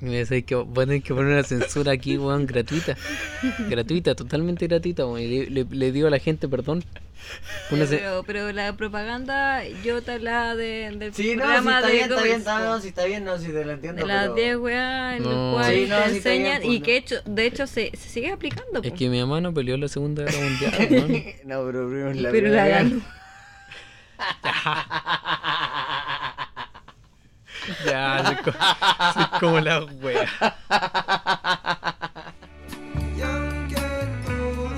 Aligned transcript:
Decís 0.00 0.44
que 0.44 0.54
voy 0.54 0.84
a 0.84 0.86
tener 0.86 1.02
que 1.02 1.14
poner 1.14 1.32
una 1.32 1.42
censura 1.42 1.92
aquí, 1.92 2.16
weón, 2.18 2.46
gratuita. 2.46 2.96
gratuita, 3.68 4.14
totalmente 4.14 4.66
gratuita, 4.66 5.04
weón. 5.06 5.20
Y 5.20 5.26
le, 5.46 5.50
le, 5.50 5.64
le 5.70 5.92
digo 5.92 6.06
a 6.08 6.10
la 6.10 6.18
gente, 6.18 6.48
perdón. 6.48 6.84
Pero, 7.68 8.22
pero 8.24 8.52
la 8.52 8.74
propaganda, 8.74 9.62
yo 9.84 10.00
te 10.02 10.12
hablaba 10.12 10.54
de, 10.54 10.90
del 10.96 11.12
Sí, 11.12 11.22
no, 11.24 11.32
sí, 11.32 11.36
programa 11.36 11.74
está 11.76 11.86
de 11.88 11.92
bien, 11.92 12.10
está 12.10 12.22
bien, 12.22 12.44
no, 12.44 12.80
sí, 12.80 12.88
está 12.88 13.04
bien, 13.04 13.24
no, 13.24 13.38
sí, 13.38 13.46
te 13.48 13.64
lo 13.64 13.72
entiendo. 13.72 14.00
de 14.02 14.06
las 14.08 14.22
pero- 14.22 14.34
10 14.34 14.56
weas 14.58 15.16
en 15.16 15.22
No. 15.24 15.30
los 15.30 15.54
cuales 15.54 15.84
Sí, 15.84 15.90
no, 15.90 15.96
te 15.98 16.10
sí, 16.10 16.16
está 16.18 16.30
bien, 16.30 16.42
enseñan 16.46 16.62
pues, 16.62 16.74
y 16.74 16.78
no. 16.78 16.84
que 16.86 16.96
hecho, 16.96 17.16
de 17.26 17.46
hecho 17.46 17.66
se, 17.66 17.90
se 17.96 18.08
sigue 18.08 18.30
aplicando. 18.30 18.80
Es 18.82 18.90
po. 18.92 18.96
que 18.96 19.08
mi 19.10 19.18
mamá 19.20 19.40
no 19.40 19.52
peleó 19.52 19.76
la 19.76 19.88
Segunda 19.88 20.22
Guerra 20.24 20.38
Mundial, 20.38 20.72
no, 21.44 21.64
pero 21.66 21.88
primero 21.88 22.14
la 22.14 22.30
pero 22.30 22.48
la 22.50 22.68
ganó. 22.68 23.00
Ya, 27.84 28.24
soy, 28.24 28.36
co- 28.36 28.52
soy 29.14 29.24
como 29.40 29.60
la 29.60 29.84
wea. 29.84 30.28
Y 33.16 33.20
aunque 33.20 34.08
todo 34.26 34.68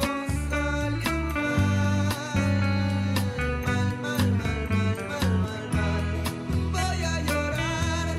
salga 0.48 1.12
mal, 1.34 2.09
mal, 3.62 3.98
mal, 4.03 4.33
mal, 4.41 4.69
mal, 4.71 5.29
mal, 5.41 5.65
mal, 5.73 6.05
voy 6.73 7.05
a 7.05 7.21
llorar 7.23 8.17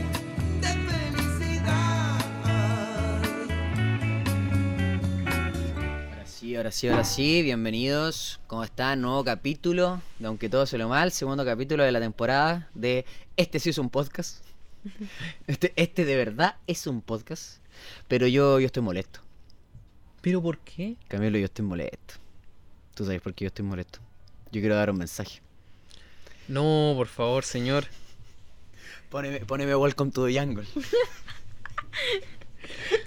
de 0.62 0.70
felicidad. 0.88 2.20
Ahora 6.12 6.26
sí, 6.26 6.55
ahora 6.55 6.71
sí, 6.71 6.88
ahora 6.88 7.03
sí, 7.03 7.41
bienvenidos. 7.41 8.40
¿Cómo 8.48 8.63
están? 8.63 9.01
Nuevo 9.01 9.23
capítulo 9.23 10.01
de 10.20 10.27
Aunque 10.27 10.48
todo 10.49 10.65
se 10.65 10.77
lo 10.77 10.88
mal, 10.88 11.12
segundo 11.12 11.43
capítulo 11.45 11.84
de 11.84 11.91
la 11.91 11.99
temporada 11.99 12.67
de 12.73 13.05
Este 13.38 13.59
sí 13.59 13.70
es 13.71 13.77
un 13.77 13.90
podcast. 13.90 14.45
Este, 15.48 15.73
este 15.76 16.05
de 16.05 16.16
verdad 16.16 16.55
es 16.67 16.88
un 16.88 17.02
podcast, 17.02 17.58
pero 18.08 18.27
yo, 18.27 18.59
yo 18.59 18.66
estoy 18.66 18.84
molesto. 18.84 19.20
¿Pero 20.21 20.41
por 20.41 20.59
qué? 20.59 20.96
Camilo, 21.07 21.38
yo 21.38 21.46
estoy 21.46 21.65
molesto. 21.65 22.15
Tú 22.96 23.05
sabes 23.05 23.21
por 23.21 23.34
qué 23.34 23.46
yo 23.46 23.48
estoy 23.48 23.65
molesto. 23.65 23.99
Yo 24.51 24.62
quiero 24.62 24.76
dar 24.76 24.91
un 24.91 24.98
mensaje. 24.98 25.41
No, 26.48 26.93
por 26.96 27.07
favor, 27.07 27.43
señor. 27.43 27.85
Póneme, 29.10 29.40
poneme 29.41 29.76
Welcome 29.76 30.12
to 30.12 30.26
the 30.26 30.40
Jungle. 30.40 30.65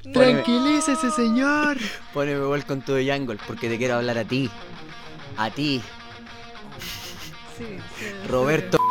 Tranquilícese, 0.12 1.10
señor. 1.10 1.76
Poneme 2.12 2.46
Welcome 2.46 2.82
to 2.82 2.94
the 2.94 3.10
Jungle 3.10 3.38
porque 3.46 3.68
te 3.68 3.78
quiero 3.78 3.94
hablar 3.94 4.18
a 4.18 4.24
ti. 4.24 4.50
A 5.36 5.50
ti, 5.50 5.82
Sí, 7.56 7.64
sí, 7.98 8.06
Roberto. 8.28 8.83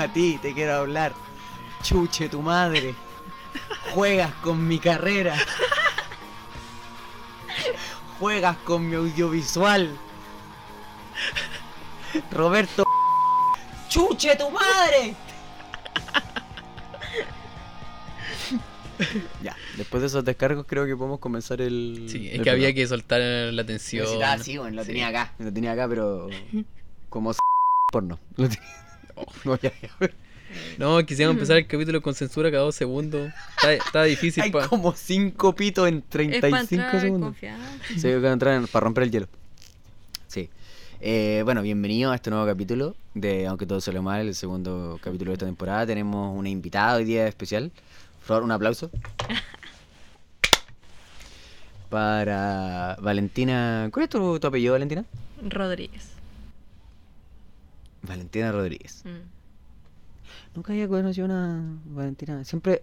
A 0.00 0.08
ti 0.10 0.38
te 0.40 0.54
quiero 0.54 0.76
hablar. 0.76 1.12
Chuche 1.82 2.30
tu 2.30 2.40
madre. 2.40 2.94
Juegas 3.92 4.32
con 4.36 4.66
mi 4.66 4.78
carrera. 4.78 5.34
Juegas 8.18 8.56
con 8.64 8.88
mi 8.88 8.96
audiovisual. 8.96 9.94
Roberto. 12.30 12.84
Chuche 13.90 14.36
tu 14.36 14.48
madre. 14.50 15.14
Ya, 19.42 19.54
después 19.76 20.00
de 20.00 20.06
esos 20.06 20.24
descargos 20.24 20.64
creo 20.66 20.86
que 20.86 20.96
podemos 20.96 21.18
comenzar 21.20 21.60
el... 21.60 22.06
Sí, 22.08 22.28
es 22.28 22.34
el 22.36 22.42
que 22.42 22.50
había 22.50 22.72
que 22.74 22.86
soltar 22.86 23.20
la 23.20 23.64
tensión. 23.66 24.06
Sí, 24.42 24.56
bueno, 24.56 24.76
lo 24.76 24.84
tenía 24.84 25.08
acá, 25.08 25.32
lo 25.38 25.52
tenía 25.52 25.72
acá, 25.72 25.86
pero 25.88 26.28
como 27.10 27.32
porno. 27.92 28.18
Lo 28.36 28.48
tenía- 28.48 28.89
No, 29.44 29.56
ya, 29.60 29.72
ya. 29.80 29.90
No, 30.78 30.98
quisiéramos 31.06 31.36
empezar 31.36 31.58
el 31.58 31.66
capítulo 31.66 32.02
con 32.02 32.12
censura 32.14 32.50
cada 32.50 32.64
dos 32.64 32.74
segundos. 32.74 33.30
Está, 33.56 33.72
está 33.74 34.02
difícil 34.04 34.42
Hay 34.42 34.50
pa- 34.50 34.66
como 34.68 34.92
cinco 34.96 35.54
pitos 35.54 35.86
en 35.88 35.98
Es 35.98 36.02
para 36.02 36.20
35 36.30 36.74
entrar 36.82 36.94
en 36.94 37.00
segundos. 37.00 37.36
Sí, 37.96 38.08
entrar 38.08 38.54
en- 38.56 38.66
para 38.66 38.84
romper 38.84 39.04
el 39.04 39.10
hielo. 39.12 39.28
Sí. 40.26 40.50
Eh, 41.00 41.42
bueno, 41.44 41.62
bienvenido 41.62 42.10
a 42.10 42.16
este 42.16 42.30
nuevo 42.30 42.44
capítulo 42.46 42.94
de 43.14 43.46
Aunque 43.46 43.64
todo 43.66 43.80
se 43.80 43.92
lo 43.92 44.02
mal, 44.02 44.26
el 44.26 44.34
segundo 44.34 44.98
capítulo 45.02 45.30
de 45.30 45.34
esta 45.34 45.46
temporada. 45.46 45.86
Tenemos 45.86 46.36
una 46.36 46.48
invitada 46.48 46.96
hoy 46.96 47.04
día 47.04 47.26
especial. 47.28 47.70
Por 48.18 48.26
favor, 48.26 48.42
un 48.42 48.50
aplauso. 48.52 48.90
Para 51.88 52.96
Valentina. 53.00 53.88
¿Cuál 53.92 54.04
es 54.04 54.10
tu, 54.10 54.38
tu 54.38 54.46
apellido, 54.46 54.72
Valentina? 54.74 55.04
Rodríguez. 55.48 56.08
Valentina 58.02 58.52
Rodríguez. 58.52 59.02
Mm. 59.04 60.56
Nunca 60.56 60.72
había 60.72 60.88
conocido 60.88 61.26
una 61.26 61.62
Valentina. 61.86 62.44
Siempre. 62.44 62.82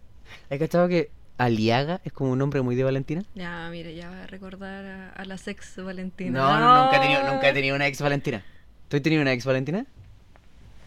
¿Has 0.50 0.60
cachado 0.60 0.88
que 0.88 1.10
Aliaga 1.38 2.02
es 2.04 2.12
como 2.14 2.32
un 2.32 2.40
nombre 2.40 2.62
muy 2.62 2.76
de 2.76 2.84
Valentina? 2.84 3.24
Ya, 3.36 3.68
mire, 3.72 3.96
ya 3.96 4.10
voy 4.10 4.20
a 4.20 4.28
recordar 4.28 4.86
a, 4.86 5.10
a 5.12 5.26
las 5.26 5.48
ex 5.48 5.82
Valentina. 5.84 6.40
No, 6.40 6.60
no, 6.60 6.84
nunca 6.84 6.98
he 6.98 7.00
tenido, 7.00 7.32
nunca 7.32 7.50
he 7.50 7.54
tenido 7.54 7.76
una 7.76 7.88
ex 7.88 8.02
Valentina. 8.02 8.44
¿Tú 8.90 8.98
has 8.98 9.04
tenido 9.04 9.22
una 9.22 9.34
ex 9.34 9.46
Valentina? 9.46 9.86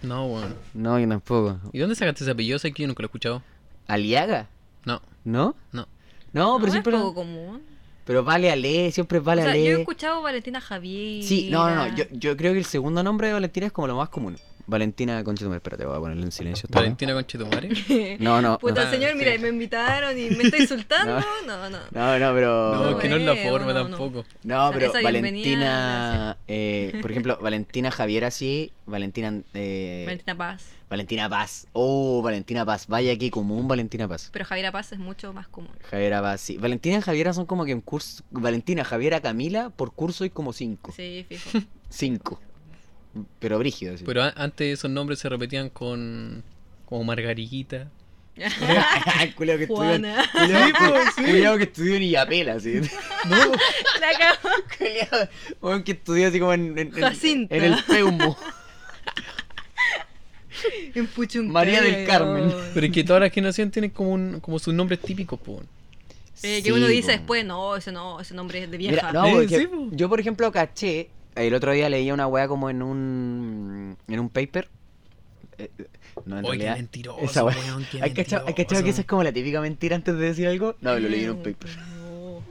No, 0.02 0.28
bueno. 0.28 0.54
No, 0.74 0.98
yo 0.98 1.08
tampoco. 1.08 1.58
¿Y 1.72 1.78
dónde 1.78 1.94
sacaste 1.94 2.24
ese 2.24 2.30
apellido? 2.30 2.58
Sé 2.58 2.72
que 2.72 2.82
yo 2.82 2.86
nunca 2.88 3.02
lo 3.02 3.06
he 3.06 3.08
escuchado. 3.08 3.42
¿Aliaga? 3.86 4.48
No, 4.84 5.02
¿No? 5.24 5.54
no. 5.72 5.86
No, 6.32 6.52
No, 6.52 6.54
pero 6.56 6.66
es 6.68 6.72
siempre. 6.72 6.92
poco 6.92 7.14
común. 7.14 7.62
Pero 8.04 8.24
vale 8.24 8.50
Ale, 8.50 8.90
siempre 8.92 9.20
vale 9.20 9.42
o 9.42 9.44
sea, 9.44 9.54
yo 9.54 9.60
he 9.62 9.72
Ale. 9.72 9.80
escuchado 9.82 10.22
Valentina 10.22 10.60
Javier. 10.60 11.22
Sí, 11.22 11.48
no, 11.50 11.68
no, 11.68 11.86
no. 11.86 11.94
Yo, 11.96 12.04
yo 12.10 12.36
creo 12.36 12.52
que 12.52 12.58
el 12.58 12.64
segundo 12.64 13.02
nombre 13.02 13.28
de 13.28 13.34
Valentina 13.34 13.66
es 13.66 13.72
como 13.72 13.86
lo 13.86 13.96
más 13.96 14.08
común. 14.08 14.36
Valentina 14.70 15.22
Conchetumare. 15.24 15.58
Espérate, 15.58 15.84
voy 15.84 15.96
a 15.96 16.00
ponerlo 16.00 16.22
en 16.24 16.32
silencio. 16.32 16.68
Valentina 16.72 17.12
Conchetumare. 17.12 17.68
No, 18.20 18.40
no. 18.40 18.58
Puta 18.58 18.88
Ah, 18.88 18.90
señor, 18.90 19.12
sí. 19.12 19.18
mira, 19.18 19.36
me 19.38 19.48
invitaron 19.48 20.16
y 20.18 20.30
me 20.30 20.44
está 20.44 20.56
insultando. 20.58 21.20
No, 21.46 21.68
no. 21.68 21.78
No, 21.90 22.18
no, 22.18 22.34
pero. 22.34 22.90
No, 22.92 22.98
que 22.98 23.08
no 23.08 23.16
es 23.16 23.22
la 23.22 23.36
forma 23.36 23.72
no, 23.72 23.88
no. 23.88 23.96
tampoco. 23.96 24.24
No, 24.44 24.70
pero 24.72 24.86
esa 24.86 25.02
Valentina, 25.02 26.36
eh, 26.48 26.98
por 27.02 27.10
ejemplo, 27.10 27.38
Valentina 27.40 27.90
Javier 27.90 28.24
así, 28.24 28.72
Valentina, 28.86 29.42
eh, 29.54 30.04
Valentina 30.06 30.36
Paz. 30.36 30.66
Valentina 30.88 31.28
Paz, 31.28 31.66
oh, 31.72 32.20
Valentina 32.22 32.64
Paz, 32.64 32.86
vaya 32.88 33.16
que 33.16 33.30
común 33.30 33.68
Valentina 33.68 34.06
Paz. 34.08 34.30
Pero 34.32 34.44
Javiera 34.44 34.72
Paz 34.72 34.92
es 34.92 34.98
mucho 34.98 35.32
más 35.32 35.48
común. 35.48 35.70
Javiera 35.90 36.20
Paz, 36.20 36.40
sí. 36.40 36.56
Valentina 36.58 36.98
y 36.98 37.00
Javiera 37.00 37.32
son 37.32 37.46
como 37.46 37.64
que 37.64 37.72
en 37.72 37.80
curso, 37.80 38.22
Valentina, 38.30 38.84
Javiera, 38.84 39.20
Camila, 39.20 39.70
por 39.70 39.92
curso 39.92 40.24
hay 40.24 40.30
como 40.30 40.52
cinco, 40.52 40.92
Sí, 40.94 41.24
fijo. 41.28 41.58
cinco, 41.88 42.40
pero 43.38 43.58
brígido, 43.58 43.96
sí. 43.98 44.04
Pero 44.06 44.22
antes 44.36 44.78
esos 44.78 44.90
nombres 44.90 45.18
se 45.18 45.28
repetían 45.28 45.68
con. 45.70 46.42
como 46.86 47.04
Margarita. 47.04 47.88
El 48.36 49.34
culiao 49.34 49.58
que 49.58 49.64
estudió, 49.64 49.92
en- 49.94 50.02
Juana. 50.02 50.30
culiao 51.16 51.56
que- 51.58 51.64
estudió 51.64 51.96
en 51.96 52.02
Illapela, 52.04 52.58
sí. 52.60 52.74
La 54.00 54.18
cagó. 54.18 54.48
Culiao, 54.78 55.28
weón, 55.60 55.82
que 55.82 55.92
estudió 55.92 56.28
así 56.28 56.38
como 56.40 56.52
en, 56.54 56.78
en, 56.78 56.78
en- 56.78 56.92
Jacinta. 56.92 57.54
en 57.56 57.64
el 57.64 57.84
Peumo. 57.84 58.36
En 60.94 61.06
Puchuncayo. 61.06 61.52
María 61.52 61.80
del 61.82 62.06
Carmen. 62.06 62.52
Pero 62.74 62.86
es 62.86 62.92
que 62.92 63.04
todas 63.04 63.20
las 63.22 63.32
generaciones 63.32 63.72
tienen 63.72 63.90
como, 63.90 64.10
un, 64.10 64.40
como 64.40 64.58
sus 64.58 64.74
nombres 64.74 65.00
típicos, 65.00 65.38
po. 65.40 65.62
Eh, 66.42 66.62
que 66.62 66.70
Sí, 66.70 66.70
uno 66.70 66.86
dice 66.86 67.08
po. 67.12 67.12
después, 67.18 67.44
no, 67.44 67.76
ese 67.76 67.92
no, 67.92 68.20
ese 68.20 68.34
nombre 68.34 68.62
es 68.64 68.70
de 68.70 68.76
vieja. 68.76 69.08
Mira, 69.08 69.12
no, 69.12 69.40
Eh, 69.40 69.48
sí, 69.48 69.68
yo 69.92 70.08
por 70.08 70.20
ejemplo 70.20 70.50
caché, 70.52 71.08
el 71.36 71.54
otro 71.54 71.72
día 71.72 71.88
leía 71.88 72.12
una 72.14 72.26
weá 72.26 72.48
como 72.48 72.70
en 72.70 72.82
un 72.82 73.96
en 74.08 74.20
un 74.20 74.28
paper. 74.30 74.68
eh, 75.58 75.70
no, 76.26 76.38
en 76.38 76.44
Oye, 76.44 76.58
qué 76.58 76.64
realidad. 76.64 76.76
mentiroso, 76.76 77.20
esa 77.24 77.44
weá. 77.44 77.56
weón, 77.56 77.86
qué 77.90 78.02
¿Hay 78.02 78.12
cachado, 78.12 78.46
hay 78.46 78.54
cachado 78.54 78.82
que 78.84 78.90
esa 78.90 79.00
es 79.02 79.06
como 79.06 79.22
la 79.22 79.32
típica 79.32 79.60
mentira 79.60 79.96
antes 79.96 80.14
de 80.16 80.20
decir 80.26 80.46
algo? 80.48 80.76
No, 80.80 80.98
lo 80.98 81.08
leí 81.08 81.24
en 81.24 81.30
un 81.30 81.42
paper. 81.42 81.70
No, 81.76 82.42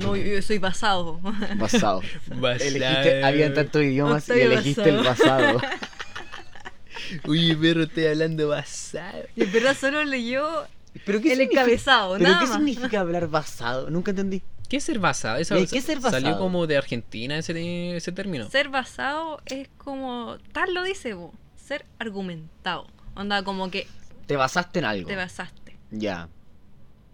no 0.00 0.16
yo, 0.16 0.22
yo 0.34 0.42
soy 0.42 0.58
basado. 0.58 1.20
Basado. 1.56 2.02
Basado. 2.28 2.60
Elegiste, 2.60 3.22
habían 3.24 3.54
tantos 3.54 3.82
idiomas 3.82 4.28
y 4.28 4.32
Octavio 4.32 4.52
elegiste 4.52 4.88
el 4.88 4.96
basado. 5.02 5.60
Uy, 7.26 7.54
perro, 7.56 7.84
estoy 7.84 8.06
hablando 8.06 8.48
basado. 8.48 9.22
Y 9.36 9.44
en 9.44 9.52
verdad 9.52 9.76
solo 9.78 10.04
leyó 10.04 10.66
¿Pero 11.06 11.18
el 11.18 11.24
significa- 11.24 11.60
encabezado, 11.62 12.14
¿Pero 12.18 12.24
nada 12.28 12.40
qué 12.40 12.46
más. 12.48 12.56
significa 12.56 13.00
hablar 13.00 13.28
basado? 13.28 13.88
Nunca 13.90 14.10
entendí. 14.10 14.42
¿Qué 14.68 14.76
es 14.78 14.84
ser 14.84 14.98
basado? 14.98 15.38
Esa- 15.38 15.58
¿Y 15.58 15.66
qué 15.66 15.78
es 15.78 15.84
ser 15.84 16.00
Salió 16.00 16.28
basado? 16.28 16.38
como 16.38 16.66
de 16.66 16.76
Argentina 16.76 17.38
ese, 17.38 17.96
ese 17.96 18.12
término. 18.12 18.48
Ser 18.50 18.68
basado 18.68 19.40
es 19.46 19.68
como, 19.78 20.36
tal 20.52 20.74
lo 20.74 20.82
dice 20.82 21.14
vos, 21.14 21.32
ser 21.56 21.86
argumentado. 21.98 22.86
Onda, 23.14 23.42
como 23.44 23.70
que 23.70 23.86
Te 24.26 24.36
basaste 24.36 24.78
en 24.80 24.84
algo. 24.84 25.08
te 25.08 25.16
basaste. 25.16 25.76
Ya. 25.90 26.28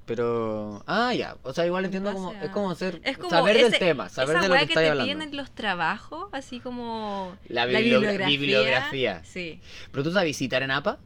Pero. 0.06 0.82
Ah, 0.86 1.14
ya. 1.14 1.36
O 1.44 1.54
sea, 1.54 1.64
igual 1.64 1.86
entiendo 1.86 2.10
En 2.10 2.16
como. 2.16 2.32
Es 2.32 2.50
como 2.50 2.74
ser. 2.74 3.00
Es 3.04 3.16
como 3.16 3.30
saber 3.30 3.56
del 3.56 3.66
ese- 3.68 3.78
tema, 3.78 4.08
saber 4.10 4.36
esa 4.36 4.42
de 4.42 4.48
lo 4.48 4.54
que, 4.56 4.66
que, 4.66 4.74
te 4.74 4.80
hablando. 4.90 5.04
piden 5.04 5.22
en 5.22 5.36
los 5.36 5.50
trabajos, 5.50 6.28
así 6.32 6.60
como 6.60 7.34
La 7.48 7.64
bibliogra- 7.66 8.26
bibliografía. 8.26 9.22
Sí. 9.24 9.60
Pero 9.92 10.02
tú 10.04 10.12
sabes 10.12 10.36
citar 10.36 10.62
en 10.62 10.72
APA. 10.72 10.98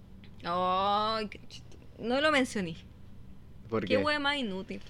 Ay, 0.45 1.29
qué 1.29 1.39
chist- 1.49 1.63
no 2.01 2.21
lo 2.21 2.33
mencioné. 2.33 2.77
Porque 3.69 3.87
Qué 3.87 3.99
wea 3.99 4.19
más 4.19 4.37
inútil. 4.37 4.81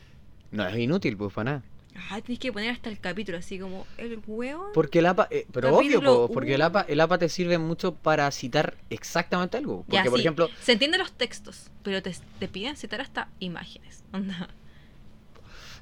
No 0.51 0.67
es 0.67 0.77
inútil, 0.79 1.17
pues 1.17 1.33
para 1.33 1.51
nada. 1.53 1.63
Ah, 2.11 2.21
tenés 2.21 2.39
que 2.39 2.53
poner 2.53 2.71
hasta 2.71 2.91
el 2.91 3.01
capítulo, 3.01 3.39
así 3.39 3.59
como 3.59 3.85
el 3.97 4.21
hueón. 4.27 4.69
Porque 4.73 5.01
el 5.01 5.07
APA, 5.07 5.27
eh, 5.33 5.47
pero 5.53 5.75
Capítulo 5.75 5.99
obvio, 6.13 6.27
po, 6.29 6.33
porque 6.33 6.55
el. 6.55 6.63
APA, 6.63 6.83
el 6.89 7.01
APA 7.01 7.19
te 7.19 7.29
sirve 7.29 7.59
mucho 7.59 7.95
para 7.95 8.31
citar 8.31 8.77
exactamente 8.89 9.57
algo. 9.57 9.79
Porque, 9.83 9.97
Ya, 9.97 10.05
por 10.05 10.15
sí, 10.15 10.21
ejemplo, 10.21 10.49
Se 10.63 10.73
entienden 10.73 11.01
los 11.01 11.11
textos, 11.13 11.71
pero 11.83 12.01
te, 12.03 12.15
te 12.39 12.47
piden 12.49 12.77
citar 12.77 13.01
hasta 13.01 13.29
imágenes. 13.41 14.05
Onda. 14.13 14.49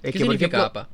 es 0.03 0.13
¿Qué 0.13 0.13
que, 0.13 0.25
por 0.25 0.35
significa 0.37 0.57
ejemplo, 0.57 0.63
APA? 0.81 0.89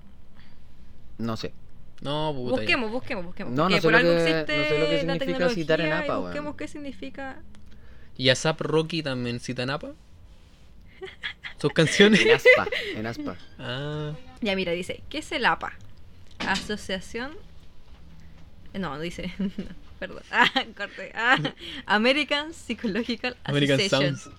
no 1.18 1.36
sé. 1.36 1.52
No, 2.00 2.32
puta. 2.34 2.56
ya. 2.56 2.60
Busquemos, 2.62 2.90
busquemos, 2.90 3.24
busquemos. 3.26 3.52
No, 3.54 3.68
no 3.68 3.76
sé 3.76 3.82
por 3.82 3.92
lo 3.92 3.98
algo 3.98 4.10
que- 4.10 4.16
no 4.16 4.20
existe 4.22 4.68
sé 4.68 4.78
lo 4.78 4.86
que 4.86 5.00
significa 5.00 5.48
citar 5.50 5.80
en 5.82 5.92
APA, 5.92 6.18
busquemos 6.18 6.56
qué 6.56 6.66
significa. 6.66 7.42
¿Y 8.16 8.28
ASAP 8.30 8.60
Rocky 8.60 9.04
también 9.04 9.38
citan 9.38 9.70
APA? 9.70 9.92
¿Sus 11.62 11.72
canciones? 11.72 12.20
En 12.20 12.32
aspa, 12.32 12.66
en 12.96 13.06
aspa. 13.06 13.36
Ah, 13.58 14.12
Ya 14.40 14.54
mira, 14.56 14.72
dice, 14.72 15.02
¿qué 15.08 15.18
es 15.18 15.30
el 15.32 15.44
APA? 15.46 15.72
Asociación... 16.40 17.32
No, 18.74 18.98
dice... 18.98 19.32
no, 19.38 19.48
perdón. 19.98 20.22
Ah, 20.32 20.50
corte. 20.76 21.12
Ah, 21.14 21.38
American 21.86 22.52
Psychological 22.52 23.36
American 23.44 23.78
Association. 23.80 24.16
Sounds. 24.18 24.36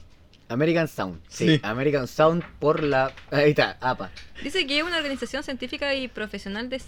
American 0.50 0.88
Sound. 0.88 1.22
Sí, 1.30 1.48
Sí. 1.56 1.60
American 1.64 2.08
Sound 2.08 2.44
por 2.60 2.84
la. 2.84 3.14
Ahí 3.32 3.52
está, 3.52 3.78
APA. 3.80 4.12
Dice 4.44 4.68
que 4.68 4.78
es 4.80 4.84
una 4.84 4.98
organización 4.98 5.42
científica 5.44 5.96
y 5.96 6.10
profesional 6.10 6.70
de, 6.70 6.82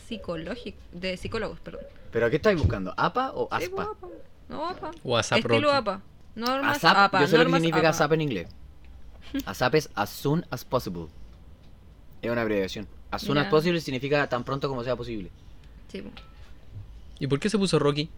de 0.92 1.18
psicólogos. 1.18 1.60
Perdón. 1.62 1.82
¿Pero 2.12 2.30
qué 2.30 2.36
estáis 2.36 2.60
buscando? 2.60 2.94
¿APA 2.98 3.32
o 3.34 3.48
Sí, 3.58 3.64
ASPA? 3.64 3.76
pues, 3.76 3.88
APA. 3.98 4.08
No, 4.50 4.66
APA. 4.70 4.92
O 5.04 5.18
ASAP 5.18 5.38
Estilo. 5.40 5.72
APA. 5.72 6.02
Normas 6.36 6.78
ASAP, 6.78 6.98
APA. 6.98 7.22
yo 7.22 7.28
sé 7.28 7.38
lo 7.38 7.46
que 7.46 7.52
significa 7.54 7.78
APA. 7.80 7.90
ASAP 7.90 8.12
en 8.14 8.22
inglés. 8.22 8.48
ASAP 9.46 9.76
es 9.76 9.90
as 9.96 10.10
soon 10.10 10.46
as 10.50 10.64
possible. 10.66 11.08
Es 12.22 12.32
una 12.32 12.42
abreviación. 12.42 12.88
As 13.12 13.22
soon 13.22 13.38
as 13.38 13.48
possible 13.48 13.80
significa 13.82 14.28
tan 14.28 14.44
pronto 14.44 14.68
como 14.68 14.84
sea 14.84 14.96
posible. 14.96 15.30
Sí. 15.92 16.04
¿Y 17.20 17.28
por 17.28 17.40
qué 17.40 17.50
se 17.50 17.58
puso 17.58 17.80
Rocky? 17.80 18.10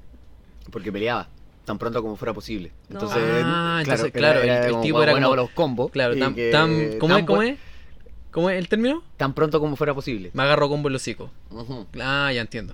Porque 0.71 0.91
peleaba 0.91 1.27
tan 1.65 1.77
pronto 1.77 2.01
como 2.01 2.15
fuera 2.15 2.33
posible. 2.33 2.71
No. 2.89 2.99
Entonces, 2.99 3.21
Ah, 3.45 3.77
entonces, 3.81 4.05
era- 4.05 4.11
claro, 4.13 4.41
el- 4.41 4.49
el 4.75 4.81
tipo 4.81 5.03
era 5.03 5.11
bueno 5.11 5.27
como- 5.27 5.35
los 5.35 5.49
combos. 5.51 5.91
Claro, 5.91 6.17
tan, 6.17 6.33
que 6.33 6.49
tan- 6.51 6.97
¿cómo, 6.99 7.13
tan 7.15 7.19
es, 7.21 7.27
¿cómo 7.27 7.41
es? 7.41 7.59
¿Cómo 8.31 8.49
es 8.49 8.57
el 8.57 8.67
término? 8.69 9.03
Tan 9.17 9.33
pronto 9.33 9.59
como 9.59 9.75
fuera 9.75 9.93
posible. 9.93 10.31
Me 10.33 10.43
agarro 10.43 10.69
combo 10.69 10.87
en 10.89 10.93
los 10.93 11.01
hocico. 11.01 11.29
Ujú. 11.51 11.85
Ah, 12.01 12.31
ya 12.33 12.41
entiendo. 12.41 12.73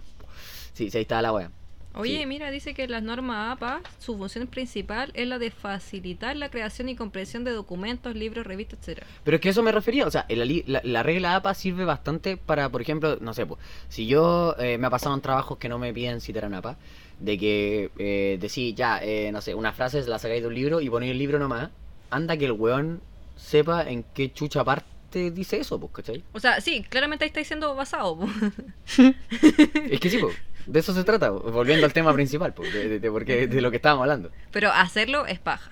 Sí, 0.74 0.90
sí, 0.92 0.98
ahí 0.98 1.04
está 1.04 1.22
la 1.22 1.32
wea. 1.34 1.52
Oye, 1.96 2.20
Sí. 2.20 2.26
mira, 2.26 2.50
dice 2.52 2.74
que 2.74 2.88
las 2.88 3.04
normas 3.04 3.52
APA, 3.54 3.82
su 4.00 4.18
función 4.18 4.48
principal 4.48 5.12
es 5.14 5.28
la 5.28 5.38
de 5.40 5.52
facilitar 5.52 6.36
la 6.36 6.50
creación 6.50 6.90
y 6.90 6.96
comprensión 6.96 7.44
de 7.44 7.52
documentos, 7.52 8.16
libros, 8.16 8.48
revistas, 8.48 8.80
etcétera. 8.80 9.08
Pero 9.24 9.36
es 9.36 9.42
que 9.42 9.50
eso 9.50 9.62
me 9.62 9.72
refería, 9.72 10.08
o 10.08 10.12
sea, 10.12 10.26
la, 10.30 10.46
la- 10.46 10.82
la 10.84 11.04
regla 11.04 11.36
APA 11.36 11.54
sirve 11.54 11.86
bastante 11.86 12.36
para, 12.38 12.70
por 12.70 12.82
ejemplo, 12.82 13.18
no 13.22 13.34
sé, 13.34 13.46
pues, 13.46 13.60
si 13.90 14.08
yo 14.08 14.56
eh, 14.60 14.78
me 14.80 14.88
ha 14.88 14.90
pasado 14.90 15.14
en 15.16 15.22
trabajos 15.22 15.58
que 15.60 15.70
no 15.70 15.78
me 15.78 15.94
piden 15.94 16.20
citar 16.20 16.46
en 16.46 16.56
APA, 16.56 16.78
de 17.20 17.38
que 17.38 17.92
eh, 18.00 18.38
decís, 18.42 18.74
ya, 18.76 19.00
eh, 19.04 19.32
no 19.32 19.40
sé, 19.42 19.54
una 19.54 19.72
frase 19.72 20.02
la 20.08 20.18
sacáis 20.20 20.42
de 20.42 20.48
un 20.48 20.56
libro 20.56 20.82
y 20.82 20.90
ponéis 20.90 21.12
el 21.12 21.20
libro 21.20 21.38
nomás, 21.40 21.70
anda 22.10 22.36
que 22.38 22.46
el 22.46 22.54
weón 22.54 23.02
sepa 23.38 23.84
en 23.90 24.04
qué 24.16 24.34
chucha 24.34 24.64
parte 24.64 25.30
dice 25.32 25.58
eso, 25.60 25.80
pues, 25.80 25.92
¿cachai? 25.94 26.24
O 26.34 26.40
sea, 26.40 26.60
sí, 26.60 26.84
claramente 26.90 27.24
ahí 27.24 27.28
está 27.28 27.40
diciendo 27.40 27.76
basado. 27.76 28.18
Es 28.98 30.00
que 30.00 30.10
sí, 30.10 30.18
pues, 30.18 30.36
de 30.66 30.80
eso 30.80 30.94
se 30.94 31.04
trata, 31.04 31.30
volviendo 31.30 31.86
al 31.86 31.94
tema 31.94 32.14
principal, 32.14 32.54
pues, 32.54 32.74
de, 32.74 33.00
de- 33.00 33.48
de 33.48 33.62
lo 33.62 33.70
que 33.72 33.78
estábamos 33.78 34.04
hablando. 34.04 34.32
Pero 34.52 34.72
hacerlo 34.72 35.26
es 35.26 35.40
paja. 35.40 35.72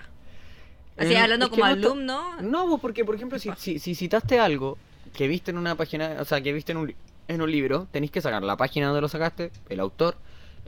Así, 0.97 1.13
Eh, 1.13 1.17
hablando 1.17 1.49
como 1.49 1.63
no 1.65 1.71
alumno, 1.71 2.41
No, 2.41 2.67
pues 2.67 2.81
porque, 2.81 3.05
por 3.05 3.15
ejemplo, 3.15 3.39
si, 3.39 3.49
si, 3.57 3.79
si 3.79 3.95
citaste 3.95 4.39
algo 4.39 4.77
que 5.13 5.27
viste 5.27 5.51
en 5.51 5.57
una 5.57 5.75
página, 5.75 6.17
o 6.19 6.25
sea, 6.25 6.41
que 6.41 6.53
viste 6.53 6.73
en 6.73 6.77
un, 6.79 6.95
en 7.27 7.41
un 7.41 7.51
libro, 7.51 7.87
tenéis 7.91 8.11
que 8.11 8.21
sacar 8.21 8.43
la 8.43 8.57
página 8.57 8.87
donde 8.87 9.01
lo 9.01 9.07
sacaste, 9.07 9.51
el 9.69 9.79
autor, 9.79 10.15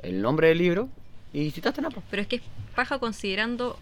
el 0.01 0.21
nombre 0.21 0.47
del 0.47 0.57
libro 0.57 0.89
y 1.33 1.51
citaste 1.51 1.81
en 1.81 1.87
APA. 1.87 2.01
pero 2.09 2.21
es 2.21 2.27
que 2.27 2.37
es 2.37 2.41
paja 2.75 2.99
considerando 2.99 3.77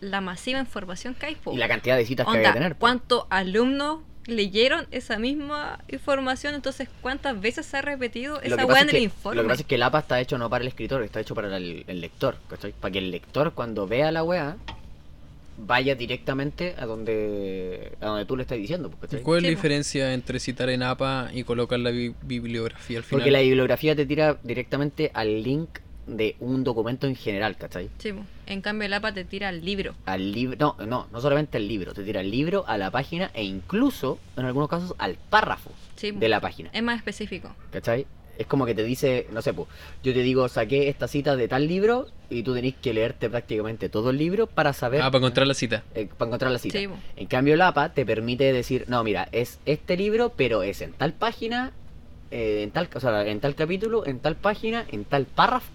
la 0.00 0.20
masiva 0.20 0.58
información 0.58 1.14
que 1.14 1.26
hay. 1.26 1.34
po. 1.36 1.52
Y 1.52 1.56
la 1.58 1.68
cantidad 1.68 1.96
de 1.96 2.04
citas 2.06 2.26
que 2.26 2.38
hay 2.38 2.44
que 2.44 2.52
tener. 2.52 2.72
po. 2.74 2.80
¿cuántos 2.80 3.24
alumnos 3.30 4.00
leyeron 4.26 4.86
esa 4.90 5.18
misma 5.18 5.80
información? 5.88 6.54
Entonces, 6.54 6.88
¿cuántas 7.00 7.40
veces 7.40 7.66
se 7.66 7.76
ha 7.78 7.82
repetido 7.82 8.40
esa 8.40 8.64
weá 8.66 8.76
es 8.76 8.82
en 8.82 8.88
el 8.88 8.94
que- 8.96 9.00
informe? 9.00 9.36
Lo 9.36 9.42
que 9.42 9.48
pasa 9.48 9.60
es 9.62 9.66
que 9.66 9.74
el 9.74 9.82
APA 9.82 9.98
está 10.00 10.20
hecho 10.20 10.38
no 10.38 10.48
para 10.50 10.62
el 10.62 10.68
escritor, 10.68 11.02
está 11.02 11.20
hecho 11.20 11.34
para 11.34 11.56
el, 11.56 11.84
el 11.86 12.00
lector, 12.00 12.36
¿cachai? 12.48 12.72
Para 12.72 12.92
que 12.92 12.98
el 12.98 13.10
lector 13.10 13.52
cuando 13.54 13.86
vea 13.86 14.12
la 14.12 14.22
weá 14.22 14.56
vaya 15.58 15.94
directamente 15.94 16.74
a 16.78 16.86
donde 16.86 17.92
a 18.00 18.06
donde 18.06 18.24
tú 18.24 18.36
le 18.36 18.42
estás 18.42 18.58
diciendo, 18.58 18.88
pues, 18.90 18.98
¿Y 19.12 19.16
¿cachai? 19.16 19.22
cuál 19.22 19.38
es 19.38 19.42
la 19.42 19.48
po. 19.48 19.50
diferencia 19.56 20.14
entre 20.14 20.40
citar 20.40 20.70
en 20.70 20.82
APA 20.82 21.30
y 21.32 21.44
colocar 21.44 21.78
la 21.78 21.90
bi- 21.90 22.14
bibliografía 22.22 22.98
al 22.98 23.04
final? 23.04 23.20
Porque 23.20 23.30
la 23.30 23.40
bibliografía 23.40 23.94
te 23.94 24.06
tira 24.06 24.38
directamente 24.42 25.10
al 25.14 25.42
link 25.42 25.68
de 26.06 26.36
un 26.40 26.64
documento 26.64 27.06
en 27.06 27.14
general, 27.14 27.56
¿cachai? 27.56 27.88
Sí, 27.98 28.12
en 28.46 28.60
cambio 28.60 28.86
el 28.86 28.92
APA 28.94 29.12
te 29.14 29.24
tira 29.24 29.48
el 29.50 29.64
libro. 29.64 29.94
al 30.06 30.32
libro, 30.32 30.56
no, 30.78 30.86
no, 30.86 31.06
no 31.12 31.20
solamente 31.20 31.58
al 31.58 31.68
libro, 31.68 31.94
te 31.94 32.02
tira 32.02 32.20
el 32.20 32.30
libro 32.30 32.64
a 32.66 32.76
la 32.78 32.90
página 32.90 33.30
e 33.34 33.44
incluso, 33.44 34.18
en 34.36 34.44
algunos 34.44 34.68
casos, 34.68 34.94
al 34.98 35.16
párrafo 35.30 35.70
Sí, 35.96 36.10
de 36.10 36.28
la 36.28 36.40
página, 36.40 36.70
es 36.72 36.82
más 36.82 36.96
específico. 36.96 37.54
¿cachai? 37.70 38.06
Es 38.38 38.46
como 38.46 38.64
que 38.66 38.74
te 38.74 38.82
dice, 38.82 39.26
no 39.30 39.42
sé, 39.42 39.52
pues, 39.52 39.68
yo 40.02 40.12
te 40.14 40.20
digo, 40.22 40.48
saqué 40.48 40.88
esta 40.88 41.06
cita 41.06 41.36
de 41.36 41.46
tal 41.48 41.68
libro 41.68 42.08
y 42.30 42.42
tú 42.42 42.54
tenés 42.54 42.74
que 42.74 42.94
leerte 42.94 43.28
prácticamente 43.30 43.88
todo 43.90 44.10
el 44.10 44.16
libro 44.16 44.46
para 44.46 44.72
saber, 44.72 45.02
Ah, 45.02 45.10
para 45.10 45.18
encontrar 45.18 45.46
la 45.46 45.54
cita. 45.54 45.84
eh, 45.94 46.08
para 46.18 46.30
encontrar 46.30 46.50
la 46.50 46.58
cita. 46.58 46.78
Sí. 46.78 46.88
En 47.16 47.26
cambio, 47.26 47.54
el 47.54 47.60
APA 47.60 47.90
te 47.92 48.04
permite 48.06 48.52
decir, 48.52 48.86
no, 48.88 49.04
mira, 49.04 49.28
es 49.32 49.60
este 49.66 49.96
libro, 49.98 50.32
pero 50.34 50.62
es 50.62 50.80
en 50.80 50.92
tal 50.94 51.12
página, 51.12 51.72
eh, 52.30 52.62
en 52.64 52.70
tal, 52.70 52.88
o 52.94 53.00
sea, 53.00 53.24
en 53.28 53.38
tal 53.38 53.54
capítulo, 53.54 54.06
en 54.06 54.18
tal 54.18 54.34
página, 54.34 54.86
en 54.90 55.04
tal 55.04 55.26
párrafo, 55.26 55.70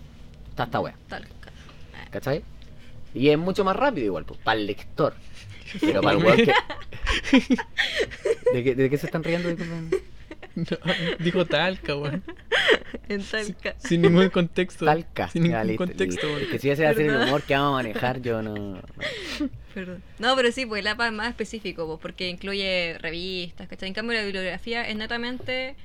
está 0.63 0.65
esta 0.65 0.79
wea. 0.79 0.95
¿Cachai? 2.11 2.43
Y 3.13 3.29
es 3.29 3.37
mucho 3.37 3.63
más 3.63 3.75
rápido 3.75 4.05
igual, 4.07 4.25
pues, 4.25 4.39
para 4.41 4.59
el 4.59 4.67
lector. 4.67 5.13
Pero 5.81 6.01
para 6.01 6.17
el 6.17 6.23
weón 6.25 6.37
que... 6.37 6.53
¿De 8.53 8.63
qué, 8.63 8.75
¿De 8.75 8.89
qué 8.89 8.97
se 8.97 9.05
están 9.07 9.23
riendo? 9.23 9.49
Disculpen. 9.49 9.89
No, 10.55 10.65
dijo 11.19 11.45
talca, 11.45 11.95
weón. 11.95 12.23
En 13.09 13.21
tal 13.23 13.55
ca- 13.57 13.75
Sin 13.77 14.01
ningún 14.01 14.29
contexto. 14.29 14.85
Talca. 14.85 15.27
Sin 15.29 15.43
ningún 15.43 15.57
Ya, 15.59 15.63
listo, 15.63 15.85
contexto, 15.85 16.27
weón. 16.27 16.41
Es 16.41 16.47
que 16.47 16.59
si 16.59 16.69
ese 16.71 16.83
va 16.83 16.89
a 16.89 16.93
ser 16.93 17.03
el 17.05 17.11
Perdón. 17.11 17.27
humor 17.27 17.43
que 17.43 17.53
vamos 17.53 17.69
a 17.69 17.83
manejar, 17.83 18.21
yo 18.21 18.41
no... 18.41 18.55
no. 18.55 18.81
Perdón. 19.73 20.01
No, 20.19 20.35
pero 20.35 20.51
sí, 20.51 20.65
pues 20.65 20.79
el 20.79 20.87
APA 20.87 21.07
es 21.07 21.13
más 21.13 21.27
específico, 21.29 21.85
po, 21.85 21.99
porque 21.99 22.29
incluye 22.29 22.97
revistas, 22.99 23.67
¿cachai? 23.67 23.89
En 23.89 23.93
cambio 23.93 24.17
la 24.17 24.23
bibliografía 24.23 24.87
es 24.87 24.95
netamente 24.95 25.75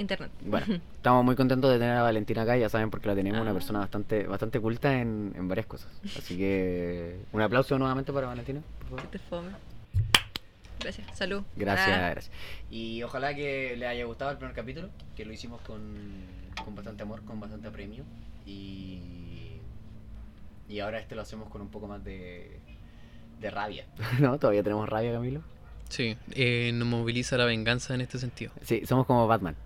internet. 0.00 0.30
Bueno, 0.44 0.80
estamos 0.96 1.24
muy 1.24 1.36
contentos 1.36 1.70
de 1.70 1.78
tener 1.78 1.96
a 1.96 2.02
Valentina 2.02 2.42
acá, 2.42 2.56
ya 2.56 2.68
saben, 2.68 2.90
porque 2.90 3.06
la 3.08 3.14
tenemos 3.14 3.40
una 3.40 3.50
Ah. 3.50 3.54
persona 3.54 3.78
bastante 3.80 4.24
bastante 4.26 4.58
culta 4.60 4.98
en, 5.00 5.32
en 5.36 5.48
varias 5.48 5.66
cosas. 5.66 5.88
Así 6.18 6.36
que 6.36 7.20
un 7.32 7.40
aplauso 7.42 7.78
nuevamente 7.78 8.12
para 8.12 8.26
Valentina, 8.28 8.60
por 8.80 8.88
favor. 8.98 9.06
Te 9.10 9.18
fome. 9.18 9.48
Gracias. 10.80 11.06
Salud. 11.16 11.42
Gracias, 11.56 11.88
Ah, 11.98 12.10
gracias. 12.10 12.34
Y 12.70 13.02
ojalá 13.02 13.34
que 13.34 13.76
les 13.76 13.88
haya 13.88 14.04
gustado 14.06 14.30
el 14.30 14.38
primer 14.38 14.54
capítulo, 14.56 14.88
que 15.14 15.24
lo 15.26 15.32
hicimos 15.32 15.60
con, 15.60 15.82
con 16.64 16.74
bastante 16.74 17.02
amor, 17.02 17.22
con 17.24 17.38
bastante 17.38 17.68
apremio. 17.68 18.04
Y, 18.46 19.60
y 20.68 20.80
ahora 20.80 20.98
este 20.98 21.14
lo 21.14 21.20
hacemos 21.22 21.48
con 21.50 21.60
un 21.60 21.68
poco 21.68 21.86
más 21.86 22.02
de, 22.02 22.58
de 23.40 23.50
rabia. 23.50 23.84
¿No? 24.20 24.38
¿Todavía 24.38 24.62
tenemos 24.62 24.88
rabia, 24.88 25.12
Camilo? 25.12 25.42
Sí, 25.90 26.16
eh, 26.30 26.70
nos 26.72 26.86
moviliza 26.88 27.36
la 27.36 27.44
venganza 27.44 27.94
en 27.94 28.00
este 28.00 28.18
sentido. 28.18 28.52
Sí, 28.62 28.86
somos 28.86 29.06
como 29.06 29.26
Batman, 29.26 29.56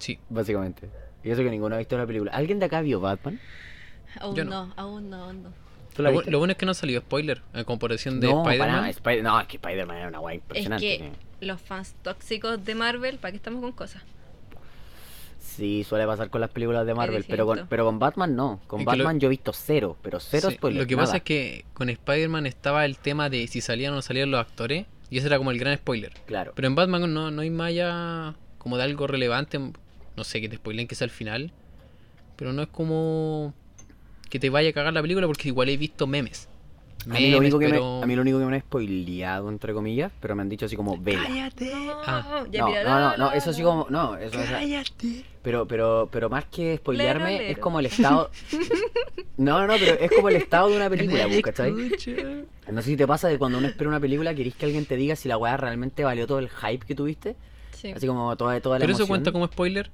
Sí. 0.00 0.18
básicamente. 0.28 0.90
Y 1.22 1.30
eso 1.30 1.42
que 1.42 1.50
ninguno 1.50 1.76
ha 1.76 1.78
visto 1.78 1.96
la 1.96 2.06
película. 2.06 2.32
¿Alguien 2.32 2.58
de 2.58 2.66
acá 2.66 2.80
vio 2.80 2.98
Batman? 3.00 3.38
Aún 4.20 4.34
Yo 4.34 4.44
no. 4.44 4.66
no. 4.66 4.72
aún 4.76 5.08
no, 5.10 5.24
aún 5.24 5.42
no. 5.44 5.52
¿Tú 5.94 6.02
la 6.02 6.10
Lo, 6.10 6.16
bu- 6.16 6.18
viste? 6.20 6.30
lo 6.32 6.38
bueno 6.38 6.52
es 6.52 6.58
que 6.58 6.66
no 6.66 6.74
salió 6.74 7.00
spoiler 7.00 7.42
a 7.52 7.62
comparación 7.64 8.18
de 8.20 8.26
no, 8.28 8.42
Spider-Man. 8.42 9.22
no, 9.22 9.40
es 9.40 9.46
que 9.46 9.56
Spider-Man 9.56 9.96
era 9.96 10.08
una 10.08 10.18
guay 10.18 10.36
Es 10.38 10.42
impresionante. 10.42 10.98
que 11.38 11.46
los 11.46 11.60
fans 11.60 11.94
tóxicos 12.02 12.64
de 12.64 12.74
Marvel, 12.74 13.18
¿para 13.18 13.30
qué 13.32 13.36
estamos 13.36 13.60
con 13.60 13.72
cosas? 13.72 14.02
Sí, 15.38 15.84
suele 15.84 16.06
pasar 16.06 16.30
con 16.30 16.40
las 16.40 16.50
películas 16.50 16.86
de 16.86 16.94
Marvel, 16.94 17.24
pero 17.28 17.44
con, 17.46 17.66
pero 17.68 17.84
con 17.84 17.98
Batman 17.98 18.36
no. 18.36 18.60
Con 18.66 18.80
Es 18.80 18.86
lo- 18.86 18.92
Batman 18.92 19.20
yo 19.20 19.26
he 19.26 19.30
visto 19.30 19.52
cero, 19.52 19.96
pero 20.02 20.20
cero 20.20 20.48
Sí, 20.50 20.56
spoilers. 20.56 20.84
Lo 20.84 20.88
que 20.88 20.94
nada. 20.96 21.06
pasa 21.06 21.16
es 21.18 21.22
que 21.22 21.64
con 21.74 21.88
Spider-Man 21.88 22.46
estaba 22.46 22.84
el 22.84 22.98
tema 22.98 23.28
de 23.30 23.46
si 23.46 23.60
salían 23.60 23.92
o 23.92 23.96
no 23.96 24.02
salían 24.02 24.30
los 24.30 24.40
actores, 24.40 24.86
y 25.10 25.18
ese 25.18 25.26
era 25.26 25.38
como 25.38 25.50
el 25.50 25.58
gran 25.58 25.76
spoiler. 25.76 26.12
Claro. 26.26 26.52
Pero 26.54 26.68
en 26.68 26.74
Batman 26.76 27.12
no, 27.12 27.30
no 27.30 27.42
hay 27.42 27.50
más 27.50 27.68
allá 27.68 28.34
como 28.58 28.76
de 28.76 28.84
algo 28.84 29.06
relevante, 29.06 29.58
no 30.16 30.24
sé, 30.24 30.40
que 30.40 30.48
te 30.48 30.56
spoilen 30.56 30.86
que 30.88 30.94
sea 30.94 31.04
el 31.06 31.10
final, 31.10 31.52
pero 32.36 32.52
no 32.52 32.62
es 32.62 32.68
como 32.68 33.54
que 34.28 34.38
te 34.38 34.50
vaya 34.50 34.70
a 34.70 34.72
cagar 34.72 34.92
la 34.92 35.02
película 35.02 35.26
porque 35.26 35.48
igual 35.48 35.68
he 35.68 35.76
visto 35.76 36.06
memes. 36.06 36.48
A 37.06 37.14
mí, 37.14 37.30
lo 37.30 37.38
único 37.38 37.58
que 37.58 37.66
pero- 37.70 37.96
me, 37.98 38.04
a 38.04 38.06
mí 38.06 38.14
lo 38.14 38.20
único 38.20 38.38
que 38.38 38.44
me 38.44 38.54
han 38.54 38.60
spoileado, 38.60 39.48
entre 39.48 39.72
comillas, 39.72 40.12
pero 40.20 40.36
me 40.36 40.42
han 40.42 40.50
dicho 40.50 40.66
así 40.66 40.76
como, 40.76 40.98
vela. 40.98 41.22
¡Cállate! 41.26 41.74
No, 41.74 41.92
Ah, 42.04 42.44
ya 42.50 42.60
no, 42.60 42.66
mira, 42.68 42.84
no, 42.84 43.00
no, 43.00 43.16
no, 43.16 43.32
eso 43.32 43.52
sí 43.54 43.62
como, 43.62 43.86
no, 43.88 44.18
eso, 44.18 44.38
o 44.38 44.42
sea, 44.42 44.58
¡Cállate! 44.58 45.24
pero, 45.42 45.66
pero, 45.66 46.10
pero 46.12 46.28
más 46.28 46.44
que 46.44 46.76
spoilearme, 46.76 47.30
Lero, 47.30 47.42
es 47.44 47.48
lero. 47.48 47.60
como 47.62 47.80
el 47.80 47.86
estado, 47.86 48.30
no, 49.38 49.60
no, 49.60 49.66
no, 49.66 49.74
pero 49.78 49.94
es 49.98 50.10
como 50.10 50.28
el 50.28 50.36
estado 50.36 50.68
de 50.68 50.76
una 50.76 50.90
película, 50.90 51.26
¿cachai? 51.42 51.72
No 52.70 52.82
sé 52.82 52.90
si 52.90 52.96
te 52.98 53.06
pasa 53.06 53.28
de 53.28 53.38
cuando 53.38 53.56
uno 53.56 53.68
espera 53.68 53.88
una 53.88 53.98
película, 54.00 54.34
querés 54.34 54.54
que 54.54 54.66
alguien 54.66 54.84
te 54.84 54.96
diga 54.96 55.16
si 55.16 55.26
la 55.26 55.38
weá 55.38 55.56
realmente 55.56 56.04
valió 56.04 56.26
todo 56.26 56.38
el 56.38 56.50
hype 56.50 56.84
que 56.86 56.94
tuviste, 56.94 57.34
Sí. 57.72 57.92
Así 57.92 58.06
como 58.06 58.36
toda, 58.36 58.60
toda 58.60 58.78
la 58.78 58.82
Pero 58.82 58.92
eso 58.92 59.04
emoción. 59.04 59.08
cuenta 59.08 59.32
como 59.32 59.46
spoiler. 59.46 59.90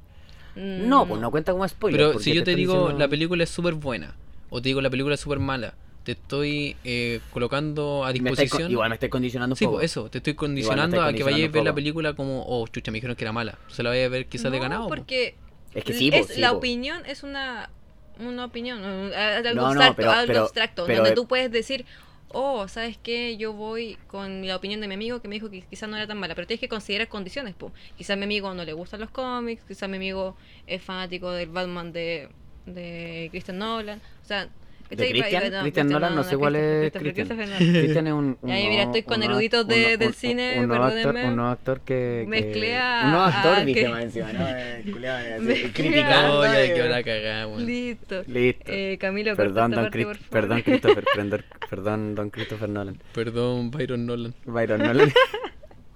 Mm, 0.57 0.89
No, 0.89 1.07
pues 1.07 1.21
no 1.21 1.31
cuenta 1.31 1.53
como 1.53 1.67
spoiler. 1.69 2.01
Pero 2.09 2.19
si 2.19 2.33
yo 2.35 2.43
te 2.43 2.55
digo 2.57 2.75
diciendo- 2.75 2.99
la 2.99 3.09
película 3.09 3.45
es 3.45 3.51
súper 3.51 3.75
buena, 3.75 4.15
o 4.51 4.61
te 4.63 4.69
digo 4.71 4.81
la 4.81 4.91
película 4.91 5.15
es 5.15 5.21
súper 5.21 5.39
mala, 5.39 5.75
te 6.03 6.13
estoy 6.13 6.77
eh, 6.85 7.21
colocando 7.33 8.05
a 8.05 8.13
Me 8.13 8.17
estáis 8.19 8.25
con- 8.33 8.37
disposición. 8.45 8.71
igual 8.73 8.89
me 8.91 8.95
estoy 8.95 9.09
condicionando 9.09 9.55
un 9.55 9.57
Sí, 9.59 9.65
poco. 9.67 9.77
pues 9.79 9.91
eso, 9.91 10.09
te 10.11 10.19
estoy 10.19 10.35
condicionando 10.35 11.03
a 11.03 11.13
que 11.13 11.23
vayáis 11.25 11.49
a 11.49 11.53
ver 11.53 11.65
la 11.65 11.75
película 11.75 12.15
como, 12.15 12.45
oh, 12.47 12.67
chucha, 12.69 12.91
me 12.91 12.97
dijeron 12.97 13.17
que 13.17 13.25
era 13.25 13.33
mala. 13.33 13.59
Se 13.69 13.83
la 13.83 13.91
vaya 13.91 14.07
a 14.07 14.09
ver 14.09 14.27
quizás 14.27 14.51
de 14.53 14.59
ganado. 14.59 14.89
pues. 14.89 14.99
porque 15.01 15.35
Es 15.75 15.85
que 15.85 15.93
sí, 15.93 16.11
po, 16.11 16.17
es- 16.19 16.29
sí, 16.29 16.41
la 16.41 16.51
po. 16.53 16.59
opinión 16.59 17.05
es 17.07 17.23
una, 17.23 17.71
una 18.19 18.45
opinión, 18.47 18.79
un- 18.85 19.13
algo 19.13 19.49
No, 19.55 19.63
no, 19.63 19.67
abstracto, 19.67 19.97
pero- 19.97 20.11
algo 20.13 20.27
pero- 20.29 20.43
abstracto 20.45 20.85
pero 20.87 20.99
donde 21.01 21.13
tú 21.15 21.27
puedes 21.27 21.51
decir, 21.51 21.85
oh, 22.29 22.69
¿sabes 22.69 22.99
qué? 22.99 23.37
Yo 23.37 23.53
voy 23.53 23.99
con 24.07 24.47
la 24.47 24.57
opinión 24.57 24.81
de 24.81 24.89
mi 24.89 24.95
amigo 24.95 25.21
que 25.21 25.29
me 25.29 25.37
dijo 25.37 25.51
que 25.51 25.63
quizás 25.63 25.89
no 25.89 25.97
era 25.97 26.07
tan 26.07 26.19
mala, 26.19 26.35
pero 26.35 26.47
tienes 26.47 26.61
que 26.61 26.69
considerar 26.69 27.09
condiciones, 27.09 27.55
po. 27.55 27.73
Quizás 27.97 28.17
mi 28.17 28.25
amigo 28.25 28.53
no 28.55 28.65
le 28.65 28.73
gustan 28.73 29.01
los 29.01 29.11
cómics, 29.11 29.65
quizás 29.65 29.89
mi 29.89 29.97
amigo 29.97 30.37
es 30.67 30.83
fanático 30.83 31.31
del 31.31 31.49
Batman 31.49 31.93
de, 31.93 32.29
de 32.67 33.29
Christian 33.31 33.59
Nolan, 33.59 34.01
o 34.23 34.25
sea... 34.25 34.49
¿De 34.91 34.97
¿cachai? 34.97 35.13
Christian? 35.13 35.53
No, 35.53 35.61
Christian 35.63 35.89
Nolan, 35.89 36.15
no 36.15 36.23
sé 36.25 36.37
cuál 36.37 36.57
es 36.57 36.93
Nolan. 36.95 37.59
Cristian 37.59 38.07
es 38.07 38.13
un, 38.13 38.39
un 38.41 38.51
ahí, 38.51 38.69
mira, 38.69 38.85
estoy 38.85 39.03
con 39.03 39.23
eruditos 39.23 39.67
de- 39.67 39.95
un- 39.95 39.99
del 39.99 40.09
un- 40.09 40.15
cine, 40.15 40.55
un 40.61 40.69
nuevo 40.69 40.85
actor, 40.85 41.15
un 41.15 41.37
nuevo 41.37 41.51
actor 41.51 41.81
que, 41.81 42.23
que- 42.23 42.27
Mezclé 42.29 42.77
a- 42.79 43.01
un 43.05 43.11
nuevo 43.11 43.25
actor 43.25 43.65
dije 43.65 43.81
que- 43.83 43.89
más 43.89 44.03
encima 44.05 44.33
no 44.33 44.47
Eh, 44.49 45.71
criticando 45.75 46.29
No, 46.37 46.45
ya 46.45 46.63
eh. 46.65 46.73
que. 46.73 47.63
Listo. 47.65 48.23
listo 48.29 48.65
Eh, 48.73 48.97
Camilo, 49.01 49.35
perdón 49.37 49.73
don 49.73 49.83
parte, 49.85 50.05
por 50.05 50.17
favor. 50.17 50.31
perdón 50.31 50.63
Christopher 50.63 51.05
perdón, 51.15 51.45
perdón 51.69 52.15
don 52.15 52.31
Christopher 52.31 52.69
Nolan 52.69 52.99
Perdón, 53.13 53.71
Byron 53.71 54.07
Nolan. 54.07 54.35
Byron 54.45 54.83
Nolan 54.83 55.13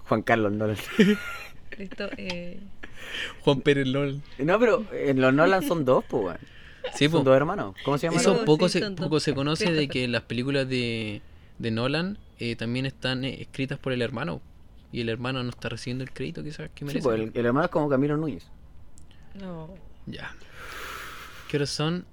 Juan 0.08 0.22
Carlos 0.22 0.52
Nolan 0.52 0.76
Listo. 1.78 2.08
Eh, 2.16 2.58
Juan 3.42 3.60
Pérez 3.60 3.86
Nolan. 3.86 4.22
no 4.38 4.58
pero 4.58 4.84
en 4.92 5.20
los 5.20 5.32
Nolan 5.32 5.62
son 5.62 5.84
dos 5.84 6.04
pues 6.08 6.24
weón. 6.24 6.38
Sí, 6.94 7.04
son 7.04 7.12
pues. 7.12 7.24
dos 7.24 7.36
hermanos 7.36 7.74
¿cómo 7.84 7.98
se 7.98 8.06
llama 8.06 8.18
Eso 8.20 8.34
Sí, 8.38 8.40
poco, 8.46 8.68
sí, 8.68 8.80
se, 8.80 8.90
poco 8.92 9.20
se 9.20 9.34
conoce 9.34 9.72
de 9.72 9.88
que 9.88 10.06
las 10.08 10.22
películas 10.22 10.68
de, 10.68 11.22
de 11.58 11.70
Nolan 11.70 12.18
eh, 12.38 12.56
también 12.56 12.86
están 12.86 13.24
eh, 13.24 13.40
escritas 13.42 13.78
por 13.78 13.92
el 13.92 14.02
hermano. 14.02 14.40
Y 14.92 15.00
el 15.02 15.08
hermano 15.08 15.42
no 15.42 15.50
está 15.50 15.68
recibiendo 15.68 16.02
el 16.02 16.10
crédito 16.10 16.42
quizás 16.42 16.68
que 16.74 16.80
sí, 16.80 16.84
merece. 16.86 17.02
pues, 17.04 17.20
el, 17.20 17.30
el 17.34 17.46
hermano 17.46 17.66
es 17.66 17.70
como 17.70 17.88
Camilo 17.88 18.16
Núñez 18.16 18.44
no. 19.34 19.72
Ya. 20.06 20.34
¿Qué 21.48 21.56
horas 21.58 21.70
son? 21.70 22.04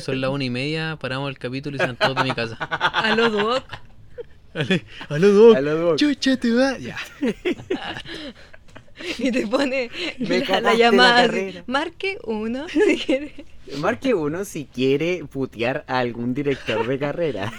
Son 0.00 0.20
las 0.20 0.30
una 0.30 0.44
y 0.44 0.50
media, 0.50 0.96
paramos 1.00 1.28
el 1.30 1.38
capítulo 1.38 1.76
y 1.76 1.78
se 1.80 1.86
van 1.86 1.96
todos 1.96 2.14
de 2.16 2.24
mi 2.24 2.32
casa. 2.32 2.56
A 2.56 3.14
los 3.14 3.30
Duoc. 3.32 3.64
Ale- 4.54 4.84
Aló, 5.08 5.28
Doc. 5.32 5.56
Aló, 5.56 5.74
Doc. 5.76 5.96
Chucha, 5.98 6.36
te 6.38 6.52
va. 6.54 6.76
Ya. 6.78 6.96
Y 9.18 9.30
te 9.30 9.46
pone 9.46 9.90
Me 10.18 10.40
la, 10.40 10.74
llamada. 10.74 11.28
Marque 11.66 12.18
uno 12.24 12.68
si 12.68 12.96
quiere. 12.98 13.32
marque 13.78 14.14
uno 14.14 14.44
si 14.44 14.66
quiere 14.66 15.24
putear 15.24 15.84
a 15.88 15.98
algún 15.98 16.34
director 16.34 16.86
de 16.86 16.98
carrera 16.98 17.52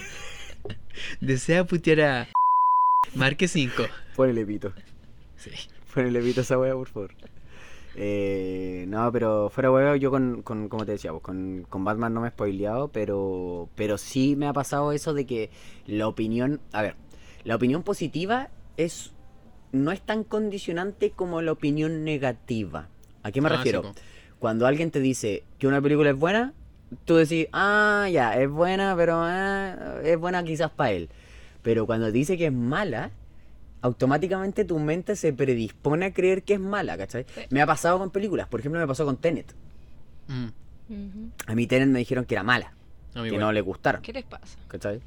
Desea 1.22 1.66
putear 1.66 2.02
a. 2.02 2.28
Marque 3.16 3.48
5. 3.48 3.84
ponele 4.16 4.46
pito 4.46 4.74
Sí. 5.38 5.52
Ponele 5.94 6.22
pito 6.22 6.42
a 6.42 6.44
esa 6.44 6.58
wea, 6.58 6.74
por 6.74 6.88
favor. 6.88 7.12
Eh, 7.96 8.86
no, 8.88 9.12
pero 9.12 9.50
fuera 9.50 9.72
huevo, 9.72 9.96
yo 9.96 10.10
con, 10.10 10.42
con, 10.42 10.68
como 10.68 10.86
te 10.86 10.94
decía, 10.94 11.12
pues, 11.12 11.22
con, 11.22 11.66
con 11.70 11.84
Batman 11.84 12.14
no 12.14 12.22
me 12.22 12.30
he 12.30 12.32
spoileado, 12.32 12.88
pero, 12.88 13.70
pero 13.76 13.98
sí 13.98 14.36
me 14.36 14.48
ha 14.48 14.54
pasado 14.54 14.92
eso 14.92 15.14
de 15.14 15.26
que 15.26 15.52
la 15.86 16.08
opinión, 16.08 16.60
a 16.72 16.82
ver, 16.82 16.96
la 17.44 17.56
opinión 17.56 17.84
positiva 17.84 18.50
es 18.78 19.13
no 19.74 19.92
es 19.92 20.00
tan 20.02 20.24
condicionante 20.24 21.12
como 21.12 21.42
la 21.42 21.52
opinión 21.52 22.06
negativa. 22.06 22.88
¿A 23.24 23.32
qué 23.32 23.42
me 23.42 23.50
Ah, 23.50 23.58
refiero? 23.58 23.84
sí. 23.84 24.02
Cuando 24.40 24.66
alguien 24.68 24.90
te 24.92 25.00
dice 25.02 25.44
que 25.60 25.68
una 25.68 25.82
película 25.82 26.10
es 26.12 26.16
buena, 26.18 26.54
tú 27.06 27.16
decís, 27.16 27.48
ah, 27.54 28.08
ya, 28.12 28.40
es 28.40 28.50
buena, 28.50 28.96
pero 28.96 29.16
ah, 29.18 30.00
es 30.04 30.18
buena 30.18 30.44
quizás 30.44 30.70
para 30.72 30.92
él. 30.92 31.10
Pero 31.62 31.86
cuando 31.86 32.06
te 32.08 32.12
dice 32.14 32.38
que 32.38 32.48
es 32.48 32.54
mala, 32.54 33.12
automáticamente 33.82 34.66
tu 34.66 34.80
mente 34.80 35.16
se 35.16 35.34
predispone 35.34 36.06
a 36.08 36.14
creer 36.14 36.44
que 36.44 36.54
es 36.56 36.60
mala, 36.60 36.98
¿cachai? 36.98 37.26
Sí. 37.34 37.42
Me 37.50 37.62
ha 37.62 37.66
pasado 37.66 38.00
con 38.00 38.10
películas, 38.12 38.48
por 38.48 38.60
ejemplo, 38.60 38.80
me 38.80 38.88
pasó 38.88 39.06
con 39.06 39.18
Tenet. 39.18 39.54
Mm. 40.28 40.48
A 41.48 41.56
mí 41.56 41.68
Tenet 41.68 41.88
me 41.90 42.00
dijeron 42.00 42.26
que 42.26 42.36
era 42.36 42.44
mala, 42.44 42.74
que 43.14 43.26
igual. 43.28 43.40
no 43.40 43.52
le 43.52 43.62
gustaron, 43.62 44.02
¿Qué 44.02 44.14
les 44.14 44.24
pasa? 44.26 44.58
¿cachai? 44.68 45.02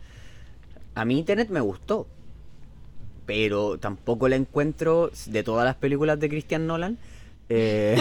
A 0.94 1.04
mí 1.04 1.22
Tenet 1.22 1.50
me 1.50 1.60
gustó, 1.60 2.06
pero 3.26 3.78
tampoco 3.78 4.28
la 4.28 4.36
encuentro 4.36 5.10
de 5.26 5.42
todas 5.42 5.64
las 5.64 5.76
películas 5.76 6.18
de 6.20 6.28
Christian 6.28 6.66
Nolan. 6.66 6.98
eh, 7.48 7.96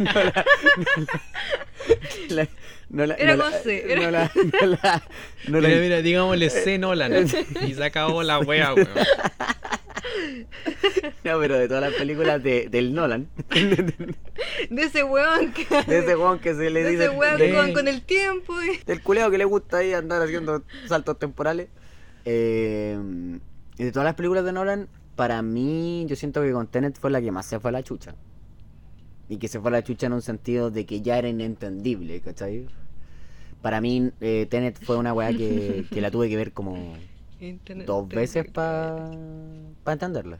no 0.00 0.24
la- 0.24 0.44
no 2.28 2.34
la- 2.34 2.48
no 2.90 3.06
la- 3.06 3.14
Era 3.14 3.36
no 3.36 3.44
la- 3.44 3.50
con 3.50 3.60
C, 3.62 3.92
era- 3.92 4.02
no 4.02 4.10
la- 4.10 4.30
no 4.34 4.66
la- 4.66 5.02
no 5.48 5.60
la- 5.60 5.68
Mira, 5.68 5.80
mira, 5.80 6.02
digámosle 6.02 6.50
C 6.50 6.78
Nolan. 6.78 7.26
y 7.66 7.74
se 7.74 7.84
acabó 7.84 8.22
la 8.22 8.38
wea, 8.40 8.74
weón. 8.74 8.88
no, 11.24 11.38
pero 11.40 11.58
de 11.58 11.68
todas 11.68 11.82
las 11.82 11.94
películas 11.94 12.42
de, 12.42 12.68
del 12.68 12.92
Nolan, 12.94 13.28
De 14.70 14.82
ese 14.82 15.02
weón 15.04 15.52
que. 15.52 15.64
de 15.86 15.98
ese 16.00 16.16
weón 16.16 16.38
que 16.38 16.54
se 16.54 16.70
le 16.70 16.82
de 16.82 16.90
dice 16.90 17.04
ese 17.06 17.16
weón 17.16 17.38
de- 17.38 17.54
con, 17.54 17.72
con 17.72 17.88
el 17.88 18.02
tiempo. 18.02 18.54
y- 18.62 18.78
del 18.84 19.02
culeo 19.02 19.30
que 19.30 19.38
le 19.38 19.44
gusta 19.44 19.78
ahí 19.78 19.92
andar 19.94 20.20
haciendo 20.22 20.62
saltos 20.86 21.18
temporales. 21.18 21.68
Eh, 22.24 22.98
y 23.78 23.84
de 23.84 23.92
todas 23.92 24.04
las 24.04 24.14
películas 24.14 24.44
de 24.44 24.52
Nolan, 24.52 24.88
para 25.16 25.42
mí, 25.42 26.04
yo 26.08 26.16
siento 26.16 26.42
que 26.42 26.52
con 26.52 26.66
Tenet 26.66 26.98
fue 26.98 27.10
la 27.10 27.20
que 27.20 27.30
más 27.32 27.46
se 27.46 27.60
fue 27.60 27.70
a 27.70 27.72
la 27.72 27.82
chucha. 27.82 28.14
Y 29.28 29.38
que 29.38 29.48
se 29.48 29.60
fue 29.60 29.70
a 29.70 29.72
la 29.72 29.82
chucha 29.82 30.06
en 30.06 30.12
un 30.14 30.22
sentido 30.22 30.70
de 30.70 30.84
que 30.84 31.00
ya 31.00 31.18
era 31.18 31.28
inentendible, 31.28 32.20
¿cachai? 32.20 32.66
Para 33.62 33.80
mí, 33.80 34.10
eh, 34.20 34.46
Tenet 34.50 34.82
fue 34.84 34.96
una 34.96 35.12
weá 35.14 35.30
que, 35.32 35.86
que 35.90 36.00
la 36.00 36.10
tuve 36.10 36.28
que 36.28 36.36
ver 36.36 36.52
como 36.52 36.94
Internet- 37.40 37.86
dos 37.86 38.08
veces 38.08 38.46
para 38.50 39.10
entenderla. 39.86 40.38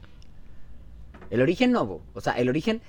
El 1.29 1.41
origen 1.41 1.71
no, 1.71 1.87
po. 1.87 2.01
o 2.13 2.21
sea, 2.21 2.33
el 2.33 2.49
origen, 2.49 2.81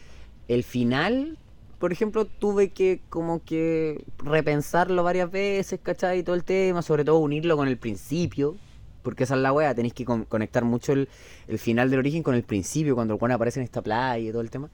el 0.48 0.64
final, 0.64 1.38
por 1.78 1.92
ejemplo, 1.92 2.26
tuve 2.26 2.70
que 2.70 3.00
como 3.08 3.42
que 3.42 4.04
repensarlo 4.18 5.02
varias 5.02 5.30
veces, 5.30 5.80
¿cachai? 5.82 6.22
Todo 6.22 6.36
el 6.36 6.44
tema, 6.44 6.82
sobre 6.82 7.04
todo 7.04 7.18
unirlo 7.18 7.56
con 7.56 7.68
el 7.68 7.78
principio, 7.78 8.56
porque 9.04 9.22
esa 9.24 9.34
es 9.36 9.40
la 9.40 9.52
wea, 9.52 9.72
tenéis 9.74 9.94
que 9.94 10.04
con- 10.04 10.24
conectar 10.24 10.64
mucho 10.64 10.92
el, 10.92 11.08
el 11.46 11.58
final 11.60 11.90
del 11.90 12.00
origen 12.00 12.24
con 12.24 12.34
el 12.34 12.42
principio, 12.42 12.96
cuando 12.96 13.14
el 13.14 13.20
Juan 13.20 13.30
aparece 13.32 13.60
en 13.60 13.64
esta 13.64 13.82
playa 13.82 14.18
y 14.28 14.32
todo 14.32 14.40
el 14.42 14.50
tema. 14.50 14.68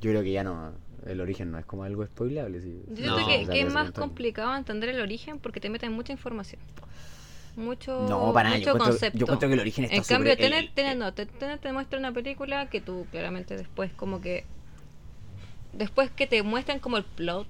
Yo 0.00 0.10
creo 0.10 0.22
que 0.22 0.32
ya 0.32 0.42
no, 0.42 0.72
el 1.06 1.20
origen 1.20 1.50
no 1.50 1.58
es 1.58 1.66
como 1.66 1.82
algo 1.84 2.06
spoilable. 2.06 2.62
sí. 2.62 2.82
Yo 2.88 3.06
No, 3.08 3.16
siento 3.26 3.52
que, 3.52 3.60
es 3.60 3.72
más 3.74 3.90
complicado 3.90 4.56
entender 4.56 4.88
el 4.88 5.00
origen 5.00 5.38
porque 5.38 5.60
te 5.60 5.68
meten 5.68 5.92
mucha 5.92 6.12
información. 6.12 6.60
Mucho, 7.56 8.08
No, 8.08 8.32
para 8.32 8.56
yo 8.56 8.72
mucho 8.74 8.84
concepto. 8.84 9.18
yo 9.18 9.24
encuentro 9.24 9.48
que 9.48 9.54
el 9.54 9.60
origen 9.60 9.84
está 9.84 9.96
En 9.96 10.02
cambio, 10.04 10.32
el- 10.32 10.38
Tenet, 10.38 10.72
Tenet 10.72 10.96
no, 10.96 11.12
te, 11.12 11.26
Tenet 11.26 11.60
te 11.60 11.72
muestra 11.72 11.98
una 11.98 12.12
película 12.12 12.66
que 12.70 12.80
tú 12.80 13.06
claramente 13.10 13.56
después 13.56 13.92
como 13.92 14.20
que... 14.20 14.44
Después 15.72 16.10
que 16.10 16.26
te 16.26 16.42
muestran 16.42 16.78
como 16.78 16.96
el 16.96 17.04
plot, 17.04 17.46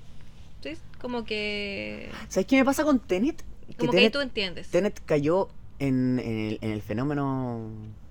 ¿sí? 0.62 0.76
como 1.00 1.24
que... 1.24 2.10
¿Sabes 2.28 2.46
qué 2.46 2.56
me 2.56 2.64
pasa 2.64 2.82
con 2.84 2.98
Tenet? 2.98 3.44
Como 3.78 3.92
que 3.92 3.98
ahí 3.98 4.10
tú 4.10 4.20
entiendes. 4.20 4.68
Tenet 4.68 5.00
cayó 5.04 5.48
en, 5.80 6.20
en 6.20 6.38
el, 6.38 6.58
en 6.60 6.70
el 6.70 6.82
fenómeno 6.82 7.68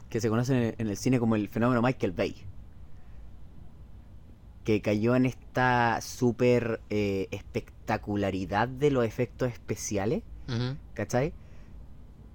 que 0.10 0.20
se 0.20 0.28
conoce 0.28 0.54
en 0.54 0.64
el, 0.64 0.76
en 0.78 0.88
el 0.88 0.98
cine 0.98 1.20
como 1.20 1.36
el 1.36 1.48
fenómeno 1.48 1.82
Michael 1.82 2.12
Bay. 2.12 2.36
Que 4.66 4.82
cayó 4.82 5.16
en 5.16 5.26
esta 5.26 6.02
super 6.02 6.82
eh, 6.90 7.28
espectacularidad 7.32 8.68
de 8.68 8.92
los 8.92 9.06
efectos 9.06 9.52
especiales, 9.52 10.22
Ujú. 10.48 10.76
¿cachai? 10.94 11.34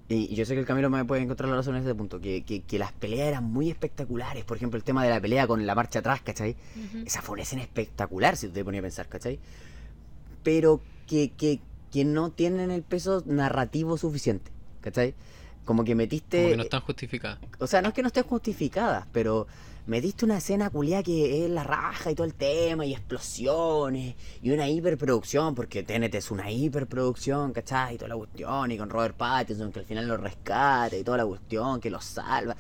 Y 0.09 0.33
y 0.33 0.35
yo 0.35 0.45
sé 0.45 0.55
que 0.55 0.61
el 0.61 0.67
Camilo 0.67 0.91
me 0.91 1.05
puede 1.05 1.23
encontrar 1.23 1.49
la 1.49 1.57
razón 1.57 1.77
en 1.77 1.83
ese 1.83 1.95
punto, 1.95 2.21
que, 2.21 2.43
que, 2.43 2.61
que 2.63 2.79
las 2.79 2.93
peleas 2.93 3.29
eran 3.29 3.45
muy 3.45 3.71
espectaculares. 3.71 4.45
Por 4.45 4.57
ejemplo, 4.57 4.77
el 4.77 4.85
tema 4.85 5.03
de 5.05 5.11
la 5.11 5.21
pelea 5.21 5.47
con 5.47 5.65
la 5.65 5.75
marcha 5.75 6.01
atrás, 6.01 6.21
¿cachai? 6.23 6.57
Ujú. 6.77 7.05
Esa 7.07 7.23
fue 7.23 7.35
una 7.35 7.43
escena 7.43 7.63
espectacular, 7.63 8.37
si 8.37 8.49
te 8.49 8.65
ponía 8.65 8.81
a 8.81 8.83
pensar, 8.83 9.09
¿cachai? 9.09 9.39
Pero 10.43 10.81
que, 11.07 11.31
que, 11.31 11.61
que 11.91 12.05
no 12.05 12.31
tienen 12.31 12.71
el 12.71 12.83
peso 12.83 13.23
narrativo 13.27 13.97
suficiente, 13.97 14.51
¿cachai? 14.85 15.15
Como 15.65 15.83
que 15.83 15.95
metiste... 15.95 16.37
Como 16.37 16.51
que 16.51 16.57
no 16.59 16.63
están 16.65 16.81
justificadas. 16.83 17.39
O 17.59 17.67
sea, 17.67 17.81
no 17.81 17.89
es 17.89 17.95
que 17.95 18.03
no 18.03 18.09
estén 18.09 18.25
justificadas, 18.25 19.07
pero 19.13 19.47
metiste 19.87 20.27
una 20.27 20.37
escena 20.37 20.69
culiada 20.69 21.03
que 21.03 21.45
es 21.45 21.51
la 21.51 21.65
raja 21.65 22.11
y 22.11 22.15
todo 22.15 22.27
el 22.27 22.35
tema, 22.35 22.85
y 22.85 22.93
explosiones, 22.93 24.15
y 24.43 24.51
una 24.51 24.69
hiperproducción, 24.69 25.55
porque 25.55 25.83
TNT 25.83 26.15
es 26.17 26.31
una 26.31 26.51
hiperproducción, 26.51 27.53
¿cachai? 27.55 27.95
Y 27.95 27.99
toda 27.99 28.11
la 28.11 28.17
cuestión, 28.17 28.71
y 28.71 28.77
con 28.77 28.91
Robert 28.91 29.17
Pattinson, 29.17 29.73
que 29.73 29.81
al 29.81 29.87
final 29.87 30.07
lo 30.07 30.19
rescata, 30.19 30.97
y 30.97 31.03
toda 31.03 31.17
la 31.17 31.27
cuestión, 31.27 31.81
que 31.81 31.89
lo 31.89 32.01
salva. 32.03 32.55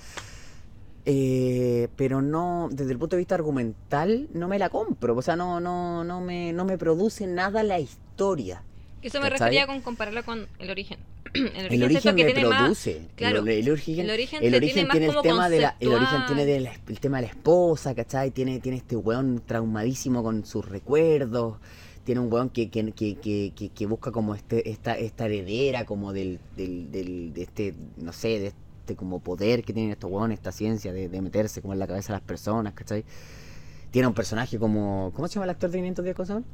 Eh, 1.06 1.88
pero 1.96 2.22
no, 2.22 2.70
desde 2.72 2.92
el 2.92 2.98
punto 2.98 3.16
de 3.16 3.20
vista 3.20 3.34
argumental, 3.34 4.28
no 4.32 4.48
me 4.48 4.58
la 4.58 4.70
compro. 4.70 5.14
O 5.14 5.20
sea, 5.20 5.36
no, 5.36 5.60
no, 5.60 6.04
no 6.04 6.22
me, 6.22 6.54
no 6.54 6.64
me 6.64 6.78
produce 6.78 7.26
nada 7.26 7.62
la 7.62 7.78
historia. 7.78 8.62
Eso 9.04 9.18
me 9.20 9.28
¿cachai? 9.30 9.38
refería 9.50 9.66
con 9.66 9.80
compararla 9.80 10.22
con 10.22 10.46
el 10.58 10.70
origen. 10.70 10.98
el 11.34 11.46
El 11.72 11.82
origen 11.84 12.02
siento 12.02 12.16
que 12.16 12.24
me 12.24 12.32
tiene 12.32 12.48
más- 12.48 12.60
produce. 12.62 13.02
claro, 13.16 13.38
el, 13.40 13.48
el 13.48 13.70
origen, 13.70 14.00
el 14.00 14.10
origen 14.10 14.42
el 14.44 14.54
origen 14.54 14.88
tiene 14.90 15.06
el 15.06 15.16
tema 15.22 15.48
de 15.48 15.60
la, 15.60 15.76
el 15.80 15.88
origen 15.92 16.26
tiene 16.26 16.46
de 16.46 16.60
la- 16.60 16.72
el 16.88 17.00
tema 17.00 17.18
de 17.18 17.22
la 17.26 17.28
esposa, 17.28 17.94
¿cachai? 17.94 18.30
Tiene, 18.30 18.60
tiene 18.60 18.78
este 18.78 18.96
weón 18.96 19.42
traumadísimo 19.46 20.22
con 20.22 20.44
sus 20.46 20.68
recuerdos. 20.68 21.58
Tiene 22.04 22.20
un 22.20 22.30
weón 22.32 22.50
que, 22.50 22.68
que, 22.68 22.92
que, 22.92 23.70
que, 23.74 23.86
busca 23.86 24.10
como 24.12 24.34
este, 24.34 24.68
esta, 24.70 24.96
esta 24.98 25.24
heredera 25.26 25.86
como 25.86 26.12
del, 26.12 26.38
del, 26.56 26.90
del, 26.92 27.32
de 27.32 27.42
este, 27.42 27.74
no 27.96 28.12
sé, 28.12 28.28
de 28.38 28.46
este 28.48 28.94
como 28.94 29.20
poder 29.20 29.64
que 29.64 29.72
tienen 29.72 29.90
estos 29.90 30.10
weones, 30.10 30.38
esta 30.38 30.52
ciencia 30.52 30.92
de, 30.92 31.08
de 31.08 31.22
meterse 31.22 31.62
como 31.62 31.72
en 31.72 31.78
la 31.78 31.86
cabeza 31.86 32.12
de 32.12 32.18
las 32.18 32.26
personas, 32.26 32.74
¿cachai? 32.74 33.04
Tiene 33.90 34.06
un 34.06 34.12
personaje 34.14 34.58
como, 34.58 35.12
¿cómo 35.14 35.28
se 35.28 35.34
llama 35.34 35.44
el 35.44 35.50
actor 35.50 35.70
de 35.70 35.78
500 35.78 36.04
días 36.04 36.14
con 36.16 36.26
Saúl? 36.26 36.44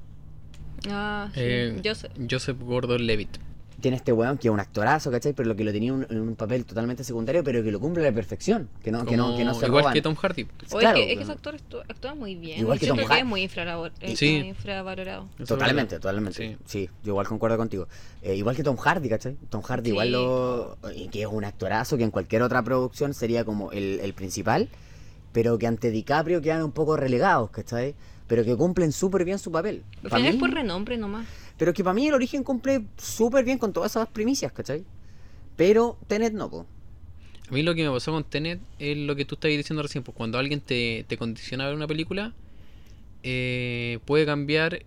Ah, 0.88 1.28
sí. 1.34 1.40
Eh. 1.42 1.82
Joseph 2.30 2.58
Gordon-Levitt. 2.60 3.38
tiene 3.80 3.96
este 3.96 4.12
weón 4.12 4.36
que 4.36 4.48
es 4.48 4.52
un 4.52 4.60
actorazo, 4.60 5.10
¿cachai? 5.10 5.32
Pero 5.32 5.48
lo 5.48 5.56
que 5.56 5.64
lo 5.64 5.72
tenía 5.72 5.94
un- 5.94 6.06
en 6.10 6.20
un 6.20 6.36
papel 6.36 6.66
totalmente 6.66 7.02
secundario, 7.02 7.42
pero 7.42 7.62
que 7.62 7.72
lo 7.72 7.80
cumple 7.80 8.02
a 8.06 8.10
la 8.10 8.14
perfección. 8.14 8.68
Que 8.84 8.90
no, 8.90 9.06
que 9.06 9.16
no, 9.16 9.34
que 9.38 9.42
no 9.42 9.54
se 9.54 9.64
Igual 9.64 9.84
roban. 9.84 9.94
que 9.94 10.02
Tom 10.02 10.14
Hardy. 10.16 10.46
O 10.70 10.78
Claro, 10.78 10.98
es 10.98 11.04
que, 11.06 11.12
es 11.12 11.16
que 11.16 11.22
ese 11.22 11.32
actor 11.32 11.56
actúa, 11.88 12.14
muy 12.14 12.34
bien. 12.34 12.60
Igual 12.60 12.78
que 12.78 12.86
Tom 12.86 12.96
creo 12.98 13.08
que 13.08 13.14
Hanks. 13.14 13.22
es 13.24 13.28
muy 13.30 13.42
eh, 14.02 14.16
Sí. 14.16 14.36
infravalorado. 14.36 15.28
Eso 15.36 15.42
es 15.44 15.48
Totalmente, 15.48 15.94
verdad. 15.94 16.02
totalmente. 16.02 16.36
Sí. 16.36 16.56
Sí. 16.66 16.90
yo 17.02 17.12
igual 17.12 17.26
concuerdo 17.26 17.56
contigo. 17.56 17.88
Eh, 18.20 18.34
igual 18.36 18.54
que 18.54 18.62
Tom 18.62 18.76
Hardy, 18.76 19.08
¿cachai? 19.08 19.36
Tom 19.48 19.62
Hardy 19.62 19.84
Sí. 19.86 19.90
igual 19.92 20.12
lo... 20.12 20.76
y 20.94 21.08
que 21.08 21.22
es 21.22 21.28
un 21.28 21.44
actorazo 21.46 21.96
que 21.96 22.04
en 22.04 22.10
cualquier 22.10 22.42
otra 22.42 22.62
producción 22.62 23.14
sería 23.14 23.46
como 23.46 23.72
el, 23.72 24.00
el 24.02 24.12
principal, 24.12 24.68
pero 25.32 25.56
que 25.58 25.66
ante 25.66 25.90
DiCaprio 25.90 26.42
quedan 26.42 26.62
un 26.64 26.72
poco 26.72 26.98
relegados, 26.98 27.48
¿cachai? 27.48 27.94
Pero 28.30 28.44
que 28.44 28.56
cumplen 28.56 28.92
súper 28.92 29.24
bien 29.24 29.40
su 29.40 29.50
papel. 29.50 29.82
Al 30.04 30.10
final 30.10 30.26
es 30.26 30.36
por 30.36 30.50
renombre 30.52 30.96
nomás. 30.96 31.26
pero 31.58 31.74
que 31.74 31.82
para 31.82 31.94
mí 31.94 32.06
el 32.06 32.14
origen 32.14 32.44
cumple 32.44 32.84
súper 32.96 33.44
bien 33.44 33.58
con 33.58 33.72
todas 33.72 33.90
esas 33.90 34.06
primicias, 34.06 34.52
¿cachai? 34.52 34.84
Pero 35.56 35.98
Tenet 36.06 36.32
no, 36.32 36.48
po. 36.48 36.64
A 37.48 37.52
mí 37.52 37.64
lo 37.64 37.74
que 37.74 37.82
me 37.82 37.90
pasó 37.90 38.12
con 38.12 38.22
Tenet 38.22 38.60
es 38.78 38.96
lo 38.96 39.16
que 39.16 39.24
tú 39.24 39.34
estabas 39.34 39.56
diciendo 39.56 39.82
recién, 39.82 40.04
pues 40.04 40.16
cuando 40.16 40.38
alguien 40.38 40.60
te, 40.60 41.04
te 41.08 41.18
condiciona 41.18 41.64
a 41.64 41.66
ver 41.66 41.76
una 41.76 41.88
película, 41.88 42.32
eh, 43.24 43.98
puede 44.04 44.24
cambiar 44.26 44.84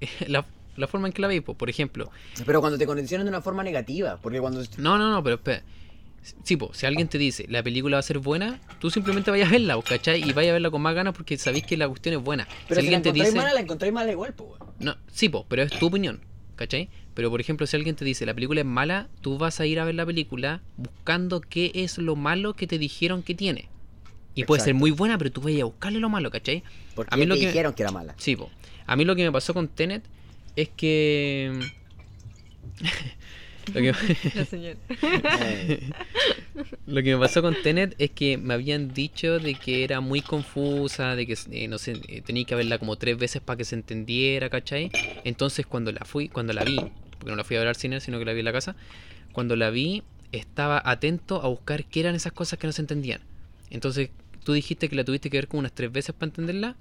la, 0.28 0.46
la 0.76 0.86
forma 0.86 1.08
en 1.08 1.12
que 1.12 1.22
la 1.22 1.26
veis. 1.28 1.42
pues. 1.42 1.58
Por 1.58 1.68
ejemplo, 1.68 2.08
Pero 2.46 2.60
cuando 2.60 2.78
te 2.78 2.86
condicionan 2.86 3.24
de 3.26 3.30
una 3.30 3.42
forma 3.42 3.64
negativa, 3.64 4.18
porque 4.22 4.38
cuando... 4.40 4.62
no, 4.78 4.96
no, 4.96 5.10
no, 5.10 5.24
pero 5.24 5.34
espera. 5.36 5.64
Sí, 6.44 6.58
si 6.72 6.86
alguien 6.86 7.08
te 7.08 7.18
dice 7.18 7.46
la 7.48 7.62
película 7.62 7.96
va 7.96 8.00
a 8.00 8.02
ser 8.02 8.18
buena, 8.18 8.60
tú 8.80 8.90
simplemente 8.90 9.30
vayas 9.30 9.48
a 9.48 9.52
verla, 9.52 9.80
¿cachai? 9.82 10.28
Y 10.28 10.32
vayas 10.32 10.50
a 10.50 10.52
verla 10.54 10.70
con 10.70 10.82
más 10.82 10.94
ganas 10.94 11.14
porque 11.14 11.36
sabéis 11.38 11.64
que 11.64 11.76
la 11.76 11.88
cuestión 11.88 12.14
es 12.16 12.22
buena. 12.22 12.46
Pero 12.68 12.80
si 12.80 12.86
si 12.86 12.90
la 12.92 12.96
alguien 12.98 13.02
te 13.02 13.08
encontráis 13.10 13.32
dice. 13.34 13.42
mala, 13.44 13.54
la 13.54 13.60
encontráis 13.60 13.94
mala 13.94 14.10
igual, 14.12 14.34
po. 14.34 14.56
No, 14.80 14.96
sí, 15.12 15.28
po, 15.28 15.46
pero 15.48 15.62
es 15.62 15.70
tu 15.78 15.86
opinión, 15.86 16.20
¿cachai? 16.56 16.88
Pero 17.14 17.30
por 17.30 17.40
ejemplo, 17.40 17.66
si 17.66 17.76
alguien 17.76 17.94
te 17.96 18.04
dice 18.04 18.26
la 18.26 18.34
película 18.34 18.60
es 18.60 18.66
mala, 18.66 19.08
tú 19.20 19.38
vas 19.38 19.60
a 19.60 19.66
ir 19.66 19.78
a 19.80 19.84
ver 19.84 19.94
la 19.94 20.04
película 20.04 20.62
buscando 20.76 21.40
qué 21.40 21.70
es 21.74 21.98
lo 21.98 22.16
malo 22.16 22.54
que 22.54 22.66
te 22.66 22.78
dijeron 22.78 23.22
que 23.22 23.34
tiene. 23.34 23.68
Y 24.34 24.44
puede 24.44 24.62
ser 24.62 24.74
muy 24.74 24.90
buena, 24.90 25.16
pero 25.16 25.32
tú 25.32 25.40
vayas 25.40 25.62
a 25.62 25.64
buscarle 25.64 25.98
lo 25.98 26.08
malo, 26.10 26.30
¿cachai? 26.30 26.62
Porque 26.94 27.14
A 27.14 27.16
mí 27.16 27.22
te 27.22 27.28
lo 27.28 27.34
que- 27.36 27.46
dijeron 27.46 27.72
que 27.72 27.82
era 27.82 27.90
mala. 27.92 28.14
Sí, 28.18 28.36
po. 28.36 28.50
A 28.86 28.94
mí 28.96 29.04
lo 29.04 29.16
que 29.16 29.24
me 29.24 29.32
pasó 29.32 29.54
con 29.54 29.68
Tenet 29.68 30.02
es 30.56 30.68
que... 30.68 31.52
lo, 33.74 33.80
que... 33.80 33.94
Lo 36.86 37.02
me 37.02 37.18
pasó 37.18 37.42
con 37.42 37.54
Tenet 37.62 37.94
es 37.98 38.10
que 38.10 38.38
me 38.38 38.54
habían 38.54 38.92
dicho 38.92 39.38
de 39.38 39.54
que 39.54 39.84
era 39.84 40.00
muy 40.00 40.20
confusa, 40.20 41.16
de 41.16 41.26
que, 41.26 41.36
eh, 41.50 41.68
no 41.68 41.78
sé, 41.78 42.00
eh, 42.08 42.22
tenía 42.22 42.44
que 42.44 42.54
verla 42.54 42.78
como 42.78 42.96
tres 42.96 43.18
veces 43.18 43.42
para 43.42 43.56
que 43.56 43.64
se 43.64 43.74
entendiera, 43.74 44.48
¿cachai? 44.50 44.90
Entonces 45.24 45.66
cuando 45.66 45.92
la 45.92 46.04
fui, 46.04 46.28
cuando 46.28 46.52
la 46.52 46.64
vi, 46.64 46.76
porque 46.76 47.30
no 47.30 47.36
la 47.36 47.44
fui 47.44 47.56
a 47.56 47.60
ver 47.60 47.68
al 47.68 47.76
cine, 47.76 48.00
sino 48.00 48.18
que 48.18 48.24
la 48.24 48.32
vi 48.32 48.40
en 48.40 48.44
la 48.44 48.52
casa, 48.52 48.76
cuando 49.32 49.56
la 49.56 49.70
vi 49.70 50.02
estaba 50.32 50.82
atento 50.84 51.42
a 51.42 51.48
buscar 51.48 51.84
qué 51.84 52.00
eran 52.00 52.14
esas 52.14 52.32
cosas 52.32 52.58
que 52.58 52.66
no 52.66 52.72
se 52.72 52.82
entendían. 52.82 53.20
Entonces 53.70 54.10
tú 54.44 54.52
dijiste 54.52 54.88
que 54.88 54.96
la 54.96 55.04
tuviste 55.04 55.30
que 55.30 55.38
ver 55.38 55.48
como 55.48 55.60
unas 55.60 55.72
tres 55.72 55.90
veces 55.92 56.14
para 56.14 56.30
entenderla, 56.30 56.76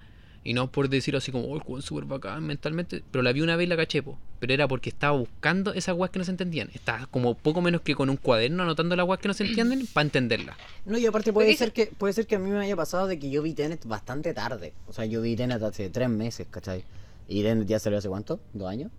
y 0.46 0.54
no 0.54 0.72
por 0.72 0.90
decir 0.90 1.16
así 1.16 1.32
como, 1.32 1.48
oh, 1.48 1.80
es 1.80 1.86
súper 1.86 2.06
bacán 2.06 2.46
mentalmente, 2.46 3.02
pero 3.12 3.24
la 3.24 3.34
vi 3.34 3.42
una 3.42 3.56
vez 3.56 3.66
y 3.66 3.70
la 3.70 3.76
caché, 3.76 4.04
po. 4.04 4.16
pero 4.40 4.54
era 4.54 4.68
porque 4.68 4.90
estaba 4.90 5.18
buscando 5.18 5.74
esas 5.74 5.98
weas 5.98 6.12
que 6.12 6.20
no 6.20 6.26
se 6.26 6.30
entendían. 6.30 6.70
Estaba 6.76 7.08
como 7.08 7.34
poco 7.34 7.62
menos 7.62 7.82
que 7.82 7.96
con 7.96 8.12
un 8.12 8.18
cuaderno 8.18 8.62
anotando 8.62 8.96
las 8.96 9.08
weas 9.08 9.20
que 9.20 9.28
no 9.28 9.34
se 9.34 9.44
entienden 9.44 9.88
para 9.94 10.06
entenderlas. 10.06 10.56
No, 10.86 11.00
y 11.00 11.06
aparte 11.08 11.34
puede 11.34 11.56
ser 11.56 11.74
que 11.74 11.88
puede 11.88 12.14
ser 12.14 12.28
que 12.28 12.36
a 12.36 12.40
mí 12.40 12.52
me 12.52 12.60
haya 12.60 12.76
pasado 12.76 13.08
de 13.08 13.18
que 13.18 13.32
yo 13.32 13.42
vi 13.42 13.56
Tenet 13.56 13.86
bastante 13.86 14.36
tarde. 14.36 14.74
O 14.88 14.94
sea, 14.94 15.06
yo 15.06 15.20
vi 15.24 15.36
Tenet 15.36 15.64
hace 15.64 15.90
tres 15.90 16.10
meses, 16.10 16.46
¿cachai? 16.52 16.84
Y 17.28 17.42
Tenet 17.42 17.68
ya 17.68 17.80
salió 17.80 17.98
hace 17.98 18.08
cuánto? 18.08 18.40
¿Dos 18.54 18.70
años? 18.70 18.92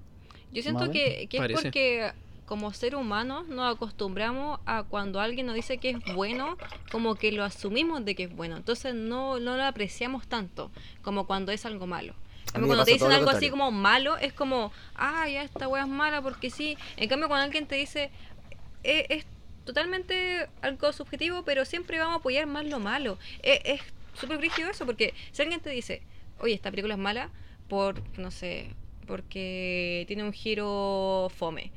Yo 0.53 0.63
siento 0.63 0.91
que, 0.91 1.29
que 1.31 1.37
es 1.37 1.41
Parece. 1.41 1.63
porque 1.63 2.13
como 2.47 2.73
ser 2.73 2.95
humano 2.97 3.43
nos 3.49 3.75
acostumbramos 3.75 4.61
a 4.67 4.85
cuando 4.85 5.21
alguien 5.21 5.47
nos 5.47 5.55
dice 5.55 5.79
que 5.79 5.91
es 5.91 5.99
bueno, 6.15 6.57
como 6.91 7.17
que 7.17 7.33
lo 7.33 7.45
asumimos 7.45 8.05
de 8.05 8.15
que 8.15 8.25
es 8.25 8.35
bueno. 8.35 8.57
Entonces 8.57 8.95
no, 8.95 9.39
no 9.41 9.57
lo 9.57 9.65
apreciamos 9.65 10.27
tanto 10.27 10.71
como 11.03 11.27
cuando 11.27 11.53
es 11.53 11.67
algo 11.67 11.87
malo. 11.87 12.15
Cuando 12.53 12.85
te 12.85 12.93
dicen 12.93 13.13
algo 13.13 13.31
así 13.31 13.51
como 13.51 13.71
malo, 13.73 14.17
es 14.17 14.33
como, 14.33 14.73
ah, 14.95 15.29
ya 15.29 15.43
esta 15.43 15.69
wea 15.69 15.83
es 15.83 15.89
mala 15.89 16.23
porque 16.23 16.49
sí. 16.51 16.79
En 16.97 17.09
cambio, 17.09 17.29
cuando 17.29 17.45
alguien 17.45 17.67
te 17.67 17.75
dice, 17.75 18.11
"Eh, 18.85 19.07
es 19.11 19.27
totalmente 19.65 20.49
algo 20.63 20.93
subjetivo, 20.93 21.43
pero 21.45 21.65
siempre 21.65 21.99
vamos 21.99 22.15
a 22.15 22.19
apoyar 22.19 22.47
más 22.47 22.65
lo 22.65 22.79
malo. 22.79 23.19
Eh, 23.43 23.61
es 23.65 23.81
súper 24.19 24.39
brígido 24.39 24.71
eso, 24.71 24.87
porque 24.87 25.13
si 25.33 25.43
alguien 25.43 25.61
te 25.61 25.71
dice, 25.71 26.03
oye, 26.39 26.55
esta 26.55 26.71
película 26.71 26.95
es 26.95 27.01
mala 27.01 27.31
por, 27.69 28.01
no 28.17 28.31
sé, 28.31 28.71
porque 29.07 30.05
tiene 30.07 30.23
un 30.23 30.33
giro 30.33 31.31
fome. 31.37 31.73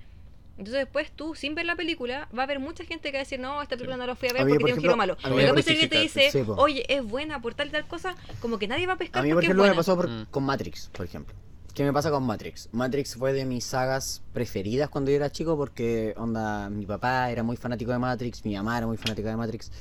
Entonces 0.60 0.82
después 0.84 1.10
tú, 1.16 1.36
sin 1.36 1.56
ver 1.56 1.66
la 1.66 1.76
película, 1.76 2.28
va 2.38 2.42
a 2.42 2.46
haber 2.46 2.60
mucha 2.60 2.84
gente 2.84 3.10
que 3.12 3.18
va 3.18 3.22
a 3.22 3.24
decir, 3.24 3.40
no, 3.40 3.62
esta 3.62 3.76
película 3.78 3.96
no 3.98 4.06
la 4.06 4.16
fui 4.16 4.30
a 4.30 4.34
ver 4.34 4.42
A 4.42 4.46
mí, 4.46 4.52
porque 4.52 4.62
por 4.62 4.68
tiene 4.68 4.78
un 4.78 4.82
giro 4.82 4.98
malo. 4.98 5.18
a 5.24 5.30
mí 5.30 5.36
En 5.36 5.40
me 5.40 5.46
cambio, 5.46 5.64
si 5.64 5.70
alguien 5.72 5.90
te 5.90 6.00
dice, 6.00 6.30
sí, 6.32 6.44
po. 6.44 6.54
oye, 6.56 6.86
es 6.94 7.04
buena 7.04 7.42
por 7.42 7.54
tal 7.56 7.70
y 7.70 7.72
tal 7.72 7.88
cosa, 7.88 8.14
como 8.42 8.60
que 8.60 8.68
nadie 8.68 8.86
va 8.86 8.94
a 8.94 8.98
pescar 8.98 9.22
A 9.22 9.24
mí, 9.26 9.34
por 9.34 9.44
ejemplo, 9.44 9.64
me 9.64 9.74
pasó 9.74 9.96
por- 9.96 10.10
Mm. 10.10 10.26
con 10.30 10.44
Matrix, 10.44 10.90
por 10.90 11.06
ejemplo. 11.06 11.34
¿Qué 11.74 11.84
me 11.86 11.94
pasa 11.94 12.12
con 12.12 12.24
Matrix? 12.24 12.68
Matrix 12.74 13.16
fue 13.16 13.32
de 13.32 13.46
mis 13.46 13.64
sagas 13.64 14.22
preferidas 14.34 14.90
cuando 14.90 15.12
yo 15.12 15.16
era 15.18 15.32
chico 15.32 15.56
porque, 15.56 16.14
onda, 16.18 16.70
mi 16.70 16.86
papá 16.86 17.32
era 17.32 17.42
muy 17.42 17.56
fanático 17.56 17.92
de 17.94 18.00
Matrix, 18.00 18.44
mi 18.44 18.54
mamá 18.56 18.78
era 18.80 18.86
muy 18.88 18.98
fanática 18.98 19.30
de 19.30 19.38
Matrix. 19.38 19.72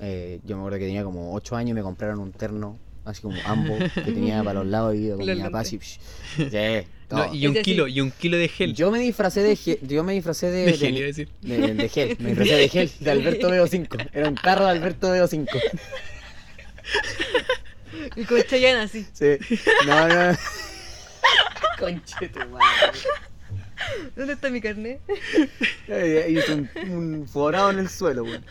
Eh, 0.00 0.40
yo 0.42 0.56
me 0.56 0.62
acuerdo 0.62 0.78
que 0.80 0.86
tenía 0.86 1.04
como 1.04 1.32
8 1.32 1.54
años 1.54 1.70
y 1.70 1.74
me 1.74 1.82
compraron 1.82 2.18
un 2.18 2.32
terno, 2.32 2.76
así 3.04 3.22
como 3.22 3.36
ambos, 3.44 3.78
que 3.92 4.00
tenía 4.02 4.42
para 4.42 4.60
los 4.60 4.66
lados 4.68 4.94
y 4.96 5.08
con 5.10 5.26
Los 5.26 5.36
mi 5.36 5.42
papá 5.42 5.60
así. 5.60 5.78
Sí, 5.80 6.46
No, 7.10 7.34
y 7.34 7.46
un 7.46 7.54
kilo, 7.56 7.88
y 7.88 8.00
un 8.00 8.10
kilo 8.10 8.36
de 8.38 8.48
gel. 8.48 8.74
Yo 8.74 8.90
me 8.90 8.98
disfracé 9.00 9.40
de 9.42 9.54
gel, 9.56 9.78
yo 9.82 10.02
me 10.04 10.12
disfracé 10.14 10.50
de, 10.50 10.64
de 10.66 10.72
de- 10.72 10.78
gel, 10.78 10.96
iba 10.96 11.04
a 11.04 11.06
decir. 11.08 11.28
de- 11.42 11.74
de 11.74 11.88
gel, 11.88 12.16
me 12.20 12.28
disfracé 12.30 12.54
de 12.56 12.68
gel, 12.68 12.90
de 13.00 13.10
Alberto 13.10 13.50
Veo 13.50 13.66
5. 13.66 13.96
Era 14.12 14.28
un 14.28 14.34
tarro 14.36 14.64
de 14.64 14.70
Alberto 14.70 15.10
Veo 15.10 15.26
5. 15.26 15.58
Y 18.16 18.24
con 18.24 18.42
Chayanne 18.42 18.80
así. 18.82 19.06
Sí. 19.12 19.36
No, 19.86 20.08
no. 20.08 20.36
Conche 21.78 22.28
tu 22.28 22.38
madre. 22.48 22.98
¿Dónde 24.16 24.34
está 24.34 24.50
mi 24.50 24.60
carnet? 24.60 25.00
Hice 26.28 26.54
un, 26.54 26.70
un 26.90 27.28
forado 27.28 27.70
en 27.70 27.78
el 27.78 27.88
suelo, 27.88 28.24
weón. 28.24 28.44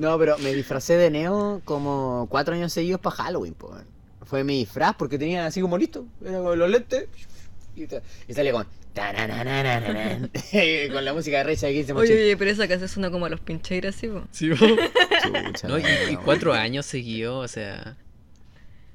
No, 0.00 0.18
pero 0.18 0.38
me 0.38 0.52
disfracé 0.52 0.96
de 0.96 1.10
Neo 1.10 1.60
como 1.64 2.26
cuatro 2.30 2.54
años 2.54 2.72
seguidos 2.72 3.00
para 3.00 3.16
Halloween, 3.16 3.54
po, 3.54 3.68
weón. 3.68 3.86
Fue 4.24 4.42
mi 4.42 4.58
disfraz 4.58 4.94
porque 4.96 5.18
tenía 5.18 5.46
así 5.46 5.60
como 5.60 5.78
listo. 5.78 6.06
Era 6.24 6.38
con 6.40 6.58
los 6.58 6.68
lentes. 6.68 7.06
Y, 7.76 7.84
y 7.84 8.34
salía 8.34 8.52
con. 8.52 8.66
con 10.92 11.04
la 11.04 11.12
música 11.12 11.38
de 11.38 11.44
Rey 11.44 11.56
Oye, 11.94 12.12
oye, 12.14 12.36
pero 12.36 12.50
esa 12.50 12.66
casa 12.66 12.88
suena 12.88 13.10
como 13.10 13.26
a 13.26 13.28
los 13.28 13.40
pincheiras, 13.40 13.94
¿sí? 13.94 14.08
po? 14.08 14.22
Sí, 14.32 14.48
po. 14.48 14.66
Chucha, 14.66 15.68
No, 15.68 15.78
y, 15.78 15.82
y 16.10 16.16
cuatro 16.16 16.54
años 16.54 16.86
seguidos, 16.86 17.44
o 17.44 17.48
sea. 17.48 17.96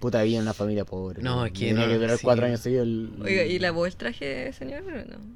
Puta 0.02 0.22
vida 0.24 0.38
en 0.38 0.42
una 0.42 0.54
familia 0.54 0.84
pobre. 0.84 1.22
No, 1.22 1.46
es 1.46 1.54
que 1.54 1.68
Tenía 1.68 1.86
no, 1.86 1.92
que 1.94 1.98
durar 2.00 2.18
sí. 2.18 2.24
cuatro 2.24 2.46
años 2.48 2.60
seguidos. 2.60 2.88
el- 2.88 3.12
Oiga, 3.24 3.44
¿y 3.46 3.60
lavó 3.60 3.86
el 3.86 3.96
traje, 3.96 4.52
señor? 4.52 4.82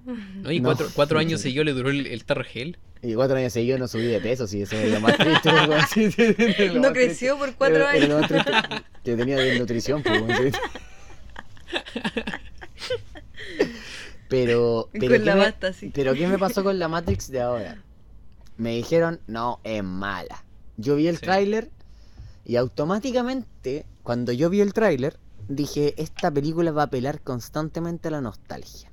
No. 0.05 0.17
No, 0.41 0.51
y 0.51 0.59
No. 0.59 0.69
cuatro, 0.69 0.87
cuatro 0.93 1.19
años 1.19 1.39
seguidos 1.39 1.65
le 1.65 1.73
duró 1.73 1.89
el, 1.91 2.07
el 2.07 2.25
tarro 2.25 2.43
gel. 2.43 2.77
Y 3.03 3.13
cuatro 3.13 3.37
años 3.37 3.53
seguidos 3.53 3.79
no 3.79 3.87
subí 3.87 4.05
de 4.05 4.19
peso, 4.19 4.47
sí, 4.47 4.63
eso 4.63 4.75
es 4.75 4.91
lo 4.91 4.99
más 4.99 5.15
triste. 5.17 5.49
sí, 6.17 6.67
lo 6.69 6.73
No 6.75 6.81
más 6.81 6.91
creció 6.93 7.35
triste. 7.35 7.45
por 7.51 7.55
cuatro 7.55 7.75
Era- 7.77 7.95
era 7.95 8.07
lo 8.07 8.17
años. 8.17 8.31
más 8.31 8.45
triste 8.45 8.83
que 9.03 9.15
tenía 9.15 9.37
de 9.37 9.59
nutrición, 9.59 10.01
pues. 10.01 10.55
Pero, 14.27 14.89
Y 14.93 14.99
pero, 14.99 15.09
con 15.15 15.19
¿qué 15.19 15.25
la 15.25 15.35
me, 15.35 15.41
basta, 15.41 15.73
sí. 15.73 15.91
pero 15.93 16.13
¿qué 16.15 16.27
me 16.27 16.37
pasó 16.37 16.63
con 16.63 16.79
la 16.79 16.87
Matrix 16.87 17.29
de 17.29 17.41
ahora? 17.41 17.77
Me 18.57 18.71
dijeron, 18.75 19.19
no, 19.27 19.59
es 19.63 19.83
mala. 19.83 20.43
Yo 20.77 20.95
vi 20.95 21.07
el 21.07 21.17
Sí. 21.17 21.21
tráiler 21.25 21.69
y 22.45 22.55
automáticamente, 22.57 23.85
cuando 24.03 24.31
yo 24.31 24.49
vi 24.49 24.61
el 24.61 24.73
tráiler, 24.73 25.17
dije, 25.49 25.93
esta 26.01 26.31
película 26.31 26.71
va 26.71 26.83
a 26.83 26.85
apelar 26.85 27.21
constantemente 27.21 28.07
a 28.07 28.11
la 28.11 28.21
nostalgia. 28.21 28.91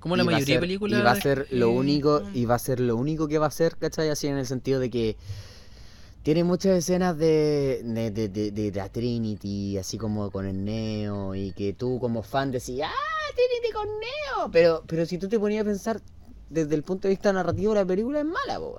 Como 0.00 0.16
la 0.16 0.22
mayoría 0.24 0.54
de 0.56 0.60
películas. 0.60 1.00
Y 1.00 1.02
va 1.02 1.10
a 1.10 1.20
ser 1.20 1.46
lo 1.50 1.70
único, 1.70 2.20
Mm. 2.24 2.36
y 2.36 2.44
va 2.44 2.54
a 2.54 2.58
ser 2.60 2.78
lo 2.80 2.94
único 2.96 3.26
que 3.28 3.38
va 3.38 3.46
a 3.46 3.50
ser, 3.50 3.76
¿cachai? 3.76 4.08
Así 4.10 4.28
en 4.28 4.38
el 4.38 4.46
sentido 4.46 4.78
de 4.80 4.90
que 4.90 5.16
tiene 6.22 6.44
muchas 6.44 6.76
escenas 6.78 7.16
de, 7.18 7.80
de, 7.84 8.10
de, 8.10 8.28
de- 8.28 8.50
de 8.52 8.72
la 8.72 8.88
Trinity, 8.88 9.76
así 9.78 9.98
como 9.98 10.30
con 10.30 10.46
el 10.46 10.64
Neo, 10.64 11.34
y 11.34 11.52
que 11.52 11.72
tú 11.72 11.98
como 12.00 12.22
fan 12.22 12.50
decís, 12.52 12.80
¡ah, 12.84 12.90
Trinity 13.34 13.72
con 13.72 13.86
Neo! 13.88 14.50
Pero, 14.52 14.84
pero 14.86 15.04
si 15.06 15.18
tú 15.18 15.28
te 15.28 15.38
ponías 15.38 15.62
a 15.62 15.64
pensar, 15.64 16.00
desde 16.50 16.74
el 16.74 16.82
punto 16.82 17.08
de 17.08 17.14
vista 17.14 17.32
narrativo 17.32 17.74
la 17.74 17.84
película 17.84 18.20
es 18.20 18.24
mala, 18.26 18.58
po. 18.60 18.78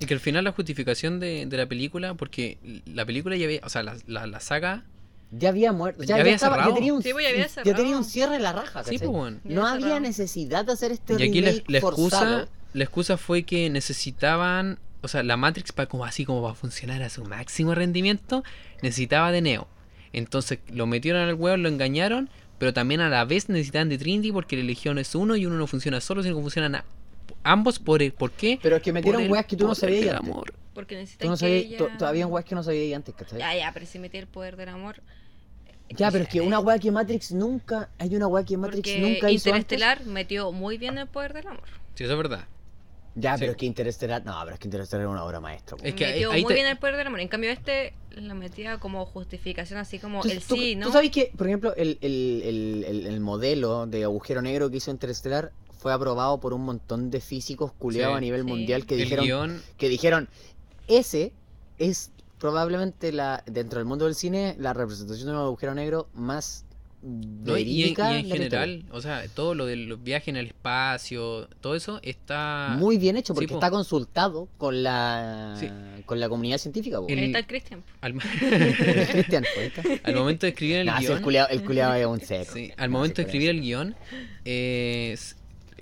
Y 0.00 0.06
que 0.06 0.14
al 0.14 0.20
final 0.20 0.44
la 0.44 0.52
justificación 0.52 1.20
de, 1.20 1.46
de 1.46 1.56
la 1.56 1.66
película, 1.66 2.14
porque 2.14 2.58
la 2.86 3.04
película 3.06 3.36
ya 3.36 3.46
había, 3.46 3.60
o 3.64 3.68
sea, 3.68 3.82
la, 3.82 3.96
la, 4.06 4.26
la 4.26 4.40
saga, 4.40 4.84
Ya 5.32 5.48
había 5.48 5.72
muerto, 5.72 6.02
ya, 6.04 6.16
Ya 6.16 6.20
había 6.22 6.34
estaba- 6.34 6.56
ya 6.56 6.62
cerrado. 6.62 6.74
tenía 6.76 6.94
un, 6.94 7.02
Sí, 7.02 7.12
pues, 7.12 7.24
ya 7.24 7.30
había 7.30 7.46
ya 7.64 7.74
tenía 7.74 7.96
un 7.96 8.04
cierre 8.04 8.36
en 8.36 8.42
la 8.42 8.52
raja, 8.52 8.84
sí, 8.84 8.98
pues, 8.98 9.08
weón. 9.10 9.40
Ya 9.44 9.54
No 9.54 9.62
había 9.62 9.72
había 9.74 9.84
cerrado. 9.86 10.00
necesidad 10.00 10.64
de 10.66 10.72
hacer 10.72 10.92
este 10.92 11.14
Y 11.14 11.22
aquí 11.28 11.40
la, 11.40 11.50
remake 11.50 11.64
la 11.70 11.80
forzado. 11.80 12.06
excusa, 12.40 12.48
la 12.74 12.84
excusa 12.84 13.16
fue 13.16 13.42
que 13.44 13.70
necesitaban, 13.70 14.78
o 15.02 15.08
sea, 15.08 15.22
la 15.22 15.36
Matrix 15.36 15.72
para 15.72 15.88
como 15.88 16.04
así 16.04 16.24
como 16.24 16.42
para 16.42 16.54
funcionar 16.54 17.02
a 17.02 17.08
su 17.08 17.24
máximo 17.24 17.74
rendimiento, 17.74 18.44
necesitaba 18.82 19.32
de 19.32 19.40
Neo. 19.42 19.68
Entonces 20.12 20.58
lo 20.72 20.86
metieron 20.86 21.22
al 21.22 21.34
huevo, 21.34 21.56
lo 21.56 21.68
engañaron, 21.68 22.30
pero 22.58 22.72
también 22.72 23.00
a 23.00 23.08
la 23.08 23.24
vez 23.24 23.48
necesitaban 23.48 23.88
de 23.88 23.98
Trinity 23.98 24.30
porque 24.32 24.56
la 24.56 24.62
Legión 24.64 24.98
es 24.98 25.14
uno 25.14 25.36
y 25.36 25.44
uno 25.46 25.56
no 25.56 25.66
funciona 25.66 26.00
solo, 26.00 26.22
sino 26.22 26.36
que 26.36 26.42
funcionan 26.42 26.76
a- 26.76 26.84
ambos 27.42 27.78
por 27.78 28.02
el, 28.02 28.12
¿por 28.12 28.30
qué? 28.32 28.58
Pero 28.62 28.76
es 28.76 28.82
que 28.82 28.92
metieron 28.92 29.30
weas 29.30 29.46
que 29.46 29.56
tú 29.56 29.66
no 29.66 29.74
sabías 29.74 30.04
del 30.04 30.16
antes. 30.16 30.30
amor. 30.30 30.54
Porque 30.74 30.94
necesitan 30.96 31.26
Tú 31.26 31.30
no 31.30 31.36
que 31.36 31.40
sabías, 31.40 31.64
ella... 31.64 31.78
to- 31.78 31.88
todavía 31.98 32.26
weas 32.26 32.44
que 32.44 32.54
no 32.54 32.62
sabías 32.62 32.96
antes, 32.96 33.14
¿cachai? 33.14 33.38
Ya, 33.38 33.54
ya, 33.56 33.70
pero 33.72 33.86
si 33.86 33.98
metí 33.98 34.18
el 34.18 34.26
poder 34.26 34.56
del 34.56 34.68
amor... 34.68 35.00
Ya, 35.90 36.10
pero 36.10 36.24
es 36.24 36.28
que 36.30 36.40
una 36.40 36.58
wea 36.58 36.80
que 36.80 36.90
Matrix 36.90 37.30
nunca. 37.30 37.90
Hay 37.98 38.14
una 38.16 38.26
wea 38.26 38.44
que 38.44 38.56
Matrix 38.56 38.88
Porque 38.90 39.00
nunca 39.00 39.30
hizo 39.30 39.50
antes. 39.50 39.62
Interestelar 39.72 40.04
metió 40.04 40.50
muy 40.50 40.78
bien 40.78 40.98
el 40.98 41.06
poder 41.06 41.32
del 41.32 41.46
amor. 41.46 41.62
Sí, 41.94 42.02
eso 42.02 42.12
es 42.12 42.18
verdad. 42.18 42.44
Ya, 43.14 43.34
Sí. 43.36 43.40
pero 43.40 43.52
es 43.52 43.56
que 43.56 43.66
Interestelar. 43.66 44.24
No, 44.24 44.34
pero 44.42 44.54
es 44.54 44.58
que 44.58 44.66
Interestelar 44.66 45.06
es 45.06 45.10
una 45.12 45.22
obra 45.24 45.38
maestra. 45.38 45.76
Es 45.84 45.94
que 45.94 46.04
ahí- 46.04 46.12
metió 46.14 46.32
ahí 46.32 46.42
muy 46.42 46.48
te- 46.48 46.54
bien 46.54 46.66
el 46.66 46.76
poder 46.76 46.96
del 46.96 47.06
amor. 47.06 47.20
En 47.20 47.28
cambio, 47.28 47.50
este 47.50 47.94
lo 48.16 48.34
metía 48.34 48.78
como 48.78 49.06
justificación, 49.06 49.78
así 49.78 50.00
como 50.00 50.22
¿Tú, 50.22 50.28
el 50.28 50.42
tú- 50.42 50.56
sí, 50.56 50.74
¿no? 50.74 50.86
tú 50.86 50.92
sabes 50.92 51.10
que, 51.12 51.30
por 51.36 51.46
ejemplo, 51.46 51.72
el, 51.76 51.98
el- 52.00 52.42
el- 52.44 52.84
el- 52.84 53.06
el 53.06 53.20
modelo 53.20 53.86
de 53.86 54.02
agujero 54.02 54.42
negro 54.42 54.68
que 54.70 54.78
hizo 54.78 54.90
Interestelar 54.90 55.52
fue 55.86 55.92
aprobado 55.92 56.40
por 56.40 56.52
un 56.52 56.62
montón 56.64 57.12
de 57.12 57.20
físicos 57.20 57.70
culiados 57.78 58.14
Sí. 58.14 58.18
a 58.18 58.20
nivel 58.20 58.40
Sí. 58.40 58.46
mundial 58.48 58.86
que 58.86 58.94
el 58.96 59.02
dijeron, 59.02 59.24
guion, 59.24 59.62
que 59.78 59.88
dijeron, 59.88 60.28
ese 60.88 61.32
es 61.78 62.10
probablemente 62.40 63.12
la 63.12 63.44
dentro 63.46 63.78
del 63.78 63.86
mundo 63.86 64.06
del 64.06 64.16
cine 64.16 64.56
la 64.58 64.72
representación 64.72 65.28
de 65.28 65.34
un 65.34 65.38
agujero 65.38 65.74
negro 65.76 66.08
más 66.12 66.64
¿no? 67.02 67.10
y, 67.56 67.62
en- 67.62 67.68
y 67.68 67.72
verídica 67.82 68.10
en 68.18 68.24
historia. 68.26 68.44
general, 68.50 68.84
o 68.90 69.00
sea, 69.00 69.22
todo 69.32 69.54
lo 69.54 69.64
de 69.64 69.76
los 69.76 70.02
viajes 70.02 70.26
en 70.28 70.36
el 70.38 70.46
espacio, 70.48 71.46
todo 71.60 71.76
eso 71.76 72.00
está... 72.02 72.74
muy 72.80 72.98
bien 72.98 73.16
hecho 73.16 73.32
porque 73.32 73.46
sí, 73.46 73.52
po. 73.52 73.58
está 73.58 73.70
consultado 73.70 74.48
con 74.58 74.82
la 74.82 75.54
Sí. 75.60 75.68
con 76.04 76.18
la 76.18 76.28
comunidad 76.28 76.58
científica. 76.58 76.98
El- 77.08 77.18
Ahí 77.18 77.24
está 77.26 77.38
el 77.38 77.46
Christian. 77.46 77.84
al, 78.00 78.14
pues, 78.14 78.24
al 80.04 80.14
momento 80.16 80.46
de 80.46 80.50
escribir 80.50 80.76
el 80.78 80.86
Nah, 80.86 80.98
si 80.98 81.04
guion... 81.04 81.16
el 81.18 81.22
culiao, 81.22 81.48
el 81.48 81.62
culiao 81.64 81.94
es 81.94 82.06
un 82.06 82.20
seco. 82.20 82.52
Sí, 82.54 82.72
al 82.76 82.90
momento 82.90 83.16
de 83.16 83.22
escribir 83.22 83.50
el 83.50 83.60
guion, 83.60 83.94
eh, 84.44 85.16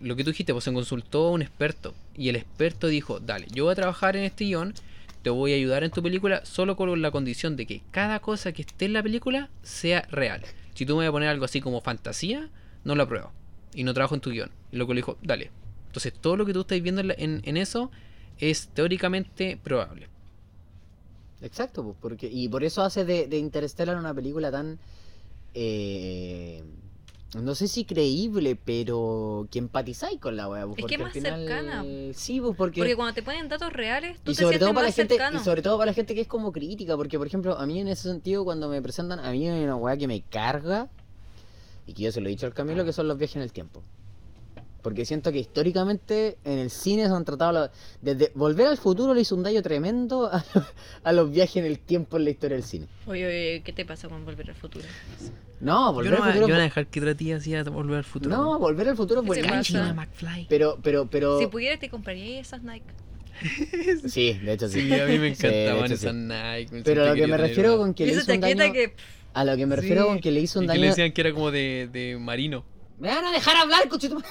lo 0.00 0.16
que 0.16 0.24
tú 0.24 0.30
dijiste, 0.30 0.52
pues 0.52 0.64
se 0.64 0.72
consultó 0.72 1.28
a 1.28 1.30
un 1.33 1.42
experto. 1.42 1.94
Y 2.16 2.28
el 2.28 2.37
experto 2.37 2.87
dijo, 2.88 3.20
dale, 3.20 3.46
yo 3.52 3.64
voy 3.64 3.72
a 3.72 3.76
trabajar 3.76 4.16
en 4.16 4.24
este 4.24 4.44
guion, 4.44 4.74
te 5.22 5.30
voy 5.30 5.52
a 5.52 5.57
ayudar 5.57 5.85
en 5.85 5.90
tu 5.90 6.02
película, 6.02 6.44
solo 6.44 6.76
con 6.76 7.00
la 7.00 7.11
condición 7.11 7.57
de 7.57 7.66
que 7.66 7.83
cada 7.90 8.20
cosa 8.20 8.52
que 8.52 8.62
esté 8.62 8.85
en 8.87 8.92
la 8.92 9.02
película 9.02 9.50
sea 9.62 10.02
real. 10.11 10.42
Si 10.74 10.85
tú 10.87 10.94
me 10.96 11.04
vas 11.04 11.09
a 11.09 11.12
poner 11.12 11.28
algo 11.28 11.44
así 11.44 11.61
como 11.61 11.80
fantasía, 11.80 12.50
no 12.85 12.94
lo 12.94 13.04
apruebo. 13.04 13.33
Y 13.74 13.85
no 13.85 13.94
trabajo 13.94 14.14
en 14.14 14.20
tu 14.20 14.30
guion. 14.30 14.50
Y 14.72 14.76
lo 14.76 14.87
que 14.87 14.94
le 14.94 14.98
dijo, 14.98 15.18
dale. 15.22 15.50
Entonces 15.87 16.12
todo 16.20 16.37
lo 16.37 16.44
que 16.46 16.52
tú 16.52 16.61
estás 16.62 16.80
viendo 16.83 17.00
en, 17.00 17.09
la- 17.09 17.14
en- 17.18 17.40
en 17.44 17.57
eso 17.57 17.90
es 18.38 18.68
teóricamente 18.68 19.57
probable. 19.62 20.09
Exacto, 21.40 21.83
pues, 21.85 21.96
porque 22.00 22.28
y 22.30 22.48
por 22.48 22.64
eso 22.64 22.83
hace 22.83 23.04
de, 23.04 23.26
de 23.28 23.38
Interstellar 23.38 23.96
una 23.98 24.14
película 24.14 24.50
tan 24.50 24.78
eh, 25.54 26.64
no 27.35 27.55
sé 27.55 27.68
si 27.68 27.85
creíble, 27.85 28.57
pero 28.57 29.49
que 29.51 29.59
empatizáis 29.59 30.20
con 30.20 30.37
la 30.37 30.49
wea, 30.49 30.66
pues, 30.66 30.79
Es 30.79 30.85
que 30.87 30.99
más 30.99 31.12
final- 31.12 31.40
cercana. 31.47 31.85
Sí, 32.14 32.40
pues 32.40 32.57
porque, 32.57 32.81
Porque 32.81 32.97
cuando 32.97 33.14
te 33.14 33.23
ponen 33.23 33.49
datos 33.49 33.73
reales, 33.73 34.18
tú 34.23 34.31
y 34.33 34.35
te 34.35 34.42
sobre 34.42 34.59
sientes 34.59 34.61
todo 34.61 34.75
para 34.75 34.83
la 34.85 34.88
más 34.88 34.94
gente 34.97 35.14
cercano. 35.14 35.40
y 35.40 35.44
sobre 35.44 35.62
todo 35.62 35.77
para 35.79 35.90
la 35.90 35.94
gente 35.94 36.14
que 36.14 36.20
es 36.20 36.29
como 36.29 36.53
crítica, 36.53 36.97
porque 36.97 37.18
por 37.18 37.27
ejemplo, 37.27 37.59
a 37.59 37.66
mí 37.66 37.81
en 37.81 37.88
ese 37.88 38.03
sentido 38.09 38.44
cuando 38.44 38.68
me 38.68 38.81
presentan 38.83 39.18
a 39.20 39.31
mí 39.33 39.49
hay 39.49 39.64
una 39.64 39.77
wea 39.77 39.97
que 39.97 40.07
me 40.07 40.20
carga 40.23 40.88
y 41.87 41.92
que 41.92 42.03
yo 42.05 42.12
se 42.12 42.20
lo 42.20 42.29
he 42.29 42.31
dicho 42.31 42.47
al 42.47 42.55
Camilo 42.55 42.85
que 42.85 42.92
son 42.92 43.09
los 43.09 43.18
viajes 43.18 43.37
en 43.37 43.42
el 43.42 43.53
tiempo. 43.53 43.83
Porque 44.85 45.07
siento 45.07 45.33
que 45.33 45.38
históricamente 45.38 46.37
en 46.44 46.59
el 46.59 46.68
cine 46.68 47.07
se 47.09 47.12
han 47.14 47.25
tratado 47.25 47.70
desde 48.03 48.31
Volver 48.35 48.66
al 48.66 48.77
futuro 48.77 49.14
le 49.14 49.23
hizo 49.23 49.35
un 49.35 49.42
daño 49.42 49.62
tremendo 49.62 50.27
a, 50.31 50.44
a 51.05 51.12
los 51.14 51.31
viajes 51.31 51.57
en 51.57 51.64
el 51.64 51.79
tiempo 51.79 52.18
en 52.18 52.25
la 52.25 52.31
historia 52.31 52.59
del 52.59 52.64
cine. 52.66 52.87
Oye, 53.07 53.27
oye, 53.27 53.62
¿qué 53.64 53.73
te 53.73 53.87
pasa 53.87 54.09
con 54.11 54.27
Volver 54.27 54.51
al 54.51 54.55
Futuro? 54.55 54.85
No, 55.61 55.90
Volver 55.94 56.12
no, 56.12 56.18
al 56.18 56.33
futuro 56.33 56.35
yo 56.35 56.49
no 56.49 56.55
voy 56.57 56.61
a 56.61 56.64
dejar 56.64 56.87
que 56.88 57.01
otra 57.01 57.14
tía 57.14 57.37
así 57.37 57.55
a 57.55 57.64
volver 57.64 57.97
al 57.97 58.05
futuro. 58.05 58.37
No, 58.37 58.59
Volver 58.59 58.88
al 58.90 58.97
futuro 58.97 59.23
es 59.23 59.27
¿Qué 59.31 59.42
se 59.42 59.49
buenísimo. 59.49 59.81
pasa? 59.81 59.94
McFly. 59.94 60.47
Pero 60.51 60.79
pero 60.83 61.07
pero 61.11 61.38
Si 61.38 61.47
pudieras, 61.47 61.81
te 61.81 61.88
compraría 61.88 62.38
esas 62.40 62.62
Nike. 62.62 62.85
Sí, 64.07 64.35
de 64.35 64.53
hecho 64.53 64.68
sí. 64.68 64.83
Sí, 64.83 64.92
a 64.92 65.07
mí 65.07 65.18
me 65.18 65.29
encantaban 65.29 65.88
sí. 65.88 65.94
esas 65.94 66.14
Nike. 66.14 66.83
Pero 66.85 67.05
a 67.05 67.09
lo 67.09 67.14
que 67.14 67.27
me 67.27 67.37
refiero 67.38 67.79
con 67.79 67.94
que 67.94 68.05
le 68.07 68.12
hizo 68.12 68.33
un 68.33 68.40
daño 68.40 68.73
que... 68.75 68.94
a 69.33 69.44
lo 69.44 69.57
que 69.57 69.64
me 69.66 69.77
refiero 69.77 70.03
Sí. 70.03 70.09
con 70.09 70.20
que 70.20 70.31
le 70.31 70.40
hizo 70.40 70.59
un 70.59 70.66
Y 70.66 70.68
que 70.68 70.75
le 70.75 70.79
daño 70.81 70.90
decían 70.90 71.12
que 71.12 71.20
era 71.23 71.33
como 71.33 71.51
de, 71.51 71.88
de 71.90 72.18
marino. 72.18 72.64
Me 72.98 73.09
van 73.09 73.24
a 73.24 73.33
dejar 73.33 73.57
hablar, 73.57 73.88
cochito. 73.88 74.16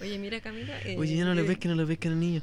Oye, 0.00 0.18
mira, 0.18 0.40
Camila. 0.40 0.78
eh, 0.84 0.96
Oye, 0.98 1.16
ya 1.16 1.24
no 1.24 1.34
le 1.34 1.42
eh, 1.42 1.44
ves 1.44 1.58
que 1.58 1.68
no 1.68 1.74
le 1.74 1.84
ves 1.84 1.98
que 1.98 2.08
el 2.08 2.18
niño. 2.18 2.42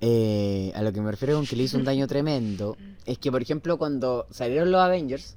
Eh, 0.00 0.72
a 0.74 0.82
lo 0.82 0.92
que 0.92 1.00
me 1.00 1.10
refiero 1.10 1.34
con 1.36 1.46
que 1.46 1.56
le 1.56 1.62
hizo 1.64 1.78
un 1.78 1.84
daño 1.84 2.06
tremendo 2.06 2.76
es 3.06 3.18
que, 3.18 3.30
por 3.32 3.40
ejemplo, 3.42 3.78
cuando 3.78 4.26
salieron 4.30 4.70
los 4.70 4.80
Avengers, 4.80 5.36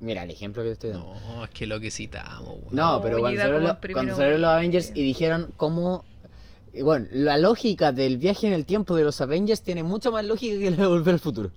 mira 0.00 0.22
el 0.22 0.30
ejemplo 0.30 0.62
que 0.62 0.68
te 0.68 0.72
estoy 0.74 0.90
dando. 0.90 1.14
No, 1.26 1.44
es 1.44 1.50
que 1.50 1.66
lo 1.66 1.80
que 1.80 1.90
citamos, 1.90 2.48
weón. 2.48 2.62
No, 2.72 3.00
pero 3.02 3.18
cuando 3.20 3.40
salieron, 3.40 3.62
los- 3.64 3.76
el 3.82 3.92
cuando 3.92 4.16
salieron 4.16 4.40
los 4.42 4.50
Avengers 4.50 4.92
y 4.94 5.02
dijeron 5.02 5.52
cómo. 5.56 6.04
eh, 6.74 6.82
Bueno, 6.82 7.06
la 7.10 7.38
lógica 7.38 7.92
del 7.92 8.18
viaje 8.18 8.46
en 8.46 8.52
el 8.52 8.66
tiempo 8.66 8.94
de 8.96 9.04
los 9.04 9.20
Avengers 9.20 9.62
tiene 9.62 9.82
mucha 9.82 10.10
más 10.10 10.24
lógica 10.24 10.58
que 10.58 10.70
la 10.70 10.76
de 10.76 10.86
volver 10.86 11.14
al 11.14 11.20
futuro. 11.20 11.50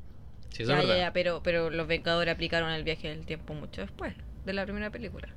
Sí, 0.52 0.64
eso 0.64 0.72
es 0.72 0.78
Ya, 0.78 0.82
ya, 0.82 0.88
verdad. 0.88 0.98
ya, 1.08 1.14
pero, 1.14 1.42
pero 1.44 1.70
los 1.70 1.88
Vengadores 1.88 2.34
aplicaron 2.34 2.72
el 2.72 2.84
viaje 2.84 3.10
del 3.10 3.26
tiempo 3.26 3.54
mucho 3.54 3.82
después 3.82 4.14
de 4.48 4.54
la 4.54 4.64
primera 4.66 4.90
película. 4.90 5.28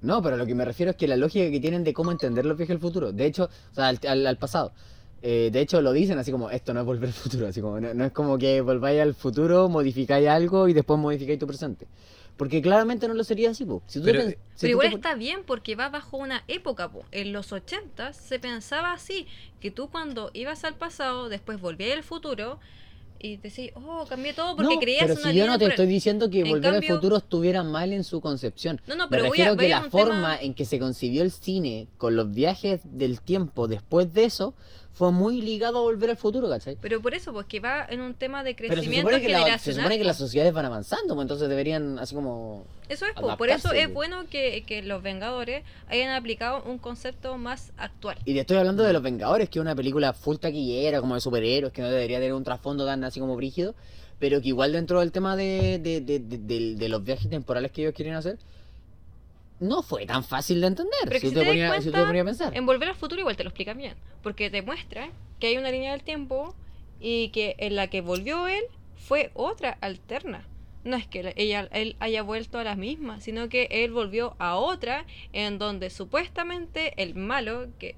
No, 0.00 0.22
pero 0.22 0.36
a 0.36 0.38
lo 0.38 0.46
que 0.46 0.54
me 0.54 0.64
refiero 0.64 0.90
es 0.90 0.96
que 0.96 1.08
la 1.08 1.16
lógica 1.16 1.50
que 1.50 1.60
tienen 1.60 1.82
de 1.84 1.92
cómo 1.92 2.12
entender 2.12 2.46
los 2.46 2.56
viajes 2.56 2.74
al 2.76 2.80
futuro. 2.80 3.12
De 3.12 3.26
hecho, 3.26 3.50
o 3.72 3.74
sea, 3.74 3.88
al, 3.88 3.98
al- 4.08 4.26
al 4.26 4.38
pasado. 4.38 4.72
Eh, 5.20 5.50
de 5.52 5.60
hecho, 5.60 5.82
lo 5.82 5.92
dicen 5.92 6.16
así 6.18 6.30
como, 6.30 6.48
esto 6.50 6.72
no 6.72 6.80
es 6.80 6.86
volver 6.86 7.08
al 7.08 7.14
futuro. 7.14 7.48
Así 7.48 7.60
como, 7.60 7.80
no, 7.80 7.92
no 7.92 8.04
es 8.04 8.12
como 8.12 8.38
que 8.38 8.60
volváis 8.60 9.00
al 9.00 9.14
futuro, 9.14 9.68
modificáis 9.68 10.28
algo 10.28 10.68
y 10.68 10.72
después 10.72 10.98
modificáis 11.00 11.38
tu 11.40 11.46
presente. 11.48 11.88
Porque 12.36 12.62
claramente 12.62 13.08
no 13.08 13.14
lo 13.14 13.24
sería 13.24 13.50
así, 13.50 13.64
po. 13.64 13.82
Si 13.88 13.98
tú 13.98 14.04
Pero- 14.04 14.20
pen- 14.20 14.30
si 14.30 14.36
Pero 14.36 14.60
tú 14.60 14.66
igual 14.68 14.88
te- 14.90 14.94
está 14.94 15.14
bien 15.16 15.40
porque 15.44 15.74
va 15.74 15.88
bajo 15.88 16.16
una 16.16 16.44
época. 16.46 16.88
po. 16.88 17.04
En 17.10 17.32
los 17.32 17.50
80 17.52 18.12
se 18.12 18.38
pensaba 18.38 18.92
así, 18.92 19.26
que 19.58 19.72
tú 19.72 19.90
cuando 19.90 20.30
ibas 20.32 20.62
al 20.62 20.74
pasado, 20.76 21.28
después 21.28 21.60
volvías 21.60 21.96
al 21.96 22.04
futuro 22.04 22.60
y 23.20 23.36
decís, 23.38 23.70
oh, 23.74 24.04
cambié 24.08 24.32
todo 24.32 24.54
porque 24.56 24.74
no, 24.74 24.80
creías 24.80 25.06
pero 25.06 25.20
una 25.20 25.30
si 25.32 25.36
yo 25.38 25.46
no 25.46 25.58
te 25.58 25.66
estoy 25.66 25.86
diciendo 25.86 26.30
que 26.30 26.40
En 26.40 26.48
volver 26.50 26.72
cambio- 26.72 26.90
al 26.90 26.96
futuro 26.96 27.16
estuviera 27.16 27.62
mal 27.62 27.92
en 27.92 28.04
su 28.04 28.20
concepción. 28.20 28.80
No, 28.86 28.94
no, 28.96 29.04
Me 29.04 29.10
pero 29.10 29.22
voy 29.24 29.28
a, 29.40 29.50
refiero 29.50 29.56
voy 29.56 29.66
que 29.66 29.74
a 29.74 29.80
la 29.82 29.90
forma 29.90 30.14
tema- 30.14 30.36
en 30.40 30.54
que 30.54 30.64
se 30.64 30.78
concibió 30.78 31.22
el 31.22 31.30
cine 31.32 31.88
con 31.96 32.14
los 32.16 32.30
viajes 32.32 32.80
del 32.84 33.20
tiempo 33.20 33.66
después 33.68 34.12
de 34.14 34.24
eso 34.24 34.54
fue 34.98 35.12
muy 35.12 35.40
ligado 35.40 35.78
a 35.78 35.82
volver 35.82 36.10
al 36.10 36.16
futuro, 36.16 36.48
¿cachai? 36.48 36.76
Pero 36.80 37.00
por 37.00 37.14
eso, 37.14 37.32
pues 37.32 37.46
que 37.46 37.60
va 37.60 37.86
en 37.88 38.00
un 38.00 38.14
tema 38.14 38.42
de 38.42 38.54
Pero 38.56 38.68
se 38.70 38.74
crecimiento 38.74 39.08
supone, 39.10 39.22
que 39.24 39.28
la- 39.32 39.38
se 39.38 39.44
generacional. 39.44 39.80
supone 39.84 39.98
que 39.98 40.04
las 40.04 40.16
sociedades 40.18 40.52
van 40.52 40.64
avanzando, 40.64 41.14
pues 41.14 41.24
entonces 41.24 41.48
deberían 41.48 42.00
así 42.00 42.16
como... 42.16 42.64
Eso 42.88 43.06
es, 43.06 43.12
po. 43.12 43.36
por 43.36 43.48
eso 43.48 43.72
es 43.72 43.92
bueno 43.94 44.24
que, 44.28 44.64
que 44.66 44.82
los 44.82 45.00
Vengadores 45.02 45.62
hayan 45.88 46.10
aplicado 46.10 46.64
un 46.64 46.78
concepto 46.78 47.38
más 47.38 47.72
actual. 47.76 48.18
Y 48.24 48.34
te 48.34 48.40
estoy 48.40 48.56
hablando 48.56 48.82
de 48.82 48.92
Los 48.92 49.02
Vengadores, 49.02 49.48
que 49.48 49.60
es 49.60 49.62
una 49.62 49.76
película 49.76 50.12
full 50.14 50.36
taquillera, 50.38 51.00
como 51.00 51.14
de 51.14 51.20
superhéroes, 51.20 51.72
que 51.72 51.80
no 51.82 51.90
debería 51.90 52.18
tener 52.18 52.32
un 52.34 52.42
trasfondo 52.42 52.84
tan 52.84 53.04
así 53.04 53.20
como 53.20 53.36
brígido, 53.36 53.76
pero 54.18 54.40
que 54.42 54.48
igual 54.48 54.72
dentro 54.72 54.98
del 54.98 55.12
tema 55.12 55.36
de, 55.36 55.78
de- 55.78 56.00
de- 56.00 56.74
de 56.74 56.88
los 56.88 57.04
viajes 57.04 57.30
temporales 57.30 57.70
que 57.70 57.82
ellos 57.82 57.94
quieren 57.94 58.14
hacer, 58.14 58.36
no 59.60 59.82
fue 59.82 60.06
tan 60.06 60.22
fácil 60.24 60.60
de 60.60 60.68
entender, 60.68 60.92
Pero 61.04 61.20
si, 61.20 61.28
te 61.28 61.32
te 61.34 61.38
das 61.40 61.46
ponías, 61.48 61.84
si 61.84 61.90
te 61.90 61.98
ponías 62.04 62.22
a 62.22 62.24
pensar. 62.26 62.56
En 62.56 62.66
Volver 62.66 62.88
al 62.88 62.94
Futuro 62.94 63.20
igual 63.20 63.36
te 63.36 63.44
lo 63.44 63.50
explican 63.50 63.76
bien, 63.78 63.94
porque 64.22 64.50
te 64.50 64.62
muestra 64.62 65.10
que 65.40 65.48
hay 65.48 65.56
una 65.56 65.70
línea 65.70 65.92
del 65.92 66.02
tiempo 66.02 66.54
y 67.00 67.28
que 67.30 67.54
en 67.58 67.76
la 67.76 67.88
que 67.88 68.00
volvió 68.00 68.46
él 68.48 68.62
fue 68.96 69.30
otra 69.34 69.78
alterna. 69.80 70.46
No 70.84 70.96
es 70.96 71.06
que 71.06 71.22
la- 71.22 71.32
ella, 71.36 71.68
él 71.72 71.96
haya 72.00 72.22
vuelto 72.22 72.58
a 72.58 72.64
la 72.64 72.76
misma, 72.76 73.20
sino 73.20 73.48
que 73.48 73.68
él 73.70 73.90
volvió 73.92 74.36
a 74.38 74.56
otra 74.56 75.04
en 75.32 75.58
donde 75.58 75.90
supuestamente 75.90 76.94
el 77.02 77.14
malo 77.14 77.66
que 77.78 77.96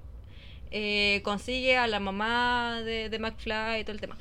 eh, 0.71 1.21
consigue 1.25 1.77
a 1.77 1.87
la 1.89 2.01
mamá 2.01 2.81
de, 2.85 3.09
de 3.09 3.19
McFly 3.19 3.81
y 3.81 3.85
todo 3.85 3.93
el 3.93 4.01
tema. 4.01 4.17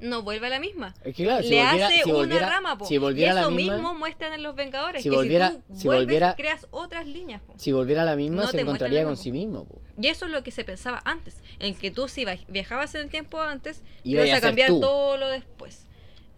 No 0.00 0.22
vuelve 0.22 0.48
a 0.48 0.50
la 0.50 0.58
misma. 0.60 0.92
Es 1.04 1.14
que 1.14 1.22
claro, 1.24 1.42
si 1.42 1.50
Le 1.50 1.62
volviera, 1.62 1.86
hace 1.86 2.02
si 2.02 2.10
volviera, 2.12 2.46
una 2.46 2.54
rama, 2.56 2.78
po. 2.78 2.84
si 2.84 2.98
volviera 2.98 3.32
y 3.34 3.38
eso 3.38 3.50
la 3.50 3.56
misma, 3.56 3.74
mismo 3.74 3.94
muestran 3.94 4.32
en 4.32 4.42
los 4.42 4.56
Vengadores. 4.56 5.02
si 5.02 5.08
que 5.08 5.14
volviera- 5.16 5.50
si 5.50 5.56
tú 5.56 5.62
si 5.78 5.86
vuelves, 5.86 6.06
volviera- 6.06 6.34
creas 6.36 6.66
otras 6.72 7.06
líneas. 7.06 7.40
po. 7.42 7.54
si 7.56 7.70
volviera 7.72 8.02
a 8.02 8.04
la 8.04 8.16
misma 8.16 8.42
No 8.42 8.48
se 8.48 8.60
encontraría 8.60 9.04
con 9.04 9.16
sí 9.16 9.30
mismo. 9.30 9.64
po. 9.64 9.80
Y 10.00 10.08
eso 10.08 10.26
es 10.26 10.32
lo 10.32 10.42
que 10.42 10.50
se 10.50 10.64
pensaba 10.64 11.00
antes, 11.04 11.36
en 11.60 11.74
que 11.76 11.90
tú 11.92 12.08
si 12.08 12.26
viajabas 12.48 12.94
en 12.96 13.02
el 13.02 13.08
tiempo 13.08 13.40
antes, 13.40 13.82
Ibas 14.04 14.30
a 14.30 14.36
a 14.36 14.40
cambiar 14.40 14.68
tú. 14.68 14.80
todo 14.80 15.16
lo 15.16 15.28
después. 15.28 15.86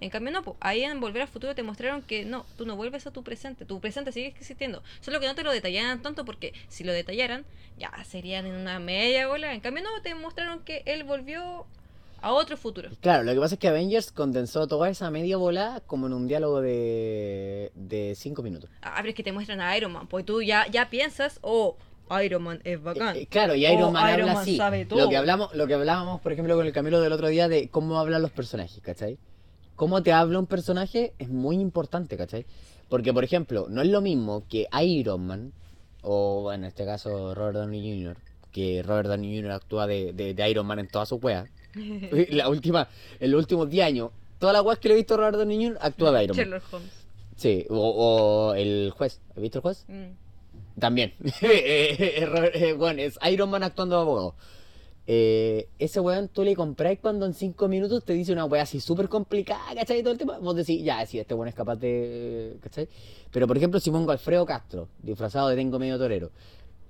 En 0.01 0.11
cambio, 0.11 0.33
no, 0.33 0.43
po. 0.43 0.57
ahí 0.61 0.85
en 0.85 1.01
Volver 1.01 1.23
al 1.23 1.29
Futuro 1.29 1.55
te 1.55 1.63
mostraron 1.63 2.03
que 2.03 2.27
no, 2.27 2.45
tú 2.59 2.67
no 2.67 2.77
vuelves 2.77 3.07
a 3.07 3.11
tu 3.11 3.23
presente, 3.23 3.65
tu 3.65 3.81
presente 3.81 4.13
sigue 4.13 4.27
existiendo. 4.27 4.83
Solo 5.01 5.19
que 5.19 5.27
no 5.27 5.35
te 5.35 5.43
lo 5.45 5.51
detallaran 5.51 6.03
tanto 6.03 6.27
porque 6.27 6.53
si 6.69 6.85
lo 6.85 6.93
detallaran, 6.93 7.47
ya 7.79 7.91
serían 8.05 8.45
en 8.45 8.55
una 8.55 8.79
media 8.81 9.29
bola. 9.29 9.55
En 9.55 9.61
cambio, 9.61 9.83
no, 9.83 10.03
te 10.03 10.15
mostraron 10.15 10.61
que 10.63 10.83
él 10.85 11.05
volvió 11.05 11.65
a 12.25 12.33
otro 12.33 12.57
futuro. 12.57 12.89
Claro, 13.01 13.23
lo 13.23 13.33
que 13.35 13.41
pasa 13.41 13.55
es 13.55 13.59
que 13.59 13.69
Avengers 13.69 14.11
condensó 14.13 14.67
toda 14.67 14.89
esa 14.89 15.11
media 15.11 15.37
bola 15.37 15.83
como 15.87 16.07
en 16.07 16.13
un 16.15 16.27
diálogo 16.27 16.61
de, 16.61 17.71
de 17.75 18.15
cinco 18.17 18.43
minutos. 18.43 18.71
Ah, 18.83 18.95
pero 18.97 19.11
es 19.11 19.15
que 19.15 19.23
te 19.23 19.33
muestran 19.33 19.61
a 19.61 19.77
Iron 19.77 19.93
Man, 19.93 20.07
pues 20.07 20.25
tú 20.25 20.43
ya, 20.43 20.67
ya 20.71 20.89
piensas, 20.91 21.39
oh, 21.43 21.77
Iron 22.25 22.43
Man 22.43 22.61
es 22.65 22.83
bacán. 22.83 23.17
Eh, 23.17 23.23
eh, 23.23 23.27
claro, 23.27 23.55
y 23.55 23.67
Iron 23.67 23.85
Oh, 23.85 23.91
Man 23.93 24.09
Iron 24.15 24.21
habla 24.23 24.35
Man 24.35 24.43
así. 24.43 24.57
sabe 24.57 24.83
Lo 24.85 24.89
todo. 24.97 25.09
que 25.09 25.17
hablamos, 25.17 25.55
lo 25.55 25.67
que 25.67 25.75
hablábamos, 25.75 26.21
por 26.21 26.33
ejemplo, 26.33 26.57
con 26.57 26.67
el 26.67 26.73
Camilo 26.73 27.01
del 27.01 27.13
otro 27.13 27.29
día 27.29 27.49
de 27.49 27.69
cómo 27.69 27.99
hablan 27.99 28.23
los 28.23 28.31
personajes, 28.31 28.81
¿cachai? 28.83 29.19
Cómo 29.77 30.03
te 30.03 30.13
habla 30.13 30.39
un 30.39 30.47
personaje 30.47 31.13
es 31.19 31.29
muy 31.29 31.57
importante, 31.57 32.17
¿cachai? 32.17 32.47
Porque, 32.89 33.13
por 33.13 33.25
ejemplo, 33.25 33.67
no 33.69 33.83
es 33.83 33.89
lo 33.89 34.01
mismo 34.01 34.45
que 34.49 34.67
Iron 34.83 35.27
Man, 35.27 35.53
o 36.03 36.53
en 36.53 36.65
este 36.65 36.85
caso 36.85 37.35
Robert 37.35 37.57
Downey 37.57 37.81
Jr., 38.03 38.17
que 38.53 38.83
Robert 38.85 39.09
Downey 39.09 39.37
Jr. 39.37 39.51
actúa 39.53 39.87
de, 39.89 40.13
de- 40.13 40.33
de 40.35 40.49
Iron 40.51 40.65
Man 40.67 40.79
en 40.79 40.87
todas 40.89 41.09
sus 41.09 41.21
weas. 41.23 41.49
La 42.31 42.49
última, 42.49 42.89
en 43.21 43.31
los 43.31 43.41
últimos 43.41 43.69
10 43.71 43.87
años, 43.87 44.11
todas 44.39 44.53
las 44.53 44.65
weas 44.65 44.79
que 44.79 44.89
le 44.89 44.95
he 44.95 44.97
visto 44.99 45.15
a 45.15 45.17
Robert 45.19 45.39
Downey 45.39 45.67
Jr. 45.67 45.79
actúa 45.81 46.13
de 46.13 46.25
Iron 46.25 46.37
Man. 46.37 46.47
Sherlock 46.47 46.73
Holmes. 46.73 46.93
Sí, 47.37 47.67
o, 47.69 47.77
o 47.77 48.55
el 48.55 48.93
juez. 48.97 49.21
¿Has 49.31 49.43
visto 49.43 49.59
el 49.59 49.63
juez? 49.63 49.85
Mm. 49.89 50.81
También. 50.81 51.15
Eh, 51.43 51.97
eh, 51.99 52.51
eh, 52.55 52.73
bueno, 52.75 53.03
es 53.03 53.19
Iron 53.31 53.51
Man 53.51 53.63
actuando 53.63 53.97
de 53.97 54.03
abogado. 54.03 54.35
Eh, 55.07 55.69
ese 55.79 56.01
weón 56.01 56.29
tú 56.29 56.45
le 56.45 56.57
compráis 56.57 56.99
cuando 56.99 57.27
en 57.27 57.35
5 57.35 57.69
minutos 57.69 58.05
te 58.05 58.15
dice 58.15 58.33
una 58.33 58.47
weá 58.47 58.63
así 58.63 58.81
súper 58.81 59.09
complicada, 59.11 59.75
¿cachai? 59.75 60.03
Todo 60.03 60.13
el 60.13 60.19
tema. 60.19 60.39
Vos 60.39 60.57
decís, 60.57 60.83
ya, 60.83 61.05
sí, 61.05 61.19
este 61.19 61.35
weón 61.35 61.49
es 61.49 61.55
capaz 61.55 61.77
de. 61.77 62.57
¿cachai? 62.63 62.89
Pero 63.31 63.47
por 63.47 63.57
ejemplo, 63.57 63.81
si 63.81 63.91
pongo 63.91 64.13
Alfredo 64.13 64.47
Castro, 64.47 64.89
disfrazado 65.03 65.49
de 65.49 65.57
Tengo 65.57 65.79
Medio 65.79 65.99
Torero, 65.99 66.31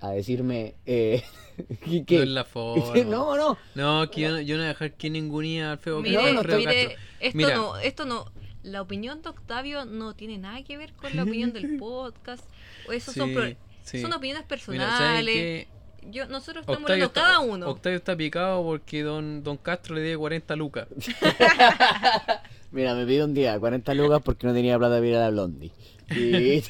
a 0.01 0.09
decirme. 0.11 0.75
Eh, 0.85 1.23
¿qué- 1.85 2.03
qué? 2.05 2.17
No 2.17 2.23
es 2.23 2.29
la 2.29 2.43
forma. 2.45 2.93
no, 3.05 3.35
no. 3.37 3.57
No, 3.75 4.09
que 4.11 4.21
yo, 4.21 4.31
no- 4.31 4.41
yo 4.41 4.55
no 4.55 4.61
voy 4.61 4.65
a 4.65 4.69
dejar 4.69 4.93
que 4.93 5.09
ningunía 5.09 5.71
al 5.73 5.77
feo 5.77 6.01
Mire, 6.01 6.33
no, 6.33 6.43
no, 6.43 6.57
mire, 6.57 6.95
esto 7.19 7.37
Mira. 7.37 7.55
no, 7.55 7.77
esto 7.77 8.05
no, 8.05 8.31
la 8.63 8.81
opinión 8.81 9.21
de 9.21 9.29
Octavio 9.29 9.85
no 9.85 10.15
tiene 10.15 10.37
nada 10.37 10.63
que 10.63 10.77
ver 10.77 10.93
con 10.93 11.15
la 11.15 11.23
opinión 11.23 11.53
del 11.53 11.77
podcast. 11.79 12.43
O 12.87 12.91
esos 12.91 13.13
son, 13.15 13.29
Sí, 13.29 13.35
pro- 13.35 13.55
sí. 13.83 14.01
son 14.01 14.13
opiniones 14.13 14.45
Mira, 14.67 14.89
¿sabes 14.89 15.25
personales. 15.25 15.67
Yo, 16.07 16.27
nosotros 16.27 16.61
estamos 16.61 16.81
Octavio 16.81 17.05
hablando 17.05 17.13
cada 17.13 17.39
uno. 17.39 17.67
Octavio 17.67 17.97
está 17.97 18.15
picado 18.15 18.61
porque 18.63 19.01
don, 19.01 19.41
don 19.43 19.57
Castro 19.57 19.95
le 19.95 20.01
debe 20.01 20.17
40 20.17 20.55
lucas. 20.55 20.87
Mira, 22.71 22.93
me 22.93 23.05
pidió 23.07 23.25
un 23.25 23.33
día 23.33 23.57
40 23.59 23.93
lucas 23.95 24.21
porque 24.23 24.45
no 24.45 24.53
tenía 24.53 24.77
plata 24.77 24.95
para 24.95 25.07
ir 25.07 25.15
a 25.15 25.19
la 25.21 25.29
Blondie. 25.31 25.71
Y. 26.11 26.61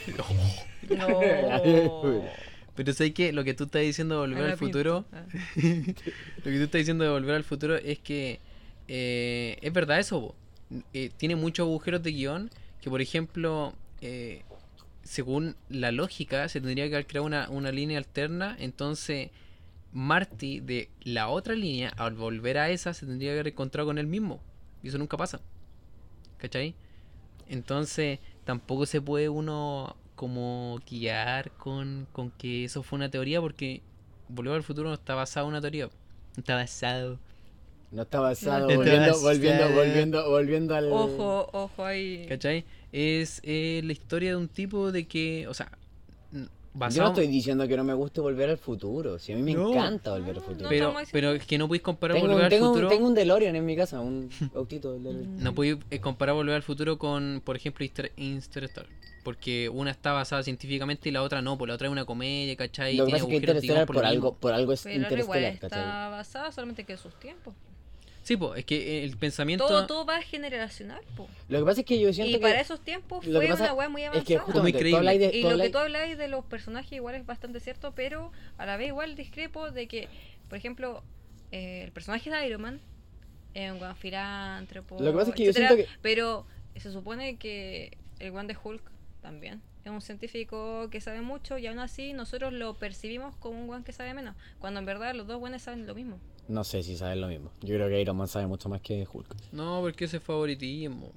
No. 0.95 1.07
Pero 2.75 2.93
¿sabes 2.93 3.13
qué? 3.13 3.31
Lo 3.31 3.43
que 3.43 3.53
tú 3.53 3.65
estás 3.65 3.81
diciendo 3.81 4.15
de 4.15 4.27
volver 4.27 4.51
al 4.51 4.57
futuro. 4.57 5.05
Ah. 5.11 5.25
lo 5.55 5.63
que 5.63 6.57
tú 6.57 6.63
estás 6.63 6.79
diciendo 6.79 7.03
de 7.03 7.09
volver 7.09 7.35
al 7.35 7.43
futuro 7.43 7.75
es 7.75 7.99
que 7.99 8.39
eh, 8.87 9.57
es 9.61 9.73
verdad 9.73 9.99
eso. 9.99 10.35
Eh, 10.93 11.09
tiene 11.15 11.35
muchos 11.35 11.65
agujeros 11.65 12.03
de 12.03 12.11
guion 12.11 12.49
que, 12.81 12.89
por 12.89 13.01
ejemplo, 13.01 13.73
eh, 14.01 14.43
según 15.03 15.55
la 15.69 15.91
lógica, 15.91 16.49
se 16.49 16.59
tendría 16.59 16.89
que 16.89 16.95
haber 16.95 17.07
creado 17.07 17.25
una, 17.25 17.49
una 17.49 17.71
línea 17.71 17.97
alterna, 17.97 18.57
entonces 18.59 19.29
Marty 19.93 20.59
de 20.59 20.89
la 21.03 21.29
otra 21.29 21.55
línea, 21.55 21.89
al 21.95 22.15
volver 22.15 22.57
a 22.57 22.69
esa, 22.69 22.93
se 22.93 23.05
tendría 23.05 23.31
que 23.31 23.39
haber 23.39 23.53
encontrado 23.53 23.87
con 23.87 23.97
él 23.97 24.07
mismo. 24.07 24.41
Y 24.83 24.89
eso 24.89 24.97
nunca 24.97 25.15
pasa. 25.15 25.39
¿Cachai? 26.37 26.75
Entonces, 27.47 28.19
tampoco 28.43 28.85
se 28.85 29.01
puede 29.01 29.29
uno 29.29 29.95
como 30.15 30.79
guiar 30.89 31.51
con, 31.51 32.07
con 32.11 32.31
que 32.31 32.65
eso 32.65 32.83
fue 32.83 32.97
una 32.97 33.09
teoría 33.09 33.41
porque 33.41 33.81
Volver 34.27 34.55
al 34.55 34.63
futuro 34.63 34.89
no 34.89 34.95
está 34.95 35.13
basado 35.13 35.45
en 35.45 35.51
una 35.51 35.61
teoría. 35.61 35.85
No 35.85 36.39
está 36.39 36.55
basado. 36.55 37.19
No 37.91 38.01
está 38.01 38.19
basado, 38.19 38.67
No 38.67 38.71
está 38.71 38.77
volviendo, 38.77 39.21
volviendo, 39.21 39.69
volviendo, 39.69 40.29
volviendo 40.29 40.75
al. 40.75 40.91
Ojo, 40.91 41.49
ojo 41.53 41.85
ahí. 41.85 42.25
¿Cachai? 42.27 42.65
Es 42.91 43.39
eh, 43.43 43.81
la 43.83 43.91
historia 43.91 44.31
de 44.31 44.35
un 44.35 44.47
tipo 44.47 44.91
de 44.91 45.07
que, 45.07 45.47
o 45.47 45.53
sea, 45.53 45.71
n- 46.75 46.79
Yo 46.79 46.79
basado... 46.79 47.03
no 47.03 47.09
estoy 47.09 47.27
diciendo 47.27 47.67
que 47.67 47.77
no 47.77 47.83
me 47.83 47.93
guste 47.93 48.21
volver 48.21 48.49
al 48.49 48.57
futuro. 48.57 49.17
Si 49.17 49.31
a 49.31 49.35
mí 49.35 49.41
me 49.41 49.53
No. 49.53 49.69
encanta 49.71 50.11
volver 50.11 50.35
al 50.37 50.41
futuro. 50.43 50.69
pero, 50.69 50.93
pero 51.11 51.31
es 51.31 51.45
que 51.45 51.57
no 51.57 51.67
podéis 51.67 51.83
comparar 51.83 52.15
tengo, 52.17 52.27
Volver 52.27 52.43
al 52.45 52.49
tengo, 52.49 52.67
futuro... 52.67 52.87
tengo 52.89 53.07
un 53.07 53.13
DeLorean 53.15 53.55
en 53.55 53.65
mi 53.65 53.75
casa, 53.75 53.99
un 54.01 54.29
autito 54.55 54.93
del 54.93 55.03
DeLorean. 55.03 55.37
No 55.43 55.53
podéis 55.55 55.77
eh, 55.89 55.99
comparar 55.99 56.35
Volver 56.35 56.55
al 56.55 56.63
futuro 56.63 56.97
con, 56.97 57.41
por 57.43 57.55
ejemplo, 57.55 57.83
Inter- 57.85 58.11
Interstellar. 58.17 58.87
Porque 59.23 59.69
una 59.69 59.89
está 59.89 60.11
basada 60.11 60.43
científicamente 60.43 61.09
y 61.09 61.11
la 61.11 61.23
otra 61.23 61.41
no, 61.41 61.57
pues 61.57 61.67
la 61.69 61.73
otra 61.73 61.87
es 61.87 61.91
una 61.91 62.05
comedia, 62.05 62.55
¿cachai? 62.55 62.95
Lo 62.95 63.05
que 63.07 63.11
pasa 63.13 63.23
es 63.23 63.29
que 63.29 63.35
Interstellar 63.37 63.87
por 63.87 63.95
por 63.95 64.05
algo, 64.05 64.35
por 64.35 64.53
algo 64.53 64.71
es 64.73 64.83
Pero 64.83 65.03
ahora 65.03 65.19
igual 65.19 65.39
Interstellar, 65.39 65.59
¿cachai? 65.71 65.79
está 65.79 66.09
basada 66.09 66.51
solamente 66.51 66.83
que 66.83 66.91
en 66.93 66.99
sus 66.99 67.19
tiempos. 67.19 67.55
Sí, 68.25 68.37
pues, 68.37 68.57
es 68.57 68.65
que 68.65 69.03
el 69.03 69.17
pensamiento... 69.17 69.67
Todo, 69.67 69.85
todo 69.85 70.03
va 70.03 70.19
generacional, 70.19 70.99
po. 71.15 71.29
Lo 71.47 71.59
que 71.59 71.65
pasa 71.65 71.81
es 71.81 71.85
que 71.85 71.99
yo 71.99 72.11
siento 72.11 72.31
Y 72.31 72.33
que. 72.33 72.39
para 72.41 72.59
esos 72.59 72.79
tiempos 72.81 73.23
fue 73.23 73.31
una 73.53 73.73
weá 73.73 73.87
muy 73.87 74.01
es 74.01 74.07
avanzada. 74.07 74.25
que 74.25 74.33
Fue 74.39 74.45
muy 74.61 74.71
justamente, 74.71 74.77
tú 74.77 74.79
creíble. 74.81 74.97
habláis 74.97 75.19
de- 75.19 75.37
Y 75.37 75.43
lo 75.43 75.57
que 75.59 75.69
tú 75.69 75.77
habláis 75.77 76.17
de 76.17 76.27
los 76.27 76.43
personajes 76.43 76.91
igual 76.91 77.13
es 77.13 77.23
bastante 77.27 77.59
cierto, 77.59 77.93
pero 77.93 78.31
a 78.57 78.65
la 78.65 78.77
vez 78.77 78.87
igual 78.87 79.13
discrepo 79.15 79.69
de 79.69 79.87
que, 79.87 80.09
por 80.49 80.57
ejemplo, 80.57 81.03
eh, 81.51 81.83
el 81.83 81.91
personaje 81.91 82.31
de 82.31 82.47
Iron 82.47 82.61
Man 82.63 82.81
es 83.53 83.71
un 83.71 83.77
guan 83.77 83.95
filántropo, 83.95 84.97
Lo 84.99 85.11
que 85.11 85.17
pasa 85.17 85.29
es 85.29 85.35
que 85.35 85.43
yo 85.43 85.49
etcétera, 85.51 85.75
siento 85.75 85.91
que- 85.93 85.99
Pero 86.01 86.47
se 86.77 86.91
supone 86.91 87.37
que 87.37 87.95
el 88.17 88.31
guan 88.31 88.47
de 88.47 88.57
Hulk 88.61 88.81
también 89.21 89.61
es 89.83 89.91
un 89.91 90.01
científico 90.01 90.89
que 90.89 90.99
sabe 90.99 91.21
mucho 91.21 91.59
y 91.59 91.67
aún 91.67 91.77
así 91.77 92.13
nosotros 92.13 92.51
lo 92.53 92.73
percibimos 92.79 93.35
como 93.35 93.59
un 93.61 93.67
guan 93.67 93.83
que 93.83 93.91
sabe 93.93 94.15
menos, 94.15 94.35
cuando 94.57 94.79
en 94.79 94.87
verdad 94.87 95.13
los 95.13 95.27
dos 95.27 95.37
guanes 95.37 95.61
saben 95.61 95.85
lo 95.85 95.93
mismo. 95.93 96.19
No 96.47 96.63
sé 96.63 96.83
si 96.83 96.95
saben 96.97 97.21
lo 97.21 97.27
mismo. 97.27 97.51
Yo 97.61 97.75
creo 97.75 97.89
que 97.89 97.99
Iron 98.01 98.17
Man 98.17 98.27
sabe 98.27 98.45
mucho 98.47 98.69
más 98.69 98.81
que 98.81 99.07
Hulk. 99.11 99.35
No, 99.51 99.79
porque 99.81 100.05
ese 100.05 100.19
favoritismo. 100.19 101.11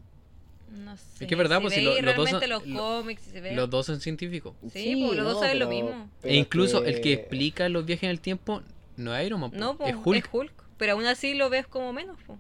No 0.71 0.97
sé. 0.97 1.27
que 1.27 1.35
es 1.35 1.39
verdad, 1.39 1.57
si 1.59 1.63
pues, 1.63 1.75
si 1.75 1.81
lo- 1.81 2.01
los 2.03 2.15
dos 2.17 2.29
son- 2.31 2.49
los 2.51 2.67
lo- 2.67 2.79
cómics, 2.79 3.23
si 3.23 3.31
se 3.31 3.41
ve- 3.41 3.55
Los 3.55 3.71
dos 3.71 3.87
son 3.87 4.01
científicos. 4.01 4.55
Sí, 4.71 5.03
pues, 5.07 5.17
los 5.17 5.27
dos 5.27 5.41
saben 5.41 5.59
lo 5.59 5.69
mismo. 5.69 6.09
e 6.23 6.37
incluso 6.37 6.83
que- 6.83 6.91
el 6.91 7.01
que 7.01 7.13
explica 7.15 7.69
los 7.71 7.87
viajes 7.87 8.05
en 8.05 8.11
el 8.11 8.21
tiempo 8.21 8.63
no 8.97 9.17
es 9.17 9.27
Iron 9.27 9.41
Man, 9.41 9.51
No, 9.55 9.77
po, 9.79 9.87
es 9.87 9.95
Hulk. 10.31 10.53
Pero 10.77 10.93
aún 10.93 11.07
así 11.07 11.35
lo 11.35 11.49
ves 11.51 11.67
como 11.67 11.93
menos. 11.93 12.19
po. 12.27 12.39